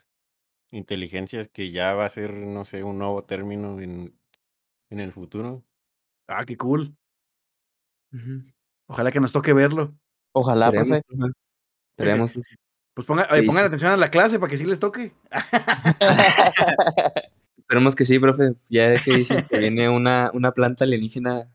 inteligencias 0.71 1.47
que 1.47 1.71
ya 1.71 1.93
va 1.93 2.05
a 2.05 2.09
ser, 2.09 2.33
no 2.33 2.65
sé, 2.65 2.83
un 2.83 2.97
nuevo 2.99 3.23
término 3.23 3.79
en, 3.79 4.15
en 4.89 4.99
el 4.99 5.11
futuro. 5.11 5.63
Ah, 6.27 6.43
qué 6.45 6.57
cool. 6.57 6.95
Ujú. 8.13 8.43
Ojalá 8.87 9.11
que 9.11 9.19
nos 9.19 9.31
toque 9.31 9.53
verlo. 9.53 9.95
Ojalá, 10.31 10.67
Esperemos, 10.67 11.01
profe. 11.07 11.33
Esperemos, 11.91 12.31
pues. 12.33 12.45
Ponga- 13.07 13.27
Sí, 13.39 13.45
pongan 13.47 13.63
sí. 13.63 13.67
atención 13.67 13.91
a 13.93 13.97
la 13.97 14.11
clase 14.11 14.39
para 14.39 14.49
que 14.49 14.57
sí 14.57 14.65
les 14.65 14.79
toque. 14.79 15.13
Esperemos 17.57 17.95
que 17.95 18.05
sí, 18.05 18.19
profe. 18.19 18.53
Ya 18.69 19.01
que 19.01 19.13
dicen 19.15 19.45
que 19.49 19.59
viene 19.59 19.89
una, 19.89 20.31
una 20.33 20.51
planta 20.51 20.83
alienígena 20.83 21.49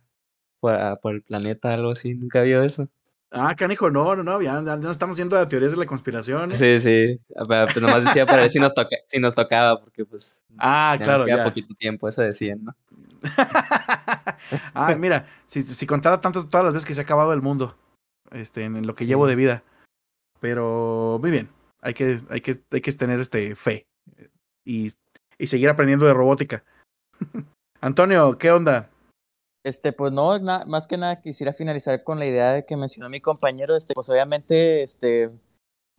por, 0.61 0.75
a- 0.75 0.97
por 0.97 1.15
el 1.15 1.23
planeta, 1.23 1.75
algo 1.75 1.91
así. 1.91 2.15
Nunca 2.15 2.43
vio 2.43 2.63
eso. 2.63 2.89
Ah, 3.37 3.55
canijo, 3.57 3.91
no, 3.91 4.15
no, 4.15 4.23
no, 4.23 4.41
ya, 4.41 4.63
ya 4.65 4.77
no 4.77 4.91
estamos 4.93 5.17
yendo 5.17 5.37
a 5.37 5.49
teorías 5.49 5.73
de 5.73 5.79
la 5.79 5.87
conspiración. 5.87 6.53
¿eh? 6.53 6.57
Sí, 6.57 6.79
sí. 6.79 7.21
Pero, 7.49 7.67
Pues 7.67 7.81
nomás 7.83 8.05
decía 8.05 8.25
para 8.27 8.43
ver 8.43 8.51
si 8.51 8.61
nos, 8.61 8.73
toca, 8.73 8.97
si 9.05 9.19
nos 9.19 9.35
tocaba, 9.35 9.81
porque 9.81 10.05
pues 10.05 10.47
Ah, 10.57 10.93
ya 10.95 10.99
nos 10.99 11.05
claro, 11.09 11.25
queda 11.25 11.37
ya. 11.39 11.45
poquito 11.45 11.75
tiempo, 11.75 12.09
eso 12.09 12.23
decían, 12.23 12.63
¿no? 12.63 12.75
ah, 14.75 14.95
mira, 14.99 15.27
si, 15.47 15.63
si 15.63 15.85
contara 15.87 16.21
tanto 16.21 16.47
todas 16.47 16.65
las 16.65 16.75
veces 16.75 16.87
que 16.87 16.95
se 16.95 17.01
ha 17.01 17.05
acabado 17.05 17.33
el 17.33 17.43
mundo, 17.43 17.77
este, 18.31 18.65
en 18.65 18.87
lo 18.87 18.95
que 18.95 19.07
llevo 19.07 19.27
de 19.27 19.35
vida. 19.35 19.65
Pero 20.41 21.19
muy 21.21 21.31
bien, 21.31 21.49
hay 21.81 21.95
que, 21.95 22.21
hay 22.31 22.41
que, 22.41 22.61
hay 22.71 22.81
que 22.81 22.93
tener 22.93 23.19
este 23.19 23.55
fe 23.57 23.87
y, 24.65 24.93
y 25.39 25.47
seguir 25.49 25.69
aprendiendo 25.71 26.07
de 26.07 26.15
robótica. 26.15 26.63
Antonio, 27.81 28.39
¿qué 28.39 28.51
onda? 28.53 28.91
Este, 29.65 29.93
pues 29.95 30.13
no, 30.13 30.39
na- 30.39 30.65
más 30.67 30.87
que 30.87 30.99
nada 30.99 31.23
quisiera 31.23 31.55
finalizar 31.55 32.05
con 32.05 32.19
la 32.19 32.27
idea 32.27 32.53
de 32.53 32.67
que 32.67 32.77
mencionó 32.77 33.09
mi 33.09 33.21
compañero, 33.21 33.75
este, 33.77 33.95
pues 33.95 34.11
obviamente, 34.11 34.83
este, 34.83 35.31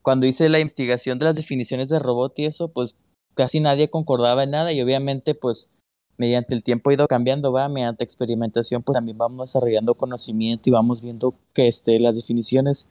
cuando 0.03 0.27
hice 0.27 0.49
la 0.49 0.59
investigación 0.59 1.17
de 1.17 1.25
las 1.25 1.35
definiciones 1.35 1.89
de 1.89 1.97
robot 1.99 2.37
y 2.39 2.45
eso, 2.45 2.67
pues 2.69 2.95
casi 3.33 3.59
nadie 3.59 3.89
concordaba 3.89 4.43
en 4.43 4.51
nada 4.51 4.71
y 4.71 4.81
obviamente, 4.81 5.33
pues, 5.33 5.71
mediante 6.17 6.53
el 6.53 6.63
tiempo 6.63 6.89
ha 6.89 6.93
ido 6.93 7.07
cambiando, 7.07 7.51
va, 7.51 7.67
mediante 7.67 8.03
experimentación, 8.03 8.83
pues 8.83 8.93
también 8.95 9.17
vamos 9.17 9.49
desarrollando 9.49 9.95
conocimiento 9.95 10.69
y 10.69 10.71
vamos 10.71 11.01
viendo 11.01 11.35
que, 11.53 11.67
este, 11.67 11.99
las 11.99 12.15
definiciones. 12.15 12.87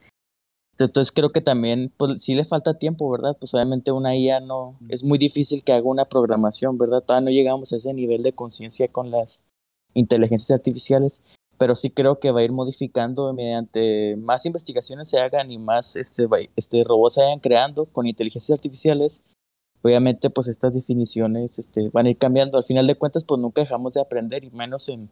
Entonces 0.78 1.12
creo 1.12 1.30
que 1.30 1.40
también, 1.40 1.92
pues 1.96 2.22
sí 2.22 2.34
le 2.34 2.44
falta 2.44 2.78
tiempo, 2.78 3.08
¿verdad? 3.10 3.36
Pues 3.38 3.54
obviamente 3.54 3.92
una 3.92 4.16
IA 4.16 4.40
no, 4.40 4.76
es 4.88 5.04
muy 5.04 5.18
difícil 5.18 5.62
que 5.62 5.72
haga 5.72 5.84
una 5.88 6.06
programación, 6.06 6.78
¿verdad? 6.78 7.02
Todavía 7.02 7.26
no 7.26 7.30
llegamos 7.30 7.72
a 7.72 7.76
ese 7.76 7.94
nivel 7.94 8.22
de 8.24 8.32
conciencia 8.32 8.88
con 8.88 9.10
las 9.12 9.40
inteligencias 9.94 10.50
artificiales, 10.50 11.22
pero 11.58 11.76
sí 11.76 11.90
creo 11.90 12.18
que 12.18 12.30
va 12.30 12.40
a 12.40 12.44
ir 12.44 12.52
modificando 12.52 13.32
mediante 13.32 14.16
más 14.16 14.44
investigaciones 14.44 15.08
se 15.08 15.18
hagan 15.18 15.50
y 15.50 15.58
más 15.58 15.96
este, 15.96 16.26
este 16.56 16.84
robots 16.84 17.14
se 17.14 17.22
vayan 17.22 17.40
creando 17.40 17.86
con 17.86 18.06
inteligencias 18.06 18.58
artificiales. 18.58 19.22
Obviamente, 19.82 20.30
pues 20.30 20.48
estas 20.48 20.74
definiciones 20.74 21.58
este, 21.58 21.90
van 21.90 22.06
a 22.06 22.10
ir 22.10 22.18
cambiando. 22.18 22.56
Al 22.58 22.64
final 22.64 22.86
de 22.86 22.94
cuentas, 22.94 23.24
pues 23.24 23.40
nunca 23.40 23.60
dejamos 23.60 23.94
de 23.94 24.00
aprender 24.00 24.42
y 24.42 24.50
menos 24.50 24.88
en, 24.88 25.10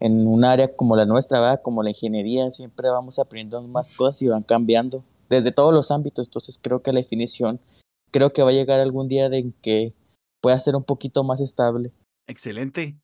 en 0.00 0.26
un 0.26 0.44
área 0.44 0.74
como 0.74 0.96
la 0.96 1.04
nuestra, 1.04 1.40
¿verdad? 1.40 1.60
como 1.62 1.82
la 1.82 1.90
ingeniería, 1.90 2.50
siempre 2.50 2.88
vamos 2.88 3.18
aprendiendo 3.18 3.60
más 3.68 3.92
cosas 3.92 4.22
y 4.22 4.28
van 4.28 4.42
cambiando 4.42 5.04
desde 5.28 5.52
todos 5.52 5.74
los 5.74 5.90
ámbitos. 5.90 6.26
Entonces 6.26 6.58
creo 6.60 6.82
que 6.82 6.92
la 6.92 7.00
definición, 7.00 7.60
creo 8.10 8.32
que 8.32 8.42
va 8.42 8.50
a 8.50 8.54
llegar 8.54 8.80
algún 8.80 9.08
día 9.08 9.26
en 9.26 9.52
que 9.60 9.92
pueda 10.40 10.58
ser 10.58 10.74
un 10.74 10.84
poquito 10.84 11.22
más 11.22 11.40
estable. 11.40 11.92
Excelente. 12.26 12.96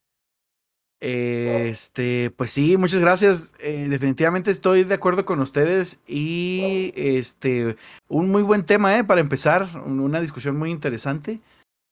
Este, 1.07 2.31
pues 2.31 2.51
sí, 2.51 2.77
muchas 2.79 3.01
gracias. 3.01 3.53
Eh, 3.61 3.89
definitivamente 3.91 4.51
estoy 4.51 4.85
de 4.85 4.95
acuerdo 4.95 5.27
con 5.27 5.41
ustedes 5.41 6.01
y 6.07 6.93
este, 6.97 7.77
un 8.09 8.31
muy 8.31 8.43
buen 8.43 8.65
tema, 8.65 8.97
¿eh? 8.97 9.05
Para 9.05 9.21
empezar, 9.21 9.69
un- 9.85 10.01
una 10.01 10.21
discusión 10.23 10.57
muy 10.57 10.71
interesante 10.71 11.41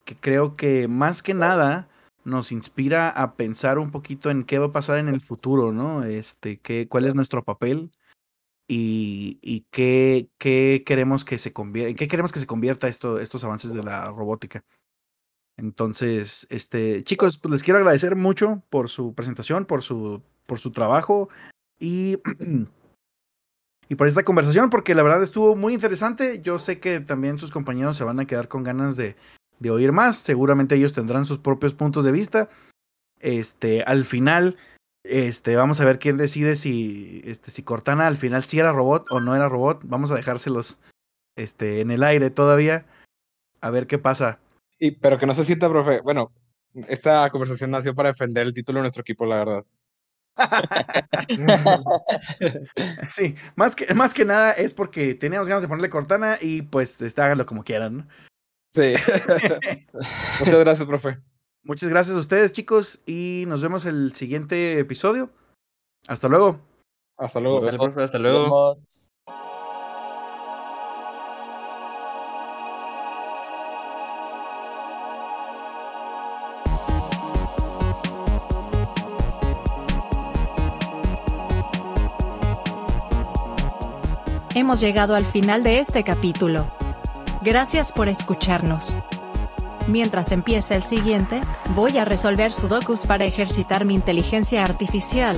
que 0.04 0.16
creo 0.16 0.56
que 0.56 0.88
más 0.88 1.22
que 1.22 1.34
nada 1.34 1.88
nos 2.24 2.52
inspira 2.52 3.10
a 3.10 3.34
pensar 3.36 3.78
un 3.78 3.90
poquito 3.90 4.30
en 4.30 4.44
qué 4.44 4.58
va 4.58 4.66
a 4.66 4.72
pasar 4.72 4.98
en 4.98 5.08
el 5.08 5.20
futuro, 5.20 5.72
¿no? 5.72 6.04
Este, 6.04 6.58
qué, 6.58 6.88
cuál 6.88 7.04
es 7.06 7.14
nuestro 7.14 7.44
papel 7.44 7.90
y, 8.68 9.38
y 9.42 9.66
qué, 9.70 10.28
qué 10.38 10.82
queremos 10.86 11.24
que 11.24 11.38
se 11.38 11.52
convierta, 11.52 11.90
en 11.90 11.96
qué 11.96 12.08
queremos 12.08 12.32
que 12.32 12.40
se 12.40 12.46
convierta 12.46 12.88
esto, 12.88 13.20
estos 13.20 13.44
avances 13.44 13.72
de 13.74 13.82
la 13.82 14.10
robótica. 14.12 14.64
Entonces, 15.56 16.46
este, 16.50 17.04
chicos, 17.04 17.38
pues 17.38 17.52
les 17.52 17.62
quiero 17.62 17.78
agradecer 17.78 18.16
mucho 18.16 18.62
por 18.70 18.88
su 18.88 19.14
presentación, 19.14 19.66
por 19.66 19.82
su, 19.82 20.22
por 20.46 20.58
su 20.58 20.70
trabajo 20.72 21.28
y, 21.78 22.18
y 23.88 23.94
por 23.94 24.06
esta 24.06 24.24
conversación, 24.24 24.70
porque 24.70 24.94
la 24.94 25.02
verdad 25.02 25.22
estuvo 25.22 25.54
muy 25.54 25.74
interesante. 25.74 26.40
Yo 26.40 26.58
sé 26.58 26.80
que 26.80 27.00
también 27.00 27.38
sus 27.38 27.50
compañeros 27.50 27.96
se 27.96 28.04
van 28.04 28.20
a 28.20 28.26
quedar 28.26 28.48
con 28.48 28.62
ganas 28.62 28.96
de, 28.96 29.16
de 29.58 29.70
oír 29.70 29.92
más. 29.92 30.16
Seguramente 30.16 30.74
ellos 30.74 30.92
tendrán 30.92 31.24
sus 31.24 31.38
propios 31.38 31.74
puntos 31.74 32.04
de 32.04 32.12
vista. 32.12 32.48
Este, 33.20 33.82
al 33.84 34.04
final, 34.04 34.56
este, 35.04 35.54
vamos 35.56 35.80
a 35.80 35.84
ver 35.84 35.98
quién 35.98 36.16
decide 36.16 36.56
si, 36.56 37.22
este, 37.24 37.50
si 37.50 37.62
Cortana 37.62 38.06
al 38.06 38.16
final 38.16 38.42
sí 38.42 38.58
era 38.58 38.72
robot 38.72 39.06
o 39.10 39.20
no 39.20 39.36
era 39.36 39.48
robot. 39.48 39.82
Vamos 39.84 40.10
a 40.10 40.16
dejárselos, 40.16 40.78
este, 41.36 41.80
en 41.80 41.90
el 41.90 42.02
aire 42.02 42.30
todavía. 42.30 42.86
A 43.60 43.70
ver 43.70 43.86
qué 43.86 43.98
pasa. 43.98 44.40
Y, 44.82 44.90
pero 44.90 45.16
que 45.16 45.26
no 45.26 45.34
se 45.34 45.44
sienta, 45.44 45.68
profe. 45.68 46.00
Bueno, 46.00 46.32
esta 46.88 47.30
conversación 47.30 47.70
nació 47.70 47.94
para 47.94 48.08
defender 48.08 48.44
el 48.44 48.52
título 48.52 48.78
de 48.78 48.82
nuestro 48.82 49.02
equipo, 49.02 49.24
la 49.24 49.36
verdad. 49.36 49.64
Sí, 53.06 53.36
más 53.54 53.76
que, 53.76 53.94
más 53.94 54.12
que 54.12 54.24
nada 54.24 54.50
es 54.52 54.74
porque 54.74 55.14
teníamos 55.14 55.48
ganas 55.48 55.62
de 55.62 55.68
ponerle 55.68 55.88
Cortana 55.88 56.36
y 56.40 56.62
pues 56.62 57.00
este, 57.00 57.22
háganlo 57.22 57.46
como 57.46 57.62
quieran. 57.62 57.98
¿no? 57.98 58.08
Sí. 58.70 58.94
Muchas 60.40 60.58
gracias, 60.58 60.88
profe. 60.88 61.18
Muchas 61.62 61.88
gracias 61.88 62.16
a 62.16 62.20
ustedes, 62.20 62.52
chicos, 62.52 63.00
y 63.06 63.44
nos 63.46 63.62
vemos 63.62 63.86
el 63.86 64.12
siguiente 64.14 64.80
episodio. 64.80 65.30
Hasta 66.08 66.26
luego. 66.26 66.58
Hasta 67.18 67.38
luego. 67.38 67.60
Profe, 67.60 68.02
hasta 68.02 68.18
Nos 68.18 68.32
luego. 68.32 68.74
Hemos 84.62 84.78
llegado 84.78 85.16
al 85.16 85.24
final 85.26 85.64
de 85.64 85.80
este 85.80 86.04
capítulo. 86.04 86.68
Gracias 87.40 87.90
por 87.90 88.06
escucharnos. 88.06 88.96
Mientras 89.88 90.30
empieza 90.30 90.76
el 90.76 90.84
siguiente, 90.84 91.40
voy 91.74 91.98
a 91.98 92.04
resolver 92.04 92.52
sudokus 92.52 93.06
para 93.06 93.24
ejercitar 93.24 93.84
mi 93.84 93.96
inteligencia 93.96 94.62
artificial. 94.62 95.36